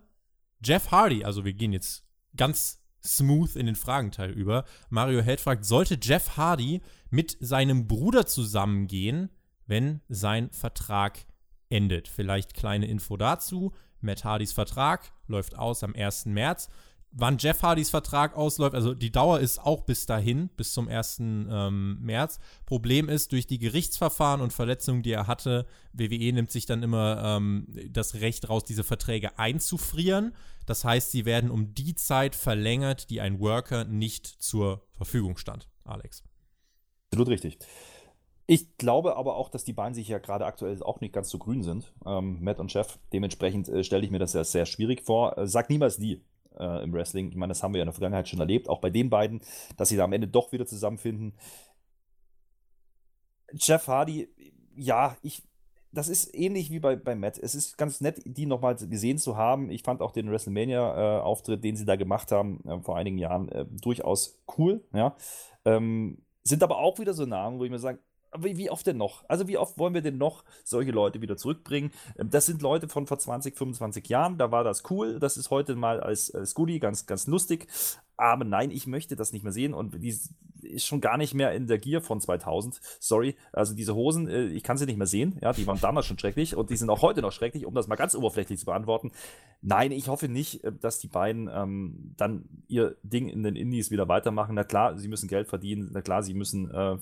Jeff 0.63 0.91
Hardy, 0.91 1.23
also 1.23 1.45
wir 1.45 1.53
gehen 1.53 1.73
jetzt 1.73 2.03
ganz 2.35 2.81
smooth 3.03 3.55
in 3.55 3.67
den 3.67 3.75
Fragenteil 3.75 4.31
über. 4.31 4.65
Mario 4.89 5.21
Held 5.21 5.39
fragt, 5.39 5.65
sollte 5.65 5.97
Jeff 6.01 6.37
Hardy 6.37 6.81
mit 7.09 7.37
seinem 7.39 7.87
Bruder 7.87 8.25
zusammengehen, 8.25 9.29
wenn 9.67 10.01
sein 10.09 10.49
Vertrag 10.51 11.25
endet? 11.69 12.07
Vielleicht 12.07 12.53
kleine 12.53 12.87
Info 12.87 13.17
dazu. 13.17 13.73
Matt 14.01 14.23
Hardys 14.23 14.53
Vertrag 14.53 15.11
läuft 15.27 15.55
aus 15.57 15.83
am 15.83 15.93
1. 15.95 16.25
März 16.25 16.69
wann 17.15 17.37
Jeff 17.39 17.63
Hardys 17.63 17.89
Vertrag 17.89 18.35
ausläuft, 18.35 18.75
also 18.75 18.93
die 18.93 19.11
Dauer 19.11 19.39
ist 19.39 19.59
auch 19.59 19.81
bis 19.81 20.05
dahin, 20.05 20.49
bis 20.57 20.73
zum 20.73 20.87
1. 20.87 21.19
Ähm, 21.19 21.97
März. 22.01 22.39
Problem 22.65 23.09
ist, 23.09 23.31
durch 23.31 23.47
die 23.47 23.57
Gerichtsverfahren 23.57 24.41
und 24.41 24.53
Verletzungen, 24.53 25.01
die 25.01 25.13
er 25.13 25.25
hatte, 25.25 25.65
WWE 25.93 26.33
nimmt 26.33 26.51
sich 26.51 26.65
dann 26.65 26.83
immer 26.83 27.21
ähm, 27.23 27.67
das 27.89 28.15
Recht 28.15 28.49
raus, 28.49 28.65
diese 28.65 28.83
Verträge 28.83 29.39
einzufrieren. 29.39 30.33
Das 30.65 30.83
heißt, 30.83 31.11
sie 31.11 31.25
werden 31.25 31.49
um 31.49 31.73
die 31.73 31.95
Zeit 31.95 32.35
verlängert, 32.35 33.09
die 33.09 33.21
ein 33.21 33.39
Worker 33.39 33.85
nicht 33.85 34.27
zur 34.27 34.85
Verfügung 34.93 35.37
stand. 35.37 35.69
Alex. 35.85 36.23
Absolut 37.11 37.29
richtig. 37.29 37.59
Ich 38.47 38.77
glaube 38.77 39.15
aber 39.15 39.37
auch, 39.37 39.49
dass 39.49 39.63
die 39.63 39.73
beiden 39.73 39.95
sich 39.95 40.07
ja 40.07 40.19
gerade 40.19 40.45
aktuell 40.45 40.83
auch 40.83 41.01
nicht 41.01 41.13
ganz 41.13 41.29
so 41.29 41.39
grün 41.39 41.63
sind, 41.63 41.93
ähm, 42.05 42.43
Matt 42.43 42.59
und 42.59 42.71
Jeff. 42.71 42.99
Dementsprechend 43.13 43.69
äh, 43.69 43.83
stelle 43.83 44.03
ich 44.03 44.11
mir 44.11 44.19
das 44.19 44.33
ja 44.33 44.43
sehr 44.43 44.65
schwierig 44.65 45.01
vor. 45.01 45.37
Äh, 45.37 45.47
sag 45.47 45.69
niemals 45.69 45.97
nie 45.97 46.21
äh, 46.59 46.83
im 46.83 46.93
Wrestling. 46.93 47.29
Ich 47.29 47.35
meine, 47.35 47.51
das 47.51 47.63
haben 47.63 47.73
wir 47.73 47.79
ja 47.79 47.83
in 47.83 47.87
der 47.87 47.93
Vergangenheit 47.93 48.27
schon 48.27 48.39
erlebt, 48.39 48.69
auch 48.69 48.81
bei 48.81 48.89
den 48.89 49.09
beiden, 49.09 49.41
dass 49.77 49.89
sie 49.89 49.97
da 49.97 50.03
am 50.03 50.13
Ende 50.13 50.27
doch 50.27 50.51
wieder 50.51 50.65
zusammenfinden. 50.65 51.33
Jeff 53.53 53.87
Hardy, 53.87 54.29
ja, 54.75 55.15
ich, 55.21 55.43
das 55.91 56.09
ist 56.09 56.35
ähnlich 56.35 56.71
wie 56.71 56.79
bei, 56.79 56.95
bei 56.95 57.15
Matt. 57.15 57.37
Es 57.37 57.55
ist 57.55 57.77
ganz 57.77 58.01
nett, 58.01 58.21
die 58.25 58.45
nochmal 58.45 58.75
gesehen 58.75 59.17
zu 59.17 59.37
haben. 59.37 59.69
Ich 59.69 59.83
fand 59.83 60.01
auch 60.01 60.11
den 60.11 60.29
WrestleMania-Auftritt, 60.29 61.59
äh, 61.59 61.61
den 61.61 61.75
sie 61.75 61.85
da 61.85 61.95
gemacht 61.95 62.31
haben 62.31 62.61
äh, 62.67 62.79
vor 62.81 62.97
einigen 62.97 63.17
Jahren, 63.17 63.49
äh, 63.49 63.65
durchaus 63.65 64.41
cool. 64.57 64.83
Ja. 64.93 65.15
Ähm, 65.63 66.21
sind 66.43 66.63
aber 66.63 66.79
auch 66.79 66.99
wieder 66.99 67.13
so 67.13 67.25
Namen, 67.25 67.59
wo 67.59 67.65
ich 67.65 67.71
mir 67.71 67.79
sage, 67.79 67.99
wie, 68.39 68.57
wie, 68.57 68.69
oft 68.69 68.85
denn 68.87 68.97
noch? 68.97 69.23
Also 69.27 69.47
wie 69.47 69.57
oft 69.57 69.77
wollen 69.77 69.93
wir 69.93 70.01
denn 70.01 70.17
noch 70.17 70.43
solche 70.63 70.91
Leute 70.91 71.21
wieder 71.21 71.37
zurückbringen? 71.37 71.91
Ähm, 72.17 72.29
das 72.29 72.45
sind 72.45 72.61
Leute 72.61 72.87
von 72.87 73.07
vor 73.07 73.19
20, 73.19 73.57
25 73.57 74.07
Jahren, 74.09 74.37
da 74.37 74.51
war 74.51 74.63
das 74.63 74.83
cool. 74.89 75.19
Das 75.19 75.37
ist 75.37 75.49
heute 75.49 75.75
mal 75.75 75.99
als, 75.99 76.33
als 76.33 76.55
Goodie 76.55 76.79
ganz, 76.79 77.05
ganz 77.05 77.27
lustig. 77.27 77.67
Aber 78.17 78.45
nein, 78.45 78.71
ich 78.71 78.87
möchte 78.87 79.15
das 79.15 79.33
nicht 79.33 79.43
mehr 79.43 79.51
sehen 79.51 79.73
und 79.73 80.01
die 80.01 80.17
ist 80.61 80.85
schon 80.85 81.01
gar 81.01 81.17
nicht 81.17 81.33
mehr 81.33 81.53
in 81.53 81.67
der 81.67 81.77
Gier 81.77 82.01
von 82.01 82.21
2000. 82.21 82.79
Sorry, 82.99 83.35
also 83.51 83.73
diese 83.75 83.95
Hosen, 83.95 84.27
äh, 84.27 84.45
ich 84.45 84.63
kann 84.63 84.77
sie 84.77 84.85
nicht 84.85 84.97
mehr 84.97 85.07
sehen. 85.07 85.37
Ja, 85.41 85.53
die 85.53 85.67
waren 85.67 85.79
damals 85.79 86.05
schon 86.05 86.17
schrecklich 86.17 86.55
und 86.55 86.69
die 86.69 86.77
sind 86.77 86.89
auch 86.89 87.01
heute 87.01 87.21
noch 87.21 87.31
schrecklich, 87.31 87.65
um 87.65 87.73
das 87.73 87.87
mal 87.87 87.95
ganz 87.95 88.15
oberflächlich 88.15 88.59
zu 88.59 88.65
beantworten. 88.65 89.11
Nein, 89.61 89.91
ich 89.91 90.07
hoffe 90.07 90.29
nicht, 90.29 90.63
äh, 90.63 90.71
dass 90.71 90.99
die 90.99 91.07
beiden 91.07 91.49
ähm, 91.53 92.13
dann 92.17 92.45
ihr 92.67 92.95
Ding 93.03 93.27
in 93.27 93.43
den 93.43 93.55
Indies 93.55 93.91
wieder 93.91 94.07
weitermachen. 94.07 94.55
Na 94.55 94.63
klar, 94.63 94.97
sie 94.97 95.07
müssen 95.07 95.27
Geld 95.27 95.47
verdienen. 95.47 95.89
Na 95.91 96.01
klar, 96.01 96.23
sie 96.23 96.33
müssen 96.33 96.71
äh, 96.71 96.97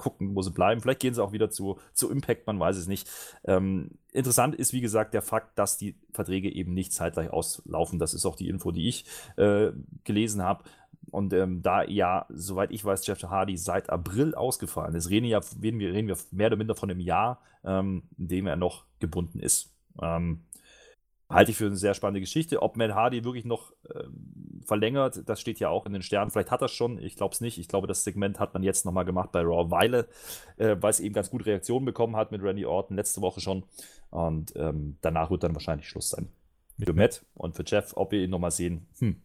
gucken, 0.00 0.34
wo 0.34 0.42
sie 0.42 0.50
bleiben. 0.50 0.80
Vielleicht 0.80 1.00
gehen 1.00 1.14
sie 1.14 1.22
auch 1.22 1.32
wieder 1.32 1.50
zu, 1.50 1.78
zu 1.92 2.10
Impact, 2.10 2.46
man 2.46 2.58
weiß 2.58 2.76
es 2.76 2.88
nicht. 2.88 3.08
Ähm, 3.44 3.90
interessant 4.12 4.54
ist, 4.54 4.72
wie 4.72 4.80
gesagt, 4.80 5.12
der 5.12 5.22
Fakt, 5.22 5.58
dass 5.58 5.76
die 5.76 5.94
Verträge 6.12 6.50
eben 6.50 6.72
nicht 6.72 6.92
zeitgleich 6.92 7.30
auslaufen. 7.30 7.98
Das 7.98 8.14
ist 8.14 8.24
auch 8.24 8.36
die 8.36 8.48
Info, 8.48 8.72
die 8.72 8.88
ich 8.88 9.04
äh, 9.36 9.72
gelesen 10.04 10.42
habe. 10.42 10.64
Und 11.10 11.32
ähm, 11.32 11.62
da 11.62 11.82
ja, 11.82 12.26
soweit 12.30 12.70
ich 12.70 12.84
weiß, 12.84 13.06
Jeff 13.06 13.22
Hardy 13.22 13.56
seit 13.56 13.90
April 13.90 14.34
ausgefallen 14.34 14.94
ist, 14.94 15.10
reden, 15.10 15.26
ja, 15.26 15.40
wir, 15.58 15.72
reden 15.72 16.08
wir 16.08 16.16
mehr 16.30 16.46
oder 16.46 16.56
minder 16.56 16.74
von 16.74 16.90
einem 16.90 17.00
Jahr, 17.00 17.40
ähm, 17.64 18.04
in 18.16 18.28
dem 18.28 18.46
er 18.46 18.56
noch 18.56 18.84
gebunden 19.00 19.40
ist. 19.40 19.74
Ähm, 20.00 20.44
halte 21.30 21.52
ich 21.52 21.56
für 21.56 21.66
eine 21.66 21.76
sehr 21.76 21.94
spannende 21.94 22.20
Geschichte. 22.20 22.60
Ob 22.62 22.76
Matt 22.76 22.94
Hardy 22.94 23.24
wirklich 23.24 23.44
noch 23.44 23.72
ähm, 23.94 24.60
verlängert, 24.66 25.22
das 25.26 25.40
steht 25.40 25.60
ja 25.60 25.68
auch 25.68 25.86
in 25.86 25.92
den 25.92 26.02
Sternen. 26.02 26.30
Vielleicht 26.30 26.50
hat 26.50 26.62
er 26.62 26.68
schon, 26.68 26.98
ich 26.98 27.16
glaube 27.16 27.32
es 27.34 27.40
nicht. 27.40 27.58
Ich 27.58 27.68
glaube, 27.68 27.86
das 27.86 28.04
Segment 28.04 28.38
hat 28.38 28.52
man 28.52 28.62
jetzt 28.62 28.84
nochmal 28.84 29.04
gemacht 29.04 29.32
bei 29.32 29.40
Raw 29.40 29.70
Weile, 29.70 30.08
äh, 30.56 30.76
weil 30.80 30.90
es 30.90 31.00
eben 31.00 31.14
ganz 31.14 31.30
gut 31.30 31.46
Reaktionen 31.46 31.86
bekommen 31.86 32.16
hat 32.16 32.32
mit 32.32 32.42
Randy 32.42 32.66
Orton 32.66 32.96
letzte 32.96 33.20
Woche 33.20 33.40
schon. 33.40 33.64
Und 34.10 34.52
ähm, 34.56 34.96
danach 35.00 35.30
wird 35.30 35.44
dann 35.44 35.54
wahrscheinlich 35.54 35.88
Schluss 35.88 36.10
sein. 36.10 36.28
Für 36.82 36.92
Matt 36.94 37.24
und 37.34 37.54
für 37.54 37.64
Jeff, 37.66 37.92
ob 37.94 38.12
wir 38.12 38.22
ihn 38.24 38.30
nochmal 38.30 38.50
sehen, 38.50 38.86
hm, 38.98 39.22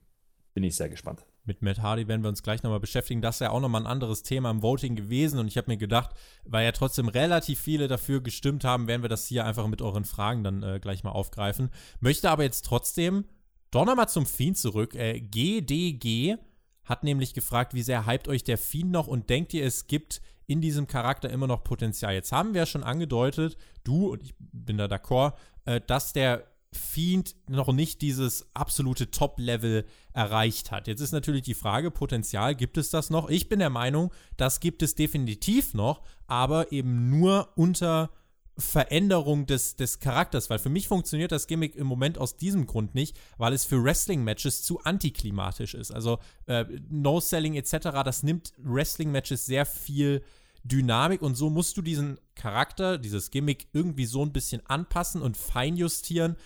bin 0.53 0.64
ich 0.64 0.76
sehr 0.76 0.89
gespannt 0.89 1.26
mit 1.46 1.62
Matt 1.62 1.82
Hardy 1.82 2.08
werden 2.08 2.24
wir 2.24 2.30
uns 2.30 2.43
gleich 2.43 2.64
nochmal 2.64 2.80
beschäftigen. 2.80 3.22
Das 3.22 3.38
ist 3.38 3.39
ja 3.41 3.52
auch 3.52 3.60
nochmal 3.60 3.82
ein 3.82 3.88
anderes 3.88 4.24
Thema 4.24 4.50
im 4.52 4.62
Voting 4.62 4.96
gewesen 4.96 5.39
und 5.39 5.48
ich 5.48 5.58
habe 5.58 5.72
mir 5.72 5.78
gedacht, 5.78 6.12
weil 6.43 6.66
ja 6.66 6.72
trotzdem 6.72 7.08
relativ 7.08 7.60
viele 7.60 7.88
dafür 7.88 8.22
gestimmt 8.22 8.64
haben, 8.64 8.88
werden 8.88 9.02
wir 9.02 9.10
das 9.10 9.28
hier 9.28 9.46
einfach 9.46 9.68
mit 9.68 9.82
euren 9.82 10.06
Fragen 10.06 10.43
dann 10.43 10.64
äh, 10.64 10.80
gleich 10.80 11.04
mal 11.04 11.12
aufgreifen. 11.12 11.70
Möchte 12.00 12.30
aber 12.30 12.43
jetzt 12.43 12.66
trotzdem 12.66 13.26
doch 13.72 13.86
nochmal 13.86 14.10
zum 14.10 14.26
Fiend 14.26 14.58
zurück. 14.58 14.96
Äh, 14.96 15.20
GDG 15.20 16.38
hat 16.84 17.04
nämlich 17.04 17.34
gefragt, 17.34 17.74
wie 17.74 17.82
sehr 17.82 18.06
hypt 18.06 18.28
euch 18.28 18.43
der 18.43 18.58
Fiend 18.58 18.91
noch 18.91 19.08
und 19.08 19.30
denkt 19.30 19.54
ihr, 19.54 19.66
es 19.66 19.88
gibt 19.88 20.22
in 20.48 20.62
diesem 20.62 20.88
Charakter 20.88 21.30
immer 21.30 21.48
noch 21.48 21.64
Potenzial? 21.64 22.14
Jetzt 22.14 22.32
haben 22.32 22.54
wir 22.54 22.62
ja 22.62 22.66
schon 22.66 22.84
angedeutet, 22.84 23.58
du 23.84 24.12
und 24.12 24.24
ich 24.24 24.36
bin 24.38 24.78
da 24.78 24.86
d'accord, 24.86 25.34
äh, 25.66 25.82
dass 25.86 26.14
der 26.14 26.48
Fiend 26.76 27.36
noch 27.47 27.71
nicht 27.73 28.01
dieses 28.01 28.47
absolute 28.53 29.11
Top-Level 29.11 29.86
erreicht 30.13 30.71
hat. 30.71 30.88
Jetzt 30.88 31.01
ist 31.01 31.11
natürlich 31.11 31.43
die 31.43 31.53
Frage, 31.53 31.91
Potenzial, 31.91 32.55
gibt 32.55 32.78
es 32.78 32.89
das 32.89 33.09
noch? 33.09 33.30
Ich 33.30 33.49
bin 33.49 33.59
der 33.59 33.69
Meinung, 33.69 34.11
das 34.38 34.59
gibt 34.59 34.82
es 34.84 34.95
definitiv 34.95 35.73
noch, 35.73 36.01
aber 36.28 36.71
eben 36.71 37.09
nur 37.09 37.49
unter 37.55 38.09
Veränderung 38.57 39.45
des, 39.45 39.76
des 39.76 39.99
Charakters, 39.99 40.49
weil 40.49 40.59
für 40.59 40.69
mich 40.69 40.88
funktioniert 40.88 41.32
das 41.32 41.47
Gimmick 41.47 41.76
im 41.76 41.88
Moment 41.88 42.17
aus 42.17 42.38
diesem 42.38 42.65
Grund 42.65 42.95
nicht, 42.95 43.19
weil 43.38 43.53
es 43.53 43.65
für 43.65 43.84
Wrestling-Matches 43.84 44.63
zu 44.63 44.80
antiklimatisch 44.82 45.73
ist. 45.73 45.91
Also 45.91 46.19
äh, 46.47 46.63
No-Selling 46.89 47.55
etc., 47.55 47.78
das 48.05 48.23
nimmt 48.23 48.53
Wrestling-Matches 48.57 49.45
sehr 49.45 49.65
viel 49.65 50.23
Dynamik 50.63 51.21
und 51.21 51.36
so 51.36 51.49
musst 51.49 51.78
du 51.78 51.82
diesen 51.82 52.17
Charakter, 52.34 52.97
dieses 52.97 53.30
Gimmick 53.30 53.67
irgendwie 53.73 54.05
so 54.05 54.23
ein 54.23 54.32
bisschen 54.32 54.65
anpassen 54.65 55.21
und 55.21 55.38
feinjustieren, 55.38 56.38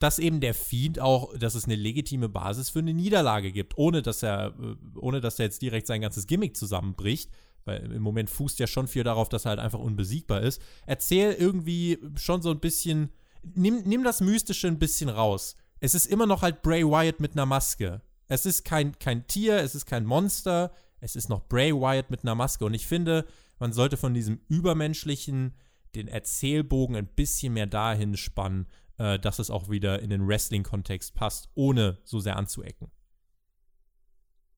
dass 0.00 0.18
eben 0.18 0.40
der 0.40 0.54
Fiend 0.54 0.98
auch, 0.98 1.36
dass 1.38 1.54
es 1.54 1.66
eine 1.66 1.76
legitime 1.76 2.28
Basis 2.28 2.70
für 2.70 2.80
eine 2.80 2.94
Niederlage 2.94 3.52
gibt, 3.52 3.76
ohne 3.76 4.02
dass 4.02 4.22
er, 4.22 4.54
äh, 4.58 4.98
ohne 4.98 5.20
dass 5.20 5.38
er 5.38 5.44
jetzt 5.44 5.62
direkt 5.62 5.86
sein 5.86 6.00
ganzes 6.00 6.26
Gimmick 6.26 6.56
zusammenbricht. 6.56 7.30
Weil 7.66 7.92
im 7.92 8.02
Moment 8.02 8.30
fußt 8.30 8.58
ja 8.58 8.66
schon 8.66 8.88
viel 8.88 9.04
darauf, 9.04 9.28
dass 9.28 9.44
er 9.44 9.50
halt 9.50 9.60
einfach 9.60 9.78
unbesiegbar 9.78 10.40
ist. 10.40 10.62
Erzähl 10.86 11.32
irgendwie 11.34 11.98
schon 12.16 12.40
so 12.40 12.50
ein 12.50 12.58
bisschen, 12.58 13.10
nimm, 13.54 13.82
nimm 13.84 14.02
das 14.02 14.22
Mystische 14.22 14.66
ein 14.68 14.78
bisschen 14.78 15.10
raus. 15.10 15.56
Es 15.78 15.94
ist 15.94 16.06
immer 16.06 16.26
noch 16.26 16.40
halt 16.40 16.62
Bray 16.62 16.82
Wyatt 16.82 17.20
mit 17.20 17.32
einer 17.32 17.46
Maske. 17.46 18.00
Es 18.26 18.46
ist 18.46 18.64
kein, 18.64 18.98
kein 18.98 19.26
Tier, 19.26 19.58
es 19.58 19.74
ist 19.74 19.84
kein 19.84 20.06
Monster, 20.06 20.72
es 21.00 21.14
ist 21.14 21.28
noch 21.28 21.46
Bray 21.46 21.74
Wyatt 21.74 22.10
mit 22.10 22.22
einer 22.22 22.34
Maske. 22.34 22.64
Und 22.64 22.72
ich 22.72 22.86
finde, 22.86 23.26
man 23.58 23.74
sollte 23.74 23.98
von 23.98 24.14
diesem 24.14 24.40
Übermenschlichen 24.48 25.54
den 25.94 26.08
Erzählbogen 26.08 26.96
ein 26.96 27.08
bisschen 27.08 27.52
mehr 27.52 27.66
dahin 27.66 28.16
spannen, 28.16 28.66
äh, 29.00 29.18
dass 29.18 29.38
es 29.38 29.50
auch 29.50 29.70
wieder 29.70 30.00
in 30.00 30.10
den 30.10 30.28
Wrestling-Kontext 30.28 31.14
passt, 31.14 31.48
ohne 31.54 31.98
so 32.04 32.20
sehr 32.20 32.36
anzuecken. 32.36 32.88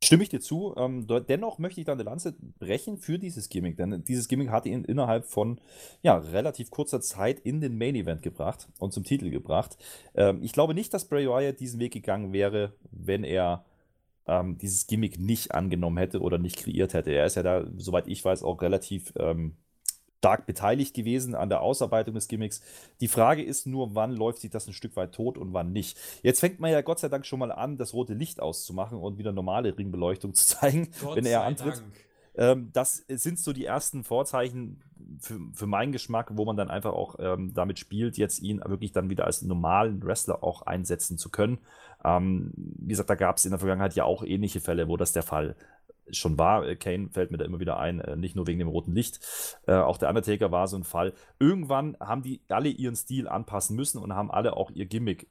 Stimme 0.03 0.24
ich 0.24 0.30
dir 0.30 0.40
zu. 0.40 0.74
Ähm, 0.76 1.07
dennoch 1.28 1.61
möchte 1.61 1.80
ich 1.80 1.86
da 1.86 1.93
eine 1.93 2.03
Lanze 2.03 2.34
brechen 2.59 2.99
für 2.99 3.20
dieses 3.20 3.49
Gimmick, 3.49 3.76
denn 3.76 4.03
dieses 4.05 4.26
Gimmick 4.26 4.51
hat 4.51 4.66
ihn 4.66 4.84
innerhalb 4.84 5.26
von 5.26 5.61
ja, 6.03 6.16
relativ 6.16 6.72
kurzer 6.72 7.01
Zeit 7.01 7.38
in 7.38 7.61
den 7.61 7.78
Main 7.78 7.95
Event 7.95 8.20
gebracht 8.22 8.68
und 8.80 8.93
zum 8.93 9.05
Titel 9.05 9.30
gebracht. 9.30 9.76
Ähm, 10.14 10.43
ich 10.43 10.53
glaube 10.53 10.74
nicht, 10.74 10.93
dass 10.93 11.09
Bray 11.09 11.28
Wyatt 11.28 11.61
diesen 11.61 11.78
Weg 11.78 11.93
gegangen 11.93 12.32
wäre, 12.32 12.72
wenn 12.90 13.22
er 13.22 13.64
ähm, 14.26 14.59
dieses 14.59 14.88
Gimmick 14.88 15.20
nicht 15.20 15.55
angenommen 15.55 15.99
hätte 15.99 16.20
oder 16.20 16.38
nicht 16.38 16.57
kreiert 16.57 16.95
hätte. 16.95 17.12
Er 17.12 17.26
ist 17.26 17.36
ja 17.36 17.45
da, 17.45 17.64
soweit 17.76 18.09
ich 18.09 18.24
weiß, 18.24 18.43
auch 18.43 18.61
relativ 18.61 19.12
ähm, 19.16 19.57
stark 20.22 20.46
beteiligt 20.46 20.94
gewesen 20.94 21.34
an 21.34 21.48
der 21.48 21.62
Ausarbeitung 21.62 22.14
des 22.14 22.28
Gimmicks. 22.28 22.62
Die 23.00 23.08
Frage 23.08 23.42
ist 23.42 23.66
nur, 23.66 23.96
wann 23.96 24.12
läuft 24.12 24.38
sich 24.38 24.50
das 24.50 24.68
ein 24.68 24.72
Stück 24.72 24.94
weit 24.94 25.12
tot 25.12 25.36
und 25.36 25.52
wann 25.52 25.72
nicht. 25.72 25.98
Jetzt 26.22 26.38
fängt 26.38 26.60
man 26.60 26.70
ja 26.70 26.80
Gott 26.80 27.00
sei 27.00 27.08
Dank 27.08 27.26
schon 27.26 27.40
mal 27.40 27.50
an, 27.50 27.76
das 27.76 27.92
rote 27.92 28.14
Licht 28.14 28.38
auszumachen 28.38 28.98
und 28.98 29.18
wieder 29.18 29.32
normale 29.32 29.76
Ringbeleuchtung 29.76 30.32
zu 30.34 30.46
zeigen, 30.46 30.90
Gott 31.00 31.16
wenn 31.16 31.26
er 31.26 31.42
antritt. 31.42 31.82
Ähm, 32.36 32.70
das 32.72 33.04
sind 33.08 33.40
so 33.40 33.52
die 33.52 33.64
ersten 33.64 34.04
Vorzeichen 34.04 34.80
für, 35.18 35.40
für 35.54 35.66
meinen 35.66 35.90
Geschmack, 35.90 36.30
wo 36.34 36.44
man 36.44 36.56
dann 36.56 36.70
einfach 36.70 36.92
auch 36.92 37.16
ähm, 37.18 37.52
damit 37.52 37.80
spielt, 37.80 38.16
jetzt 38.16 38.40
ihn 38.40 38.62
wirklich 38.64 38.92
dann 38.92 39.10
wieder 39.10 39.24
als 39.24 39.42
normalen 39.42 40.00
Wrestler 40.04 40.44
auch 40.44 40.62
einsetzen 40.62 41.18
zu 41.18 41.30
können. 41.30 41.58
Ähm, 42.04 42.52
wie 42.54 42.90
gesagt, 42.90 43.10
da 43.10 43.16
gab 43.16 43.38
es 43.38 43.44
in 43.44 43.50
der 43.50 43.58
Vergangenheit 43.58 43.94
ja 43.96 44.04
auch 44.04 44.22
ähnliche 44.22 44.60
Fälle, 44.60 44.86
wo 44.86 44.96
das 44.96 45.12
der 45.12 45.24
Fall 45.24 45.56
schon 46.11 46.38
war. 46.38 46.66
Äh, 46.66 46.76
Kane 46.76 47.09
fällt 47.11 47.30
mir 47.30 47.38
da 47.38 47.44
immer 47.44 47.61
wieder 47.61 47.78
ein, 47.78 48.00
äh, 48.00 48.16
nicht 48.16 48.36
nur 48.36 48.46
wegen 48.46 48.59
dem 48.59 48.68
roten 48.68 48.92
Licht. 48.92 49.20
Äh, 49.66 49.74
auch 49.74 49.98
der 49.98 50.09
Undertaker 50.09 50.50
war 50.50 50.66
so 50.68 50.76
ein 50.76 50.84
Fall. 50.84 51.12
Irgendwann 51.38 51.96
haben 52.00 52.22
die 52.22 52.40
alle 52.48 52.68
ihren 52.68 52.96
Stil 52.96 53.28
anpassen 53.28 53.76
müssen 53.76 53.98
und 53.98 54.14
haben 54.14 54.30
alle 54.30 54.57
auch 54.57 54.70
ihr 54.70 54.86
Gimmick 54.86 55.28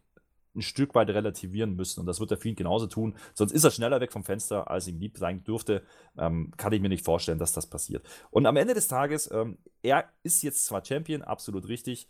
ein 0.56 0.62
Stück 0.62 0.96
weit 0.96 1.10
relativieren 1.10 1.76
müssen. 1.76 2.02
Und 2.02 2.06
das 2.06 2.20
wird 2.20 2.32
der 2.32 2.38
Fiend 2.38 2.58
genauso 2.58 2.88
tun. 2.88 3.16
Sonst 3.34 3.52
ist 3.52 3.64
er 3.64 3.72
schneller 3.72 4.02
weg 4.02 4.12
vom 4.12 4.24
Fenster, 4.24 4.70
als 4.70 4.88
ihm 4.88 5.00
lieb 5.00 5.18
sein 5.18 5.44
dürfte. 5.44 5.84
Ähm, 6.18 6.52
kann 6.58 6.74
ich 6.74 6.82
mir 6.82 6.90
nicht 6.90 7.06
vorstellen, 7.06 7.40
dass 7.40 7.54
das 7.54 7.68
passiert. 7.68 8.06
Und 8.32 8.46
am 8.46 8.58
Ende 8.58 8.74
des 8.74 8.88
Tages, 8.88 9.32
ähm, 9.32 9.58
er 9.82 10.10
ist 10.24 10.42
jetzt 10.44 10.66
zwar 10.66 10.84
Champion, 10.84 11.22
absolut 11.22 11.68
richtig. 11.68 12.08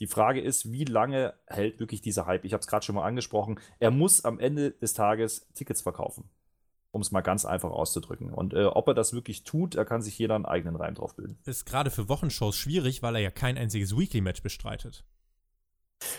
Die 0.00 0.06
Frage 0.06 0.40
ist, 0.40 0.72
wie 0.72 0.84
lange 0.84 1.34
hält 1.46 1.78
wirklich 1.78 2.00
dieser 2.00 2.26
Hype? 2.26 2.44
Ich 2.44 2.54
habe 2.54 2.62
es 2.62 2.66
gerade 2.66 2.84
schon 2.84 2.94
mal 2.94 3.04
angesprochen. 3.04 3.60
Er 3.78 3.90
muss 3.90 4.24
am 4.24 4.38
Ende 4.38 4.72
des 4.72 4.94
Tages 4.94 5.46
Tickets 5.54 5.82
verkaufen. 5.82 6.24
Um 6.92 7.00
es 7.00 7.10
mal 7.10 7.22
ganz 7.22 7.44
einfach 7.44 7.70
auszudrücken. 7.70 8.30
Und 8.30 8.54
äh, 8.54 8.66
ob 8.66 8.86
er 8.86 8.94
das 8.94 9.12
wirklich 9.14 9.44
tut, 9.44 9.74
da 9.76 9.84
kann 9.84 10.02
sich 10.02 10.18
jeder 10.18 10.34
einen 10.34 10.44
eigenen 10.44 10.76
Reim 10.76 10.94
drauf 10.94 11.16
bilden. 11.16 11.38
Ist 11.44 11.66
gerade 11.66 11.90
für 11.90 12.08
Wochenshows 12.08 12.56
schwierig, 12.56 13.02
weil 13.02 13.16
er 13.16 13.22
ja 13.22 13.30
kein 13.30 13.56
einziges 13.56 13.96
Weekly-Match 13.96 14.42
bestreitet. 14.42 15.04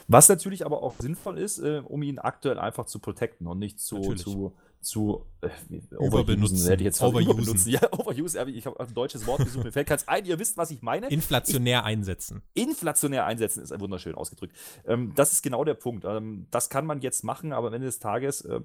Was 0.07 0.29
natürlich 0.29 0.65
aber 0.65 0.81
auch 0.81 0.95
sinnvoll 0.97 1.37
ist, 1.37 1.59
äh, 1.59 1.81
um 1.85 2.01
ihn 2.01 2.17
aktuell 2.17 2.57
einfach 2.57 2.85
zu 2.85 2.99
protecten 2.99 3.47
und 3.47 3.59
nicht 3.59 3.79
zu, 3.79 4.15
zu, 4.15 4.53
zu 4.79 5.25
äh, 5.41 5.49
overbenutzen. 5.97 6.57
Hätte 6.67 6.83
ich 6.83 6.85
jetzt 6.85 7.01
overusen. 7.03 7.71
Ja, 7.71 7.81
overuse. 7.91 8.43
Ich 8.49 8.65
habe 8.65 8.79
ein 8.79 8.93
deutsches 8.93 9.27
Wort 9.27 9.43
gesucht, 9.43 9.65
mir 9.65 9.71
fällt 9.71 9.87
keins 9.87 10.07
ein. 10.07 10.25
Ihr 10.25 10.39
wisst, 10.39 10.57
was 10.57 10.71
ich 10.71 10.81
meine. 10.81 11.07
Inflationär 11.09 11.81
ich, 11.81 11.85
einsetzen. 11.85 12.41
Inflationär 12.53 13.25
einsetzen 13.25 13.61
ist 13.63 13.77
wunderschön 13.79 14.15
ausgedrückt. 14.15 14.55
Ähm, 14.85 15.13
das 15.15 15.33
ist 15.33 15.43
genau 15.43 15.63
der 15.63 15.75
Punkt. 15.75 16.05
Ähm, 16.05 16.47
das 16.49 16.69
kann 16.69 16.85
man 16.85 17.01
jetzt 17.01 17.23
machen, 17.23 17.53
aber 17.53 17.67
am 17.67 17.73
Ende 17.73 17.87
des 17.87 17.99
Tages 17.99 18.45
ähm, 18.45 18.63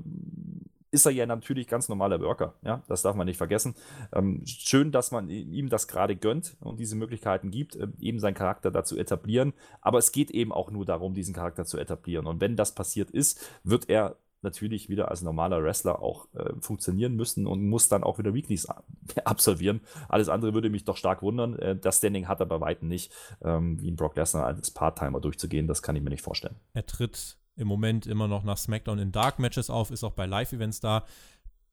ist 0.90 1.06
er 1.06 1.12
ja 1.12 1.26
natürlich 1.26 1.66
ganz 1.66 1.88
normaler 1.88 2.20
Worker. 2.20 2.54
Ja, 2.62 2.82
das 2.88 3.02
darf 3.02 3.14
man 3.14 3.26
nicht 3.26 3.36
vergessen. 3.36 3.74
Ähm, 4.12 4.42
schön, 4.46 4.92
dass 4.92 5.10
man 5.10 5.28
ihm 5.28 5.68
das 5.68 5.88
gerade 5.88 6.16
gönnt 6.16 6.56
und 6.60 6.80
diese 6.80 6.96
Möglichkeiten 6.96 7.50
gibt, 7.50 7.76
äh, 7.76 7.88
eben 8.00 8.18
seinen 8.18 8.34
Charakter 8.34 8.70
dazu 8.70 8.96
etablieren. 8.96 9.52
Aber 9.80 9.98
es 9.98 10.12
geht 10.12 10.30
eben 10.30 10.52
auch 10.52 10.70
nur 10.70 10.84
darum, 10.84 11.14
diesen 11.14 11.34
Charakter 11.34 11.64
zu 11.64 11.78
etablieren. 11.78 12.26
Und 12.26 12.40
wenn 12.40 12.56
das 12.56 12.74
passiert 12.74 13.10
ist, 13.10 13.40
wird 13.64 13.88
er 13.88 14.16
natürlich 14.42 14.88
wieder 14.88 15.10
als 15.10 15.22
normaler 15.22 15.62
Wrestler 15.62 16.00
auch 16.00 16.28
äh, 16.34 16.52
funktionieren 16.60 17.14
müssen 17.14 17.46
und 17.46 17.66
muss 17.68 17.88
dann 17.88 18.04
auch 18.04 18.18
wieder 18.18 18.34
Weeklies 18.34 18.68
absolvieren. 19.24 19.80
Alles 20.08 20.28
andere 20.28 20.54
würde 20.54 20.70
mich 20.70 20.84
doch 20.84 20.96
stark 20.96 21.22
wundern. 21.22 21.58
Äh, 21.58 21.76
das 21.76 21.98
Standing 21.98 22.28
hat 22.28 22.40
er 22.40 22.46
bei 22.46 22.60
Weitem 22.60 22.88
nicht, 22.88 23.12
ähm, 23.42 23.80
wie 23.80 23.90
ein 23.90 23.96
Brock 23.96 24.16
Lesnar 24.16 24.46
als 24.46 24.70
Part-Timer 24.70 25.20
durchzugehen. 25.20 25.66
Das 25.66 25.82
kann 25.82 25.96
ich 25.96 26.02
mir 26.02 26.10
nicht 26.10 26.22
vorstellen. 26.22 26.56
Er 26.72 26.86
tritt 26.86 27.36
im 27.58 27.68
Moment 27.68 28.06
immer 28.06 28.28
noch 28.28 28.44
nach 28.44 28.56
SmackDown 28.56 28.98
in 28.98 29.12
Dark 29.12 29.38
Matches 29.38 29.68
auf, 29.68 29.90
ist 29.90 30.04
auch 30.04 30.12
bei 30.12 30.26
Live-Events 30.26 30.80
da. 30.80 31.04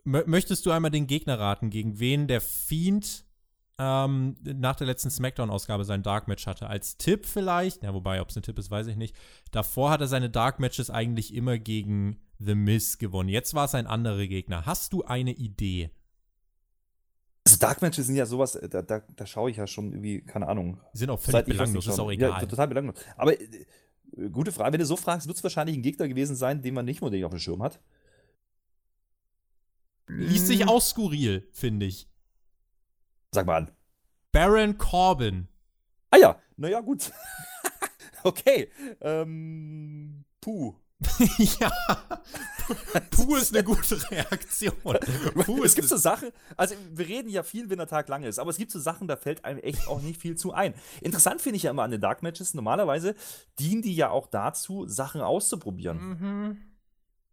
M 0.05 0.23
möchtest 0.25 0.65
du 0.65 0.71
einmal 0.71 0.91
den 0.91 1.07
Gegner 1.07 1.39
raten, 1.39 1.69
gegen 1.69 1.99
wen 1.99 2.27
der 2.27 2.41
Fiend 2.41 3.25
ähm, 3.77 4.35
nach 4.43 4.75
der 4.75 4.87
letzten 4.87 5.09
SmackDown-Ausgabe 5.09 5.83
sein 5.83 6.03
Dark 6.03 6.27
Match 6.27 6.47
hatte? 6.47 6.67
Als 6.67 6.97
Tipp 6.97 7.25
vielleicht? 7.25 7.83
Ja, 7.83 7.93
wobei, 7.93 8.21
ob 8.21 8.29
es 8.29 8.35
ein 8.35 8.43
Tipp 8.43 8.57
ist, 8.57 8.71
weiß 8.71 8.87
ich 8.87 8.95
nicht. 8.95 9.15
Davor 9.51 9.91
hat 9.91 10.01
er 10.01 10.07
seine 10.07 10.29
Dark 10.29 10.59
Matches 10.59 10.89
eigentlich 10.89 11.33
immer 11.33 11.57
gegen 11.57 12.17
The 12.39 12.55
Miz 12.55 12.97
gewonnen. 12.97 13.29
Jetzt 13.29 13.53
war 13.53 13.65
es 13.65 13.75
ein 13.75 13.87
anderer 13.87 14.27
Gegner. 14.27 14.65
Hast 14.65 14.93
du 14.93 15.03
eine 15.03 15.31
Idee? 15.31 15.91
Also 17.47 17.59
Dark 17.59 17.81
Matches 17.81 18.07
sind 18.07 18.15
ja 18.15 18.25
sowas, 18.25 18.59
da, 18.69 18.81
da, 18.81 19.01
da 19.15 19.25
schaue 19.25 19.51
ich 19.51 19.57
ja 19.57 19.67
schon 19.67 19.91
irgendwie, 19.91 20.21
keine 20.21 20.47
Ahnung. 20.47 20.79
Die 20.93 20.97
sind 20.97 21.11
auch 21.11 21.19
völlig 21.19 21.45
belanglos, 21.45 21.85
ist 21.85 21.99
auch 21.99 22.11
egal. 22.11 22.41
Ja, 22.41 22.45
total 22.47 22.67
belanglos. 22.67 22.95
Aber 23.17 23.39
äh, 23.39 23.65
Gute 24.31 24.51
Frage. 24.51 24.73
Wenn 24.73 24.79
du 24.79 24.85
so 24.85 24.95
fragst, 24.95 25.27
wird 25.27 25.37
es 25.37 25.43
wahrscheinlich 25.43 25.75
ein 25.75 25.81
Gegner 25.81 26.07
gewesen 26.07 26.35
sein, 26.35 26.61
den 26.61 26.73
man 26.73 26.85
nicht 26.85 27.01
unbedingt 27.01 27.25
auf 27.25 27.31
dem 27.31 27.39
Schirm 27.39 27.61
hat. 27.61 27.79
Liest 30.07 30.47
sich 30.47 30.61
hm. 30.61 30.69
auch 30.69 30.81
skurril, 30.81 31.47
finde 31.51 31.85
ich. 31.85 32.07
Sag 33.31 33.45
mal 33.45 33.57
an. 33.57 33.71
Baron 34.31 34.77
Corbin. 34.77 35.47
Ah 36.11 36.17
ja, 36.17 36.41
naja, 36.55 36.79
gut. 36.81 37.11
okay. 38.23 38.71
Ähm, 39.01 40.23
puh. 40.39 40.75
ja. 41.59 41.71
Puh 43.11 43.35
ist 43.35 43.53
eine 43.53 43.63
gute 43.63 44.09
Reaktion. 44.11 44.73
Puh 45.45 45.63
es 45.63 45.75
gibt 45.75 45.87
so 45.87 45.97
Sachen, 45.97 46.29
also 46.55 46.75
wir 46.93 47.07
reden 47.07 47.29
ja 47.29 47.43
viel, 47.43 47.69
wenn 47.69 47.77
der 47.77 47.87
Tag 47.87 48.07
lang 48.07 48.23
ist, 48.23 48.39
aber 48.39 48.49
es 48.49 48.57
gibt 48.57 48.71
so 48.71 48.79
Sachen, 48.79 49.07
da 49.07 49.17
fällt 49.17 49.45
einem 49.45 49.59
echt 49.59 49.87
auch 49.87 50.01
nicht 50.01 50.21
viel 50.21 50.35
zu 50.35 50.53
ein. 50.53 50.73
Interessant 51.01 51.41
finde 51.41 51.57
ich 51.57 51.63
ja 51.63 51.71
immer 51.71 51.83
an 51.83 51.91
den 51.91 52.01
Dark 52.01 52.23
Matches, 52.23 52.53
normalerweise 52.53 53.15
dienen 53.59 53.81
die 53.81 53.95
ja 53.95 54.09
auch 54.09 54.27
dazu, 54.27 54.87
Sachen 54.87 55.21
auszuprobieren. 55.21 55.97
Mhm. 55.97 56.57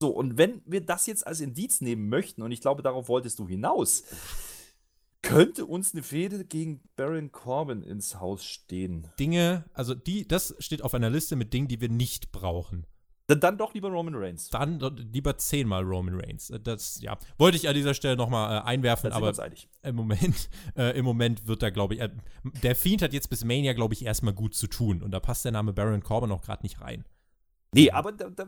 So, 0.00 0.10
und 0.10 0.36
wenn 0.36 0.62
wir 0.66 0.84
das 0.84 1.06
jetzt 1.06 1.26
als 1.26 1.40
Indiz 1.40 1.80
nehmen 1.80 2.08
möchten, 2.08 2.42
und 2.42 2.50
ich 2.50 2.60
glaube, 2.60 2.82
darauf 2.82 3.08
wolltest 3.08 3.38
du 3.38 3.46
hinaus, 3.46 4.02
könnte 5.22 5.66
uns 5.66 5.94
eine 5.94 6.02
Fehde 6.02 6.44
gegen 6.44 6.80
Baron 6.96 7.30
Corbin 7.30 7.82
ins 7.82 8.18
Haus 8.18 8.44
stehen. 8.44 9.06
Dinge, 9.20 9.64
also 9.72 9.94
die, 9.94 10.26
das 10.26 10.56
steht 10.58 10.82
auf 10.82 10.94
einer 10.94 11.10
Liste 11.10 11.36
mit 11.36 11.52
Dingen, 11.54 11.68
die 11.68 11.80
wir 11.80 11.88
nicht 11.88 12.32
brauchen. 12.32 12.86
Dann, 13.28 13.40
dann 13.40 13.58
doch 13.58 13.72
lieber 13.72 13.88
Roman 13.88 14.14
Reigns. 14.14 14.50
Dann 14.50 14.80
lieber 15.12 15.38
zehnmal 15.38 15.84
Roman 15.84 16.20
Reigns. 16.20 16.50
Äh, 16.50 16.60
das, 16.60 17.00
ja, 17.00 17.16
wollte 17.38 17.56
ich 17.56 17.68
an 17.68 17.74
dieser 17.74 17.94
Stelle 17.94 18.16
nochmal 18.16 18.58
äh, 18.58 18.64
einwerfen, 18.64 19.12
aber 19.12 19.32
im 19.82 19.94
Moment, 19.94 20.50
äh, 20.76 20.96
im 20.98 21.04
Moment 21.04 21.46
wird 21.46 21.62
da, 21.62 21.70
glaube 21.70 21.94
ich, 21.94 22.00
äh, 22.00 22.10
der 22.62 22.74
Fiend 22.74 23.02
hat 23.02 23.12
jetzt 23.12 23.30
bis 23.30 23.44
Mania, 23.44 23.72
glaube 23.72 23.94
ich, 23.94 24.04
erstmal 24.04 24.34
gut 24.34 24.54
zu 24.54 24.66
tun. 24.66 25.02
Und 25.02 25.12
da 25.12 25.20
passt 25.20 25.44
der 25.44 25.52
Name 25.52 25.72
Baron 25.72 26.02
Corbin 26.02 26.28
noch 26.28 26.42
gerade 26.42 26.62
nicht 26.62 26.80
rein. 26.80 27.04
Nee, 27.74 27.90
aber 27.90 28.12
da, 28.12 28.28
da, 28.28 28.46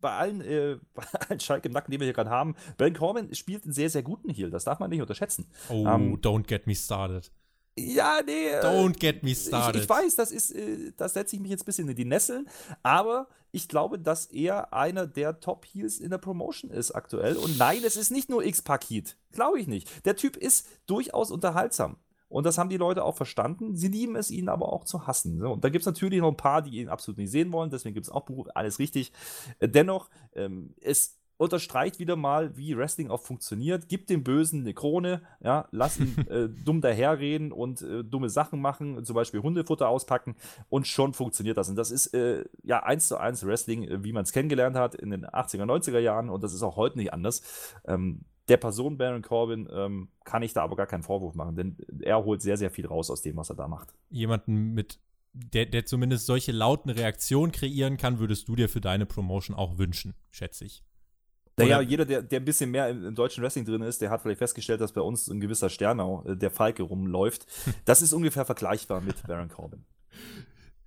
bei 0.00 0.10
allen, 0.10 0.40
äh, 0.40 0.78
bei 0.94 1.02
allen 1.28 1.40
Schalk 1.40 1.64
im 1.64 1.72
Nacken, 1.72 1.92
die 1.92 2.00
wir 2.00 2.06
hier 2.06 2.14
gerade 2.14 2.30
haben, 2.30 2.54
Baron 2.78 2.94
Corbin 2.94 3.34
spielt 3.34 3.64
einen 3.64 3.72
sehr, 3.72 3.90
sehr 3.90 4.02
guten 4.02 4.30
Heal. 4.30 4.50
Das 4.50 4.64
darf 4.64 4.78
man 4.78 4.90
nicht 4.90 5.00
unterschätzen. 5.00 5.46
Oh, 5.68 5.82
um, 5.82 5.86
ähm, 5.86 6.16
don't 6.20 6.46
get 6.46 6.66
me 6.66 6.74
started. 6.74 7.30
Ja, 7.78 8.20
nee. 8.24 8.48
Äh, 8.48 8.60
Don't 8.60 8.98
get 8.98 9.22
me 9.22 9.34
started. 9.34 9.76
Ich, 9.76 9.82
ich 9.82 9.88
weiß, 9.88 10.16
das 10.16 10.30
ist, 10.30 10.52
äh, 10.52 10.92
da 10.96 11.08
setze 11.08 11.36
ich 11.36 11.42
mich 11.42 11.50
jetzt 11.50 11.62
ein 11.62 11.66
bisschen 11.66 11.88
in 11.88 11.96
die 11.96 12.04
Nesseln, 12.04 12.48
aber 12.82 13.28
ich 13.52 13.68
glaube, 13.68 13.98
dass 13.98 14.26
er 14.26 14.72
einer 14.72 15.06
der 15.06 15.40
Top-Heels 15.40 15.98
in 15.98 16.10
der 16.10 16.18
Promotion 16.18 16.70
ist 16.70 16.92
aktuell. 16.92 17.36
Und 17.36 17.58
nein, 17.58 17.82
es 17.84 17.96
ist 17.96 18.10
nicht 18.10 18.28
nur 18.28 18.44
X-Pack-Heat. 18.44 19.16
Glaube 19.32 19.60
ich 19.60 19.66
nicht. 19.66 20.04
Der 20.06 20.16
Typ 20.16 20.36
ist 20.36 20.66
durchaus 20.86 21.30
unterhaltsam. 21.30 21.96
Und 22.28 22.44
das 22.44 22.58
haben 22.58 22.70
die 22.70 22.76
Leute 22.76 23.04
auch 23.04 23.16
verstanden. 23.16 23.76
Sie 23.76 23.88
lieben 23.88 24.16
es, 24.16 24.30
ihn 24.30 24.48
aber 24.48 24.72
auch 24.72 24.84
zu 24.84 25.06
hassen. 25.06 25.44
Und 25.44 25.64
da 25.64 25.68
gibt 25.68 25.82
es 25.82 25.86
natürlich 25.86 26.20
noch 26.20 26.30
ein 26.30 26.36
paar, 26.36 26.60
die 26.60 26.80
ihn 26.80 26.88
absolut 26.88 27.18
nicht 27.18 27.30
sehen 27.30 27.52
wollen. 27.52 27.70
Deswegen 27.70 27.94
gibt 27.94 28.06
es 28.06 28.12
auch 28.12 28.24
Beruf, 28.24 28.48
alles 28.54 28.78
richtig. 28.78 29.12
Äh, 29.58 29.68
dennoch, 29.68 30.10
ähm, 30.34 30.74
es 30.80 31.16
unterstreicht 31.38 31.98
wieder 31.98 32.16
mal, 32.16 32.56
wie 32.56 32.76
Wrestling 32.76 33.10
auch 33.10 33.20
funktioniert. 33.20 33.88
Gib 33.88 34.06
dem 34.06 34.24
Bösen 34.24 34.60
eine 34.60 34.74
Krone, 34.74 35.22
ja, 35.42 35.68
lass 35.70 35.98
ihn 35.98 36.16
äh, 36.28 36.48
dumm 36.48 36.80
daherreden 36.80 37.52
und 37.52 37.82
äh, 37.82 38.04
dumme 38.04 38.30
Sachen 38.30 38.60
machen, 38.60 39.04
zum 39.04 39.14
Beispiel 39.14 39.42
Hundefutter 39.42 39.88
auspacken 39.88 40.36
und 40.68 40.86
schon 40.86 41.12
funktioniert 41.12 41.56
das. 41.56 41.68
Und 41.68 41.76
das 41.76 41.90
ist 41.90 42.14
äh, 42.14 42.44
ja 42.62 42.82
eins 42.82 43.08
zu 43.08 43.18
eins 43.18 43.44
Wrestling, 43.46 43.84
äh, 43.84 44.04
wie 44.04 44.12
man 44.12 44.24
es 44.24 44.32
kennengelernt 44.32 44.76
hat 44.76 44.94
in 44.94 45.10
den 45.10 45.26
80er, 45.26 45.64
90er 45.64 45.98
Jahren 45.98 46.30
und 46.30 46.42
das 46.42 46.54
ist 46.54 46.62
auch 46.62 46.76
heute 46.76 46.98
nicht 46.98 47.12
anders. 47.12 47.42
Ähm, 47.86 48.24
der 48.48 48.56
Person 48.56 48.96
Baron 48.96 49.22
Corbin 49.22 49.68
ähm, 49.72 50.08
kann 50.24 50.42
ich 50.42 50.52
da 50.52 50.62
aber 50.62 50.76
gar 50.76 50.86
keinen 50.86 51.02
Vorwurf 51.02 51.34
machen, 51.34 51.56
denn 51.56 51.76
er 52.00 52.24
holt 52.24 52.40
sehr, 52.40 52.56
sehr 52.56 52.70
viel 52.70 52.86
raus 52.86 53.10
aus 53.10 53.22
dem, 53.22 53.36
was 53.36 53.50
er 53.50 53.56
da 53.56 53.66
macht. 53.66 53.92
Jemanden 54.08 54.72
mit 54.72 55.00
der, 55.32 55.66
der 55.66 55.84
zumindest 55.84 56.26
solche 56.26 56.52
lauten 56.52 56.90
Reaktionen 56.90 57.52
kreieren 57.52 57.96
kann, 57.96 58.18
würdest 58.18 58.48
du 58.48 58.56
dir 58.56 58.68
für 58.68 58.80
deine 58.80 59.04
Promotion 59.04 59.56
auch 59.56 59.78
wünschen, 59.78 60.14
schätze 60.30 60.64
ich. 60.64 60.82
Naja, 61.58 61.80
jeder, 61.80 62.04
der, 62.04 62.22
der 62.22 62.40
ein 62.40 62.44
bisschen 62.44 62.70
mehr 62.70 62.90
im, 62.90 63.06
im, 63.06 63.14
deutschen 63.14 63.42
Wrestling 63.42 63.64
drin 63.64 63.80
ist, 63.80 64.02
der 64.02 64.10
hat 64.10 64.20
vielleicht 64.20 64.38
festgestellt, 64.38 64.80
dass 64.80 64.92
bei 64.92 65.00
uns 65.00 65.28
ein 65.28 65.40
gewisser 65.40 65.70
Sternau, 65.70 66.22
äh, 66.26 66.36
der 66.36 66.50
Falke, 66.50 66.82
rumläuft. 66.82 67.46
Das 67.84 68.02
ist 68.02 68.12
ungefähr 68.12 68.44
vergleichbar 68.44 69.00
mit 69.00 69.26
Baron 69.26 69.48
Corbin. 69.48 69.84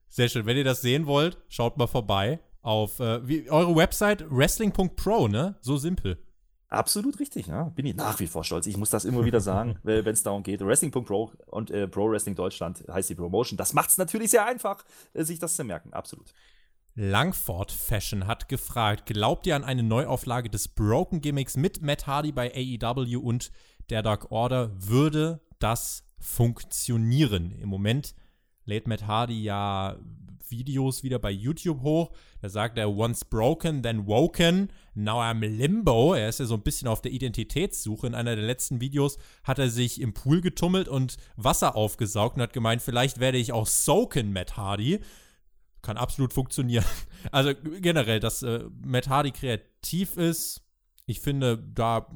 Sehr 0.09 0.29
schön. 0.29 0.45
Wenn 0.45 0.57
ihr 0.57 0.63
das 0.63 0.81
sehen 0.81 1.07
wollt, 1.07 1.37
schaut 1.47 1.77
mal 1.77 1.87
vorbei 1.87 2.39
auf 2.61 2.99
äh, 2.99 3.27
wie, 3.27 3.49
eure 3.49 3.75
Website 3.75 4.25
wrestling.pro, 4.29 5.27
ne? 5.27 5.55
So 5.61 5.77
simpel. 5.77 6.17
Absolut 6.67 7.19
richtig, 7.19 7.47
ja. 7.47 7.63
Bin 7.69 7.87
ich 7.87 7.95
nach 7.95 8.19
wie 8.19 8.27
vor 8.27 8.43
stolz. 8.43 8.67
Ich 8.67 8.77
muss 8.77 8.91
das 8.91 9.05
immer 9.05 9.25
wieder 9.25 9.41
sagen, 9.41 9.79
wenn 9.83 10.05
es 10.05 10.21
darum 10.21 10.43
geht. 10.43 10.61
Wrestling.pro 10.61 11.31
und 11.47 11.71
äh, 11.71 11.87
Pro 11.87 12.11
Wrestling 12.11 12.35
Deutschland 12.35 12.83
heißt 12.87 13.09
die 13.09 13.15
Promotion. 13.15 13.57
Das 13.57 13.73
macht 13.73 13.89
es 13.89 13.97
natürlich 13.97 14.29
sehr 14.29 14.45
einfach, 14.45 14.85
äh, 15.13 15.23
sich 15.23 15.39
das 15.39 15.55
zu 15.55 15.63
merken. 15.63 15.93
Absolut. 15.93 16.31
Langford 17.01 17.71
Fashion 17.71 18.27
hat 18.27 18.49
gefragt, 18.49 19.05
glaubt 19.05 19.47
ihr 19.47 19.55
an 19.55 19.63
eine 19.63 19.83
Neuauflage 19.83 20.49
des 20.49 20.67
Broken 20.67 21.21
Gimmicks 21.21 21.55
mit 21.55 21.81
Matt 21.81 22.07
Hardy 22.07 22.33
bei 22.33 22.51
AEW 22.53 23.19
und 23.19 23.53
der 23.89 24.03
Dark 24.03 24.33
Order? 24.33 24.69
Würde 24.75 25.39
das 25.59 26.03
funktionieren? 26.19 27.53
Im 27.53 27.69
Moment 27.69 28.15
lädt 28.65 28.89
Matt 28.89 29.07
Hardy 29.07 29.41
ja 29.41 29.97
Videos 30.49 31.01
wieder 31.01 31.19
bei 31.19 31.31
YouTube 31.31 31.83
hoch. 31.83 32.11
Da 32.41 32.49
sagt 32.49 32.77
er, 32.77 32.89
once 32.89 33.23
broken, 33.23 33.81
then 33.81 34.05
woken, 34.05 34.67
now 34.93 35.21
I'm 35.21 35.39
limbo. 35.39 36.15
Er 36.15 36.27
ist 36.27 36.41
ja 36.41 36.47
so 36.47 36.55
ein 36.55 36.63
bisschen 36.63 36.89
auf 36.89 37.01
der 37.01 37.13
Identitätssuche. 37.13 38.07
In 38.07 38.15
einer 38.15 38.35
der 38.35 38.43
letzten 38.43 38.81
Videos 38.81 39.17
hat 39.45 39.57
er 39.57 39.69
sich 39.69 40.01
im 40.01 40.13
Pool 40.13 40.41
getummelt 40.41 40.89
und 40.89 41.15
Wasser 41.37 41.77
aufgesaugt 41.77 42.35
und 42.35 42.41
hat 42.41 42.51
gemeint, 42.51 42.81
vielleicht 42.81 43.21
werde 43.21 43.37
ich 43.37 43.53
auch 43.53 43.67
soaken, 43.67 44.33
Matt 44.33 44.57
Hardy 44.57 44.99
kann 45.81 45.97
absolut 45.97 46.33
funktionieren. 46.33 46.85
Also 47.31 47.51
generell, 47.81 48.21
dass 48.21 48.43
äh, 48.43 48.63
Matt 48.81 49.09
Hardy 49.09 49.31
kreativ 49.31 50.15
ist, 50.15 50.61
ich 51.05 51.19
finde, 51.19 51.57
da 51.57 52.07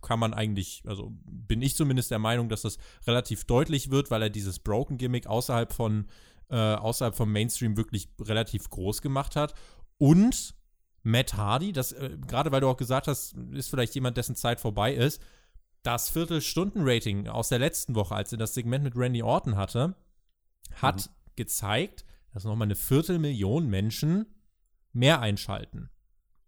kann 0.00 0.20
man 0.20 0.32
eigentlich, 0.32 0.84
also 0.86 1.12
bin 1.24 1.60
ich 1.60 1.74
zumindest 1.74 2.12
der 2.12 2.20
Meinung, 2.20 2.48
dass 2.48 2.62
das 2.62 2.78
relativ 3.04 3.46
deutlich 3.46 3.90
wird, 3.90 4.12
weil 4.12 4.22
er 4.22 4.30
dieses 4.30 4.60
Broken 4.60 4.96
Gimmick 4.96 5.26
außerhalb 5.26 5.72
von 5.72 6.06
äh, 6.50 6.56
außerhalb 6.56 7.14
vom 7.14 7.32
Mainstream 7.32 7.76
wirklich 7.76 8.08
relativ 8.20 8.70
groß 8.70 9.02
gemacht 9.02 9.36
hat. 9.36 9.54
Und 9.98 10.54
Matt 11.02 11.34
Hardy, 11.34 11.72
das 11.72 11.92
äh, 11.92 12.16
gerade 12.26 12.52
weil 12.52 12.60
du 12.60 12.68
auch 12.68 12.76
gesagt 12.76 13.08
hast, 13.08 13.34
ist 13.52 13.70
vielleicht 13.70 13.94
jemand, 13.94 14.16
dessen 14.16 14.36
Zeit 14.36 14.60
vorbei 14.60 14.94
ist. 14.94 15.20
Das 15.82 16.10
Viertelstunden-Rating 16.10 17.28
aus 17.28 17.48
der 17.48 17.58
letzten 17.58 17.94
Woche, 17.94 18.14
als 18.14 18.32
er 18.32 18.38
das 18.38 18.54
Segment 18.54 18.84
mit 18.84 18.96
Randy 18.96 19.22
Orton 19.22 19.56
hatte, 19.56 19.94
hat 20.74 21.06
mhm. 21.06 21.10
gezeigt, 21.36 22.04
dass 22.32 22.44
nochmal 22.44 22.66
eine 22.66 22.76
Viertelmillion 22.76 23.68
Menschen 23.68 24.26
mehr 24.92 25.20
einschalten. 25.20 25.90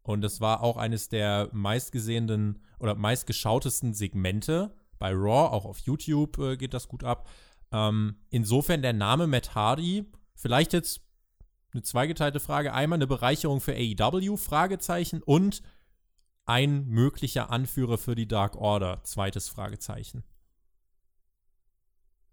Und 0.03 0.23
das 0.23 0.41
war 0.41 0.63
auch 0.63 0.77
eines 0.77 1.09
der 1.09 1.51
meistgesehenen 1.53 2.59
oder 2.79 2.95
meistgeschautesten 2.95 3.95
Segmente 3.95 4.75
bei 4.99 5.13
Raw, 5.13 5.55
auch 5.55 5.65
auf 5.65 5.79
YouTube 5.79 6.39
äh, 6.39 6.57
geht 6.57 6.75
das 6.75 6.89
gut 6.89 7.05
ab. 7.05 7.29
Ähm, 7.73 8.17
insofern 8.29 8.83
der 8.83 8.93
Name 8.93 9.27
Matt 9.27 9.55
Hardy, 9.55 10.05
vielleicht 10.35 10.73
jetzt 10.73 11.01
eine 11.73 11.83
zweigeteilte 11.83 12.41
Frage. 12.41 12.75
Einmal 12.75 12.99
eine 12.99 13.07
Bereicherung 13.07 13.61
für 13.61 13.75
AEW, 13.75 14.37
Fragezeichen, 14.37 15.23
und 15.23 15.63
ein 16.45 16.87
möglicher 16.87 17.51
Anführer 17.51 17.97
für 17.97 18.15
die 18.15 18.27
Dark 18.27 18.57
Order, 18.57 19.03
zweites 19.05 19.49
Fragezeichen. 19.49 20.25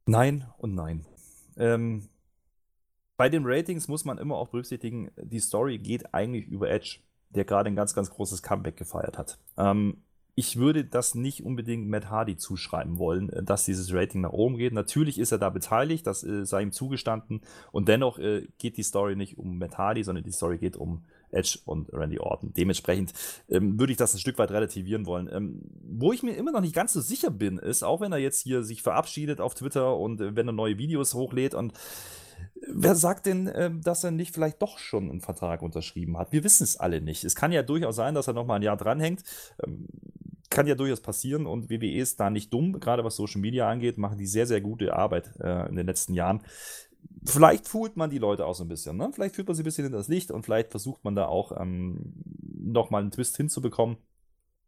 Nein 0.06 0.48
und 0.58 0.74
nein. 0.74 1.06
Ähm, 1.56 2.10
bei 3.18 3.30
den 3.30 3.43
Ratings 3.45 3.88
muss 3.88 4.05
man 4.05 4.18
immer 4.18 4.36
auch 4.36 4.49
berücksichtigen, 4.49 5.11
die 5.18 5.39
Story 5.39 5.80
geht 5.80 6.13
eigentlich 6.13 6.47
über 6.47 6.70
Edge, 6.70 6.99
der 7.30 7.45
gerade 7.45 7.68
ein 7.70 7.76
ganz, 7.76 7.93
ganz 7.93 8.09
großes 8.11 8.43
Comeback 8.43 8.78
gefeiert 8.78 9.18
hat. 9.18 9.39
Ähm, 9.57 10.03
ich 10.39 10.57
würde 10.57 10.86
das 10.86 11.15
nicht 11.15 11.43
unbedingt 11.43 11.89
Matt 11.89 12.11
Hardy 12.11 12.38
zuschreiben 12.38 12.99
wollen, 12.99 13.30
äh, 13.30 13.41
dass 13.41 13.65
dieses 13.65 13.91
Rating 13.91 14.22
nach 14.22 14.34
oben 14.34 14.57
geht. 14.57 14.72
Natürlich 14.72 15.18
ist 15.18 15.32
er 15.32 15.39
da 15.39 15.49
beteiligt, 15.49 16.05
das 16.05 16.24
äh, 16.24 16.45
sei 16.45 16.61
ihm 16.61 16.72
zugestanden. 16.72 17.41
Und 17.72 17.88
dennoch 17.88 18.20
äh, 18.20 18.47
geht 18.59 18.78
die 18.78 18.84
Story 18.84 19.15
nicht 19.15 19.39
um 19.39 19.57
Matt 19.57 19.80
Hardy, 19.80 20.03
sondern 20.03 20.24
die 20.24 20.32
Story 20.32 20.59
geht 20.59 20.78
um 20.78 21.03
Edge 21.32 21.57
und 21.65 21.91
Randy 21.91 22.20
Orton. 22.20 22.53
Dementsprechend 22.55 23.13
ähm, 23.49 23.80
würde 23.80 23.91
ich 23.91 23.97
das 23.97 24.13
ein 24.13 24.20
Stück 24.20 24.38
weit 24.38 24.51
relativieren 24.51 25.07
wollen. 25.07 25.28
Ähm, 25.32 25.63
wo 25.82 26.13
ich 26.13 26.22
mir 26.22 26.36
immer 26.36 26.51
noch 26.51 26.61
nicht 26.61 26.76
ganz 26.76 26.93
so 26.93 27.01
sicher 27.01 27.32
bin, 27.32 27.57
ist, 27.57 27.82
auch 27.82 27.99
wenn 27.99 28.11
er 28.11 28.20
jetzt 28.20 28.41
hier 28.41 28.61
sich 28.61 28.84
verabschiedet 28.84 29.41
auf 29.41 29.55
Twitter 29.55 29.97
und 29.97 30.22
äh, 30.22 30.36
wenn 30.36 30.47
er 30.47 30.53
neue 30.53 30.78
Videos 30.78 31.15
hochlädt 31.15 31.55
und 31.55 31.74
Wer 32.68 32.95
sagt 32.95 33.26
denn, 33.26 33.47
äh, 33.47 33.72
dass 33.74 34.03
er 34.03 34.12
nicht 34.12 34.34
vielleicht 34.34 34.62
doch 34.62 34.78
schon 34.78 35.10
einen 35.10 35.22
Vertrag 35.22 35.62
unterschrieben 35.62 36.18
hat? 36.18 36.32
Wir 36.32 36.43
wissen 36.43 36.64
es 36.64 36.78
alle 36.78 37.01
nicht. 37.01 37.24
Es 37.24 37.36
kann 37.36 37.51
ja 37.51 37.64
durchaus 37.64 37.95
sein, 37.95 38.16
dass 38.16 38.28
er 38.28 38.34
noch 38.34 38.45
mal 38.45 38.55
ein 38.55 38.62
Jahr 38.64 38.78
dranhängt. 38.78 39.24
Ähm, 39.64 39.88
kann 40.49 40.68
ja 40.68 40.76
durchaus 40.76 41.01
passieren 41.01 41.45
und 41.45 41.70
WWE 41.70 41.97
ist 41.97 42.20
da 42.20 42.30
nicht 42.30 42.53
dumm, 42.53 42.80
gerade 42.80 43.03
was 43.03 43.18
Social 43.18 43.41
Media 43.41 43.70
angeht, 43.70 43.97
machen 43.97 44.18
die 44.18 44.26
sehr, 44.26 44.47
sehr 44.47 44.62
gute 44.62 44.93
Arbeit 44.93 45.30
äh, 45.41 45.68
in 45.68 45.76
den 45.76 45.86
letzten 45.86 46.14
Jahren. 46.14 46.41
Vielleicht 47.26 47.68
fühlt 47.68 47.97
man 47.97 48.10
die 48.10 48.18
Leute 48.18 48.45
auch 48.45 48.55
so 48.55 48.64
ein 48.64 48.70
bisschen, 48.70 48.95
ne? 48.95 49.10
Vielleicht 49.14 49.36
führt 49.36 49.47
man 49.47 49.55
sie 49.55 49.64
ein 49.64 49.66
bisschen 49.66 49.86
in 49.86 49.91
das 49.91 50.08
Licht 50.08 50.32
und 50.32 50.43
vielleicht 50.43 50.72
versucht 50.72 51.03
man 51.03 51.16
da 51.16 51.28
auch 51.28 51.60
ähm, 51.60 52.14
nochmal 52.58 53.01
einen 53.01 53.12
Twist 53.12 53.36
hinzubekommen 53.36 53.97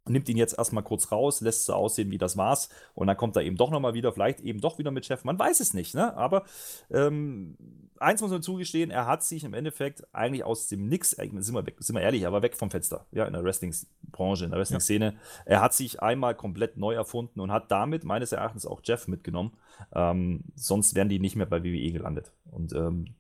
nimmt 0.10 0.30
ihn 0.30 0.38
jetzt 0.38 0.58
erstmal 0.58 0.84
kurz 0.84 1.12
raus, 1.12 1.42
lässt 1.42 1.66
so 1.66 1.74
aussehen, 1.74 2.12
wie 2.12 2.18
das 2.18 2.38
war's. 2.38 2.70
Und 2.96 3.08
dann 3.08 3.18
kommt 3.18 3.36
er 3.36 3.44
eben 3.44 3.58
doch 3.58 3.72
nochmal 3.72 3.94
wieder, 3.94 4.12
vielleicht 4.12 4.42
eben 4.42 4.62
doch 4.62 4.78
wieder 4.78 4.92
mit 4.92 5.06
Chef. 5.06 5.24
Man 5.24 5.40
weiß 5.40 5.60
es 5.60 5.74
nicht, 5.74 5.96
ne? 5.96 6.16
Aber 6.16 6.44
ähm, 6.92 7.58
eins 8.00 8.22
muss 8.22 8.32
man 8.32 8.42
zugestehen, 8.42 8.92
er 8.92 9.06
hat 9.06 9.24
sich 9.24 9.44
im 9.44 9.54
Endeffekt 9.54 10.08
eigentlich 10.14 10.44
aus 10.44 10.68
dem 10.68 10.88
Nix, 10.88 11.12
sind 11.12 11.54
wir, 11.54 11.66
weg, 11.66 11.76
sind 11.80 11.96
wir 11.96 12.02
ehrlich, 12.02 12.26
aber 12.26 12.42
weg 12.42 12.56
vom 12.56 12.70
Fenster, 12.70 13.06
ja, 13.12 13.26
in 13.26 13.34
der 13.34 13.44
Wrestling-Branche, 13.44 14.46
in 14.46 14.52
der 14.52 14.60
Wrestling-Szene. 14.60 15.14
Ja. 15.14 15.20
Er 15.46 15.62
hat 15.62 15.74
sich 15.74 16.02
einmal 16.02 16.36
komplett 16.36 16.78
neu 16.78 16.94
erfunden 16.94 17.40
und 17.40 17.52
hat 17.52 17.72
damit 17.72 18.04
meines 18.04 18.32
Erachtens 18.32 18.66
auch 18.66 18.82
Jeff 18.84 19.08
mitgenommen. 19.08 19.54
Ähm, 19.94 20.44
sonst 20.56 20.96
wären 20.96 21.10
die 21.10 21.20
nicht 21.20 21.36
mehr 21.36 21.46
bei 21.46 21.64
WWE 21.64 21.92
gelandet. 21.92 22.32
Und 22.52 22.74
ähm, 22.74 23.16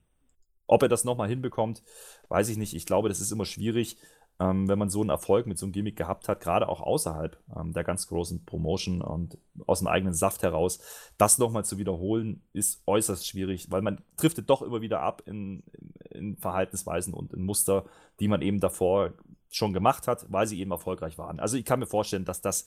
ob 0.68 0.84
er 0.84 0.90
das 0.90 1.04
nochmal 1.04 1.28
hinbekommt, 1.28 1.82
weiß 2.30 2.50
ich 2.50 2.58
nicht. 2.58 2.76
Ich 2.76 2.86
glaube, 2.86 3.10
das 3.10 3.20
ist 3.20 3.32
immer 3.32 3.46
schwierig 3.46 3.98
ähm, 4.40 4.70
wenn 4.70 4.80
man 4.80 4.90
so 4.90 5.02
einen 5.02 5.10
Erfolg 5.10 5.48
mit 5.48 5.58
so 5.58 5.66
einem 5.66 5.74
Gimmick 5.74 5.98
gehabt 5.98 6.30
hat, 6.30 6.40
gerade 6.40 6.70
auch 6.70 6.80
außerhalb 6.80 7.38
ähm, 7.56 7.74
der 7.74 7.84
ganz 7.84 8.08
großen 8.08 8.46
Promotion 8.46 9.02
und 9.02 9.38
aus 9.68 9.80
dem 9.80 9.88
eigenen 9.88 10.14
Saft 10.14 10.44
heraus, 10.44 10.80
das 11.18 11.38
nochmal 11.38 11.66
zu 11.66 11.78
wiederholen, 11.78 12.42
ist 12.54 12.82
äußerst 12.86 13.28
schwierig, 13.28 13.70
weil 13.70 13.82
man 13.82 14.02
driftet 14.16 14.50
doch 14.50 14.62
immer 14.62 14.82
wieder 14.82 15.02
ab 15.02 15.24
in, 15.26 15.64
in 16.10 16.38
Verhaltensweisen 16.38 17.14
und 17.14 17.34
in 17.34 17.44
Muster, 17.44 17.86
die 18.20 18.30
man 18.30 18.42
eben 18.42 18.62
davor 18.62 19.14
schon 19.50 19.74
gemacht 19.74 20.08
hat, 20.08 20.26
weil 20.30 20.48
sie 20.48 20.60
eben 20.60 20.72
erfolgreich 20.72 21.18
waren. 21.18 21.40
Also 21.40 21.58
ich 21.58 21.66
kann 21.66 21.80
mir 21.80 21.88
vorstellen, 21.88 22.26
dass 22.26 22.42
das 22.42 22.66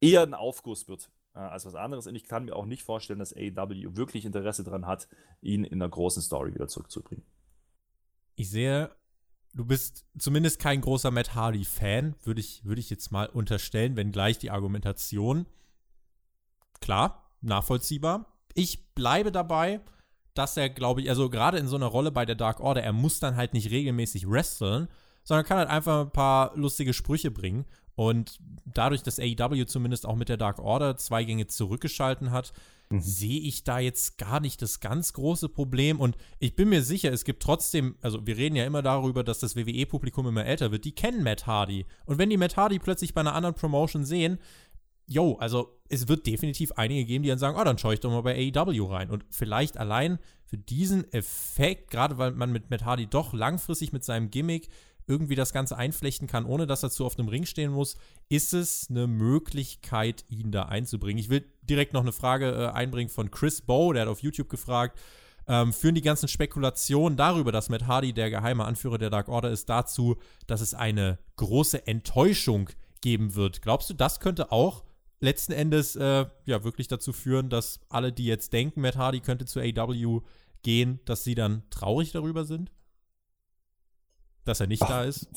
eher 0.00 0.22
ein 0.22 0.34
Aufguss 0.34 0.88
wird 0.88 1.10
äh, 1.34 1.38
als 1.38 1.66
was 1.66 1.74
anderes. 1.74 2.06
Und 2.06 2.16
ich 2.16 2.24
kann 2.24 2.46
mir 2.46 2.56
auch 2.56 2.66
nicht 2.66 2.82
vorstellen, 2.82 3.18
dass 3.18 3.34
AEW 3.36 3.96
wirklich 3.96 4.24
Interesse 4.24 4.64
daran 4.64 4.86
hat, 4.86 5.08
ihn 5.40 5.62
in 5.62 5.80
einer 5.80 5.88
großen 5.88 6.22
Story 6.22 6.54
wieder 6.54 6.68
zurückzubringen. 6.68 7.24
Ich 8.34 8.50
sehe 8.50 8.90
du 9.54 9.64
bist 9.64 10.04
zumindest 10.18 10.58
kein 10.58 10.80
großer 10.80 11.10
Matt 11.10 11.34
Hardy-Fan, 11.34 12.16
würde 12.22 12.40
ich, 12.40 12.64
würd 12.64 12.78
ich 12.78 12.90
jetzt 12.90 13.12
mal 13.12 13.26
unterstellen, 13.26 13.96
wenngleich 13.96 14.38
die 14.38 14.50
Argumentation, 14.50 15.46
klar, 16.80 17.30
nachvollziehbar. 17.40 18.26
Ich 18.54 18.94
bleibe 18.94 19.32
dabei, 19.32 19.80
dass 20.34 20.56
er, 20.56 20.68
glaube 20.68 21.00
ich, 21.00 21.08
also 21.08 21.30
gerade 21.30 21.58
in 21.58 21.68
so 21.68 21.76
einer 21.76 21.86
Rolle 21.86 22.10
bei 22.10 22.24
der 22.24 22.34
Dark 22.34 22.60
Order, 22.60 22.82
er 22.82 22.92
muss 22.92 23.20
dann 23.20 23.36
halt 23.36 23.54
nicht 23.54 23.70
regelmäßig 23.70 24.28
wresteln, 24.28 24.88
sondern 25.22 25.46
kann 25.46 25.58
halt 25.58 25.70
einfach 25.70 26.02
ein 26.02 26.10
paar 26.10 26.56
lustige 26.56 26.92
Sprüche 26.92 27.30
bringen. 27.30 27.64
Und 27.96 28.38
dadurch, 28.64 29.02
dass 29.02 29.20
AEW 29.20 29.64
zumindest 29.66 30.06
auch 30.06 30.16
mit 30.16 30.28
der 30.28 30.36
Dark 30.36 30.58
Order 30.58 30.96
zwei 30.96 31.24
Gänge 31.24 31.46
zurückgeschalten 31.46 32.30
hat, 32.32 32.52
mhm. 32.90 33.00
sehe 33.00 33.40
ich 33.40 33.64
da 33.64 33.78
jetzt 33.78 34.18
gar 34.18 34.40
nicht 34.40 34.60
das 34.62 34.80
ganz 34.80 35.12
große 35.12 35.48
Problem. 35.48 36.00
Und 36.00 36.16
ich 36.38 36.56
bin 36.56 36.68
mir 36.68 36.82
sicher, 36.82 37.12
es 37.12 37.24
gibt 37.24 37.42
trotzdem, 37.42 37.96
also 38.02 38.26
wir 38.26 38.36
reden 38.36 38.56
ja 38.56 38.64
immer 38.64 38.82
darüber, 38.82 39.22
dass 39.22 39.38
das 39.38 39.56
WWE-Publikum 39.56 40.26
immer 40.26 40.44
älter 40.44 40.72
wird. 40.72 40.84
Die 40.84 40.94
kennen 40.94 41.22
Matt 41.22 41.46
Hardy. 41.46 41.86
Und 42.06 42.18
wenn 42.18 42.30
die 42.30 42.36
Matt 42.36 42.56
Hardy 42.56 42.78
plötzlich 42.78 43.14
bei 43.14 43.20
einer 43.20 43.34
anderen 43.34 43.54
Promotion 43.54 44.04
sehen, 44.04 44.38
yo, 45.06 45.36
also 45.36 45.80
es 45.88 46.08
wird 46.08 46.26
definitiv 46.26 46.72
einige 46.72 47.04
geben, 47.04 47.22
die 47.22 47.28
dann 47.28 47.38
sagen, 47.38 47.58
oh, 47.60 47.64
dann 47.64 47.78
schaue 47.78 47.94
ich 47.94 48.00
doch 48.00 48.10
mal 48.10 48.22
bei 48.22 48.52
AEW 48.54 48.86
rein. 48.86 49.10
Und 49.10 49.24
vielleicht 49.30 49.76
allein 49.76 50.18
für 50.46 50.58
diesen 50.58 51.10
Effekt, 51.12 51.90
gerade 51.90 52.18
weil 52.18 52.32
man 52.32 52.52
mit 52.52 52.70
Matt 52.70 52.84
Hardy 52.84 53.06
doch 53.06 53.32
langfristig 53.32 53.92
mit 53.92 54.04
seinem 54.04 54.30
Gimmick 54.30 54.68
irgendwie 55.06 55.34
das 55.34 55.52
Ganze 55.52 55.76
einflechten 55.76 56.26
kann, 56.26 56.46
ohne 56.46 56.66
dass 56.66 56.82
er 56.82 56.90
zu 56.90 57.04
auf 57.04 57.16
dem 57.16 57.28
Ring 57.28 57.44
stehen 57.44 57.72
muss, 57.72 57.96
ist 58.28 58.54
es 58.54 58.88
eine 58.88 59.06
Möglichkeit, 59.06 60.24
ihn 60.28 60.50
da 60.50 60.64
einzubringen. 60.64 61.18
Ich 61.18 61.28
will 61.28 61.44
direkt 61.62 61.92
noch 61.92 62.02
eine 62.02 62.12
Frage 62.12 62.50
äh, 62.50 62.66
einbringen 62.68 63.10
von 63.10 63.30
Chris 63.30 63.60
Bow, 63.60 63.92
der 63.92 64.02
hat 64.02 64.08
auf 64.08 64.22
YouTube 64.22 64.48
gefragt, 64.48 64.98
ähm, 65.46 65.72
führen 65.72 65.94
die 65.94 66.02
ganzen 66.02 66.28
Spekulationen 66.28 67.16
darüber, 67.16 67.52
dass 67.52 67.68
Matt 67.68 67.86
Hardy 67.86 68.12
der 68.12 68.30
geheime 68.30 68.64
Anführer 68.64 68.98
der 68.98 69.10
Dark 69.10 69.28
Order 69.28 69.50
ist, 69.50 69.68
dazu, 69.68 70.16
dass 70.46 70.60
es 70.60 70.74
eine 70.74 71.18
große 71.36 71.86
Enttäuschung 71.86 72.70
geben 73.02 73.34
wird. 73.34 73.60
Glaubst 73.60 73.90
du, 73.90 73.94
das 73.94 74.20
könnte 74.20 74.52
auch 74.52 74.84
letzten 75.20 75.52
Endes 75.52 75.96
äh, 75.96 76.26
ja 76.46 76.64
wirklich 76.64 76.88
dazu 76.88 77.12
führen, 77.12 77.50
dass 77.50 77.80
alle, 77.88 78.12
die 78.12 78.24
jetzt 78.24 78.52
denken, 78.52 78.80
Matt 78.80 78.96
Hardy 78.96 79.20
könnte 79.20 79.44
zu 79.44 79.60
AW 79.60 80.20
gehen, 80.62 81.00
dass 81.04 81.24
sie 81.24 81.34
dann 81.34 81.62
traurig 81.70 82.12
darüber 82.12 82.44
sind? 82.44 82.70
Dass 84.44 84.60
er 84.60 84.66
nicht 84.66 84.82
Ach. 84.82 84.88
da 84.88 85.04
ist? 85.04 85.28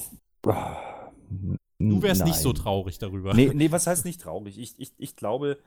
Du 1.79 2.01
wärst 2.01 2.19
Nein. 2.19 2.29
nicht 2.29 2.39
so 2.39 2.53
traurig 2.53 2.97
darüber. 2.97 3.33
Nee, 3.33 3.51
nee, 3.53 3.71
was 3.71 3.87
heißt 3.87 4.05
nicht 4.05 4.21
traurig? 4.21 4.57
Ich, 4.57 4.79
ich, 4.79 4.93
ich 4.97 5.15
glaube, 5.15 5.57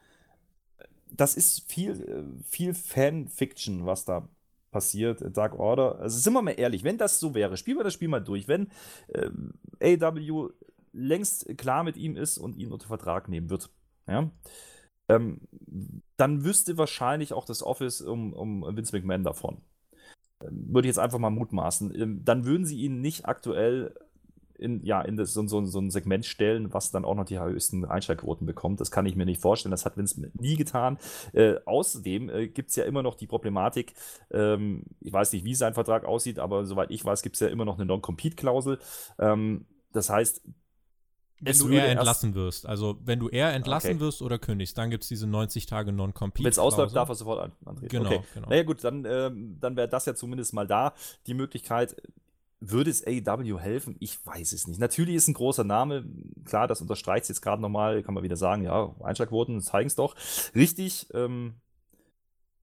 das 1.11 1.35
ist 1.35 1.71
viel, 1.71 2.43
viel 2.49 2.75
Fanfiction, 2.75 3.87
was 3.87 4.05
da 4.05 4.29
passiert, 4.71 5.37
Dark 5.37 5.59
Order. 5.59 5.99
Also 5.99 6.19
sind 6.19 6.33
wir 6.33 6.43
mal 6.43 6.53
ehrlich, 6.53 6.85
wenn 6.85 6.99
das 6.99 7.19
so 7.19 7.35
wäre, 7.35 7.57
spielen 7.57 7.79
wir 7.79 7.85
das 7.85 7.95
Spiel 7.95 8.09
mal 8.09 8.21
durch. 8.21 8.49
Wenn 8.49 8.69
äh, 9.09 9.31
AW 9.83 10.49
längst 10.93 11.57
klar 11.59 11.85
mit 11.85 11.97
ihm 11.97 12.17
ist 12.17 12.39
und 12.39 12.57
ihn 12.57 12.73
unter 12.73 12.87
Vertrag 12.87 13.29
nehmen 13.29 13.51
wird, 13.51 13.71
ja, 14.07 14.31
ähm, 15.09 15.41
dann 16.17 16.45
wüsste 16.45 16.79
wahrscheinlich 16.79 17.33
auch 17.33 17.45
das 17.45 17.63
Office 17.63 18.01
um, 18.01 18.33
um 18.33 18.77
Vince 18.77 18.97
McMahon 18.97 19.25
davon. 19.25 19.61
Würde 20.41 20.87
ich 20.87 20.91
jetzt 20.91 20.99
einfach 20.99 21.19
mal 21.19 21.31
mutmaßen. 21.31 21.95
Ähm, 21.95 22.25
dann 22.25 22.45
würden 22.45 22.65
sie 22.65 22.79
ihn 22.81 23.01
nicht 23.01 23.27
aktuell 23.27 23.95
in, 24.61 24.85
ja, 24.85 25.01
in 25.01 25.17
das, 25.17 25.33
so, 25.33 25.47
so, 25.47 25.65
so 25.65 25.81
ein 25.81 25.91
Segment 25.91 26.27
stellen, 26.27 26.73
was 26.73 26.91
dann 26.91 27.05
auch 27.05 27.15
noch 27.15 27.25
die 27.25 27.41
höchsten 27.41 27.85
Einschaltquoten 27.85 28.47
bekommt. 28.47 28.81
Das 28.81 28.91
kann 28.91 29.07
ich 29.07 29.17
mir 29.17 29.25
nicht 29.25 29.41
vorstellen. 29.41 29.71
Das 29.71 29.87
hat 29.87 29.97
Vince 29.97 30.31
nie 30.39 30.57
getan. 30.57 30.99
Äh, 31.33 31.55
außerdem 31.65 32.29
äh, 32.29 32.49
gibt 32.49 32.71
es 32.71 32.77
ja 32.77 32.85
immer 32.85 33.03
noch 33.03 33.15
die 33.15 33.27
Problematik, 33.27 33.95
ähm, 34.31 34.85
ich 35.01 35.13
weiß 35.13 35.33
nicht, 35.33 35.45
wie 35.45 35.55
sein 35.55 35.75
Vertrag 35.75 36.05
aussieht, 36.05 36.39
aber 36.39 36.67
soweit 36.67 36.91
ich 36.91 37.05
weiß, 37.05 37.23
gibt 37.23 37.37
es 37.37 37.41
ja 37.41 37.49
immer 37.49 37.65
noch 37.65 37.77
eine 37.77 37.87
Non-Compete-Klausel. 37.87 38.79
Ähm, 39.19 39.65
das 39.93 40.11
heißt, 40.11 40.43
wenn 41.41 41.59
du 41.59 41.69
eher 41.69 41.89
entlassen 41.89 42.35
wirst. 42.35 42.67
Also, 42.67 42.99
wenn 43.05 43.19
du 43.19 43.29
eher 43.29 43.53
entlassen 43.53 43.93
okay. 43.93 44.01
wirst 44.01 44.23
oder 44.23 44.39
kündigst, 44.39 44.77
dann 44.77 44.91
gibt 44.91 45.03
es 45.03 45.09
diese 45.09 45.27
90 45.27 45.67
Tage 45.67 45.93
Non-Compete. 45.93 46.45
Wenn 46.45 46.51
es 46.51 46.59
ausläuft, 46.59 46.95
darf 46.95 47.09
er 47.09 47.15
sofort 47.15 47.53
antreten. 47.65 47.89
Genau, 47.89 48.11
okay. 48.11 48.25
genau. 48.35 48.49
Naja, 48.49 48.63
gut, 48.63 48.85
dann, 48.85 49.05
ähm, 49.05 49.57
dann 49.61 49.77
wäre 49.77 49.89
das 49.89 50.07
ja 50.07 50.15
zumindest 50.15 50.53
mal 50.53 50.67
da, 50.67 50.95
die 51.27 51.35
Möglichkeit. 51.35 51.97
Würde 52.63 52.91
es 52.91 53.07
AEW 53.07 53.59
helfen? 53.59 53.97
Ich 54.01 54.25
weiß 54.27 54.53
es 54.53 54.67
nicht. 54.67 54.79
Natürlich 54.79 55.15
ist 55.15 55.29
ein 55.29 55.35
großer 55.35 55.65
Name, 55.65 56.05
klar, 56.45 56.69
das 56.69 56.83
unterstreicht 56.83 57.23
es 57.23 57.29
jetzt 57.31 57.41
gerade 57.41 57.63
nochmal, 57.63 58.03
kann 58.03 58.13
man 58.13 58.23
wieder 58.23 58.37
sagen, 58.37 58.63
ja, 58.63 58.95
Einschlagquoten 59.03 59.63
zeigen 59.63 59.87
es 59.87 59.95
doch. 59.95 60.15
Richtig, 60.55 61.07
ähm, 61.15 61.55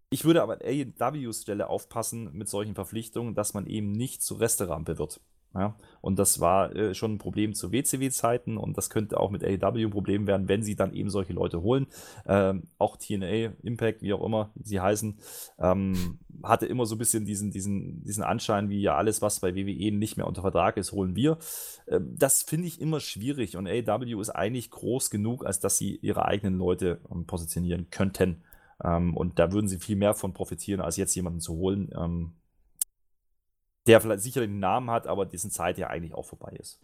ich 0.09 0.23
würde 0.23 0.41
aber 0.41 0.53
an 0.53 0.61
AEWs 0.61 1.41
Stelle 1.41 1.67
aufpassen 1.67 2.31
mit 2.31 2.47
solchen 2.47 2.75
Verpflichtungen, 2.75 3.35
dass 3.35 3.53
man 3.53 3.65
eben 3.65 3.91
nicht 3.91 4.21
zur 4.21 4.39
Resterampe 4.39 4.97
wird. 4.97 5.19
Ja, 5.53 5.75
und 6.01 6.19
das 6.19 6.39
war 6.39 6.75
äh, 6.75 6.93
schon 6.93 7.13
ein 7.13 7.17
Problem 7.17 7.53
zu 7.55 7.71
WCW-Zeiten 7.71 8.57
und 8.57 8.77
das 8.77 8.89
könnte 8.89 9.19
auch 9.19 9.31
mit 9.31 9.43
AEW 9.43 9.85
ein 9.85 9.89
Problem 9.89 10.27
werden, 10.27 10.47
wenn 10.47 10.61
sie 10.61 10.75
dann 10.75 10.93
eben 10.93 11.09
solche 11.09 11.33
Leute 11.33 11.61
holen. 11.61 11.87
Ähm, 12.27 12.63
auch 12.77 12.97
TNA, 12.97 13.53
Impact, 13.63 14.01
wie 14.03 14.13
auch 14.13 14.23
immer 14.23 14.51
sie 14.61 14.79
heißen. 14.79 15.17
Ähm, 15.57 16.19
hatte 16.43 16.67
immer 16.67 16.85
so 16.85 16.95
ein 16.95 16.99
bisschen 16.99 17.25
diesen, 17.25 17.51
diesen, 17.51 18.03
diesen 18.03 18.23
Anschein, 18.23 18.69
wie 18.69 18.81
ja 18.81 18.95
alles, 18.95 19.21
was 19.21 19.39
bei 19.39 19.55
WWE 19.55 19.91
nicht 19.91 20.17
mehr 20.17 20.27
unter 20.27 20.41
Vertrag 20.41 20.77
ist, 20.77 20.91
holen 20.91 21.15
wir. 21.15 21.39
Ähm, 21.87 22.13
das 22.15 22.43
finde 22.43 22.67
ich 22.67 22.79
immer 22.79 22.99
schwierig 22.99 23.57
und 23.57 23.67
AW 23.67 24.21
ist 24.21 24.29
eigentlich 24.29 24.69
groß 24.69 25.09
genug, 25.09 25.45
als 25.45 25.59
dass 25.59 25.77
sie 25.77 25.95
ihre 26.01 26.25
eigenen 26.25 26.57
Leute 26.57 26.99
ähm, 27.11 27.25
positionieren 27.25 27.89
könnten. 27.89 28.43
Ähm, 28.83 29.17
und 29.17 29.39
da 29.39 29.51
würden 29.51 29.67
sie 29.67 29.79
viel 29.79 29.95
mehr 29.95 30.13
von 30.13 30.33
profitieren, 30.33 30.81
als 30.81 30.97
jetzt 30.97 31.15
jemanden 31.15 31.39
zu 31.39 31.55
holen, 31.55 31.89
ähm, 31.97 32.33
der 33.87 34.01
vielleicht 34.01 34.21
sicher 34.23 34.41
den 34.41 34.59
Namen 34.59 34.91
hat, 34.91 35.07
aber 35.07 35.25
dessen 35.25 35.51
Zeit 35.51 35.77
ja 35.77 35.87
eigentlich 35.87 36.13
auch 36.13 36.25
vorbei 36.25 36.55
ist. 36.59 36.79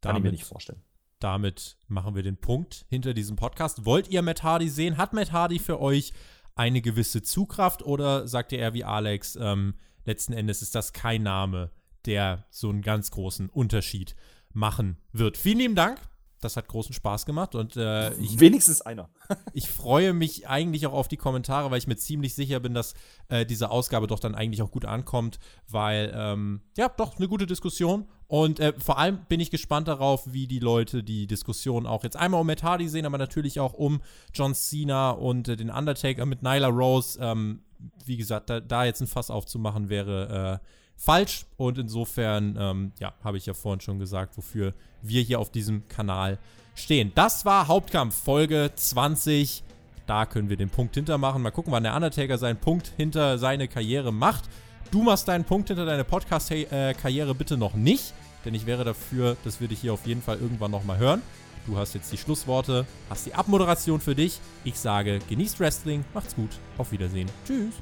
Kann 0.00 0.14
damit, 0.14 0.20
ich 0.20 0.24
mir 0.24 0.32
nicht 0.32 0.44
vorstellen. 0.44 0.82
Damit 1.20 1.76
machen 1.88 2.14
wir 2.14 2.22
den 2.22 2.36
Punkt 2.36 2.86
hinter 2.88 3.14
diesem 3.14 3.36
Podcast. 3.36 3.84
Wollt 3.84 4.08
ihr 4.08 4.22
Matt 4.22 4.42
Hardy 4.42 4.68
sehen? 4.68 4.96
Hat 4.96 5.12
Matt 5.12 5.32
Hardy 5.32 5.58
für 5.58 5.80
euch 5.80 6.12
eine 6.54 6.80
gewisse 6.80 7.22
Zugkraft 7.22 7.82
oder 7.82 8.26
sagt 8.26 8.52
ihr 8.52 8.58
eher 8.58 8.74
wie 8.74 8.84
Alex, 8.84 9.36
ähm, 9.36 9.74
letzten 10.04 10.32
Endes 10.32 10.62
ist 10.62 10.74
das 10.74 10.92
kein 10.92 11.22
Name, 11.22 11.70
der 12.06 12.46
so 12.50 12.70
einen 12.70 12.82
ganz 12.82 13.10
großen 13.10 13.48
Unterschied 13.48 14.16
machen 14.52 14.98
wird? 15.12 15.36
Vielen 15.36 15.58
lieben 15.58 15.74
Dank 15.74 16.00
das 16.40 16.56
hat 16.56 16.68
großen 16.68 16.94
Spaß 16.94 17.26
gemacht 17.26 17.54
und 17.54 17.76
äh, 17.76 18.12
ich, 18.14 18.40
wenigstens 18.40 18.82
einer. 18.82 19.08
ich 19.52 19.68
freue 19.68 20.12
mich 20.12 20.48
eigentlich 20.48 20.86
auch 20.86 20.92
auf 20.92 21.08
die 21.08 21.16
Kommentare, 21.16 21.70
weil 21.70 21.78
ich 21.78 21.86
mir 21.86 21.96
ziemlich 21.96 22.34
sicher 22.34 22.60
bin, 22.60 22.74
dass 22.74 22.94
äh, 23.28 23.46
diese 23.46 23.70
Ausgabe 23.70 24.06
doch 24.06 24.20
dann 24.20 24.34
eigentlich 24.34 24.62
auch 24.62 24.70
gut 24.70 24.84
ankommt, 24.84 25.38
weil 25.68 26.12
ähm, 26.14 26.60
ja 26.76 26.88
doch 26.88 27.16
eine 27.16 27.28
gute 27.28 27.46
Diskussion 27.46 28.06
und 28.28 28.58
äh, 28.58 28.72
vor 28.78 28.98
allem 28.98 29.20
bin 29.28 29.38
ich 29.40 29.50
gespannt 29.50 29.88
darauf, 29.88 30.32
wie 30.32 30.46
die 30.46 30.58
Leute 30.58 31.04
die 31.04 31.26
Diskussion 31.26 31.86
auch 31.86 32.02
jetzt 32.02 32.16
einmal 32.16 32.40
um 32.40 32.46
Matt 32.46 32.62
Hardy 32.62 32.88
sehen, 32.88 33.06
aber 33.06 33.18
natürlich 33.18 33.60
auch 33.60 33.72
um 33.72 34.00
John 34.34 34.54
Cena 34.54 35.10
und 35.10 35.48
äh, 35.48 35.56
den 35.56 35.70
Undertaker 35.70 36.26
mit 36.26 36.42
Nyla 36.42 36.68
Rose. 36.68 37.18
Ähm, 37.20 37.60
wie 38.04 38.16
gesagt, 38.16 38.50
da, 38.50 38.60
da, 38.60 38.84
jetzt 38.84 39.00
ein 39.00 39.06
Fass 39.06 39.30
aufzumachen 39.30 39.90
wäre 39.90 40.60
äh, 40.62 40.66
falsch. 40.96 41.46
Und 41.56 41.78
insofern, 41.78 42.56
ähm, 42.58 42.92
ja, 42.98 43.14
habe 43.22 43.36
ich 43.36 43.46
ja 43.46 43.54
vorhin 43.54 43.80
schon 43.80 43.98
gesagt, 43.98 44.36
wofür 44.36 44.74
wir 45.02 45.22
hier 45.22 45.40
auf 45.40 45.50
diesem 45.50 45.86
Kanal 45.88 46.38
stehen. 46.74 47.12
Das 47.14 47.44
war 47.44 47.68
Hauptkampf 47.68 48.14
Folge 48.14 48.70
20. 48.74 49.62
Da 50.06 50.24
können 50.26 50.48
wir 50.48 50.56
den 50.56 50.70
Punkt 50.70 50.94
hintermachen. 50.94 51.42
Mal 51.42 51.50
gucken, 51.50 51.72
wann 51.72 51.82
der 51.82 51.94
Undertaker 51.94 52.38
seinen 52.38 52.58
Punkt 52.58 52.92
hinter 52.96 53.38
seine 53.38 53.68
Karriere 53.68 54.12
macht. 54.12 54.44
Du 54.90 55.02
machst 55.02 55.26
deinen 55.26 55.44
Punkt 55.44 55.68
hinter 55.68 55.84
deine 55.84 56.04
Podcast-Karriere 56.04 57.34
bitte 57.34 57.56
noch 57.56 57.74
nicht, 57.74 58.14
denn 58.44 58.54
ich 58.54 58.66
wäre 58.66 58.84
dafür, 58.84 59.36
dass 59.42 59.60
wir 59.60 59.66
dich 59.66 59.80
hier 59.80 59.92
auf 59.92 60.06
jeden 60.06 60.22
Fall 60.22 60.38
irgendwann 60.38 60.70
nochmal 60.70 60.98
hören. 60.98 61.22
Du 61.66 61.76
hast 61.76 61.94
jetzt 61.94 62.12
die 62.12 62.16
Schlussworte, 62.16 62.86
hast 63.10 63.26
die 63.26 63.34
Abmoderation 63.34 64.00
für 64.00 64.14
dich. 64.14 64.38
Ich 64.62 64.78
sage, 64.78 65.18
genießt 65.28 65.58
Wrestling, 65.58 66.04
macht's 66.14 66.36
gut, 66.36 66.50
auf 66.78 66.92
Wiedersehen. 66.92 67.28
Tschüss. 67.44 67.74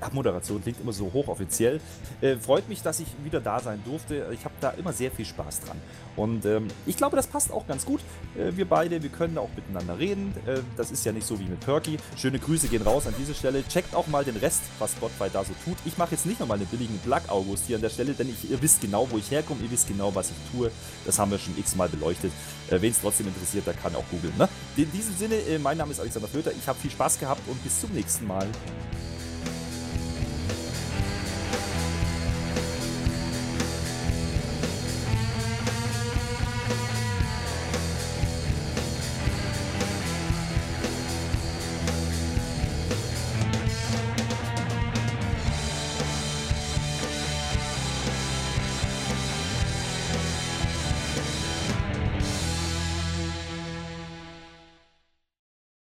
Abmoderation 0.00 0.62
klingt 0.62 0.80
immer 0.80 0.92
so 0.92 1.12
hochoffiziell. 1.12 1.80
Äh, 2.20 2.36
freut 2.36 2.68
mich, 2.68 2.82
dass 2.82 3.00
ich 3.00 3.08
wieder 3.24 3.40
da 3.40 3.60
sein 3.60 3.82
durfte. 3.84 4.26
Ich 4.32 4.44
habe 4.44 4.54
da 4.60 4.70
immer 4.70 4.92
sehr 4.92 5.10
viel 5.10 5.24
Spaß 5.24 5.60
dran. 5.60 5.76
Und 6.16 6.44
ähm, 6.44 6.68
ich 6.86 6.96
glaube, 6.96 7.16
das 7.16 7.26
passt 7.26 7.52
auch 7.52 7.66
ganz 7.66 7.84
gut. 7.84 8.00
Äh, 8.36 8.56
wir 8.56 8.68
beide, 8.68 9.02
wir 9.02 9.10
können 9.10 9.38
auch 9.38 9.48
miteinander 9.54 9.98
reden. 9.98 10.34
Äh, 10.46 10.60
das 10.76 10.90
ist 10.90 11.04
ja 11.04 11.12
nicht 11.12 11.26
so 11.26 11.38
wie 11.38 11.44
mit 11.44 11.60
Perky. 11.60 11.98
Schöne 12.16 12.38
Grüße 12.38 12.68
gehen 12.68 12.82
raus 12.82 13.06
an 13.06 13.14
diese 13.18 13.34
Stelle. 13.34 13.66
Checkt 13.68 13.94
auch 13.94 14.06
mal 14.06 14.24
den 14.24 14.36
Rest, 14.36 14.62
was 14.78 14.92
Spotify 14.92 15.28
da 15.32 15.44
so 15.44 15.52
tut. 15.64 15.76
Ich 15.84 15.98
mache 15.98 16.12
jetzt 16.12 16.26
nicht 16.26 16.40
nochmal 16.40 16.58
einen 16.58 16.66
billigen 16.66 16.98
Plug 16.98 17.22
August 17.28 17.66
hier 17.66 17.76
an 17.76 17.82
der 17.82 17.90
Stelle, 17.90 18.12
denn 18.12 18.28
ich, 18.28 18.50
ihr 18.50 18.60
wisst 18.60 18.80
genau, 18.80 19.06
wo 19.10 19.18
ich 19.18 19.30
herkomme. 19.30 19.60
Ihr 19.62 19.70
wisst 19.70 19.88
genau, 19.88 20.14
was 20.14 20.30
ich 20.30 20.36
tue. 20.52 20.70
Das 21.04 21.18
haben 21.18 21.30
wir 21.30 21.38
schon 21.38 21.56
x-mal 21.58 21.88
beleuchtet. 21.88 22.32
Äh, 22.70 22.80
Wen 22.80 22.90
es 22.90 23.00
trotzdem 23.00 23.26
interessiert, 23.28 23.66
der 23.66 23.74
kann 23.74 23.94
auch 23.94 24.04
googeln. 24.10 24.32
Ne? 24.38 24.48
In 24.76 24.90
diesem 24.92 25.16
Sinne, 25.16 25.36
äh, 25.36 25.58
mein 25.58 25.76
Name 25.76 25.92
ist 25.92 26.00
Alexander 26.00 26.28
Flöter. 26.28 26.52
Ich 26.52 26.66
habe 26.66 26.78
viel 26.78 26.90
Spaß 26.90 27.18
gehabt 27.18 27.42
und 27.48 27.62
bis 27.62 27.80
zum 27.80 27.90
nächsten 27.92 28.26
Mal. 28.26 28.46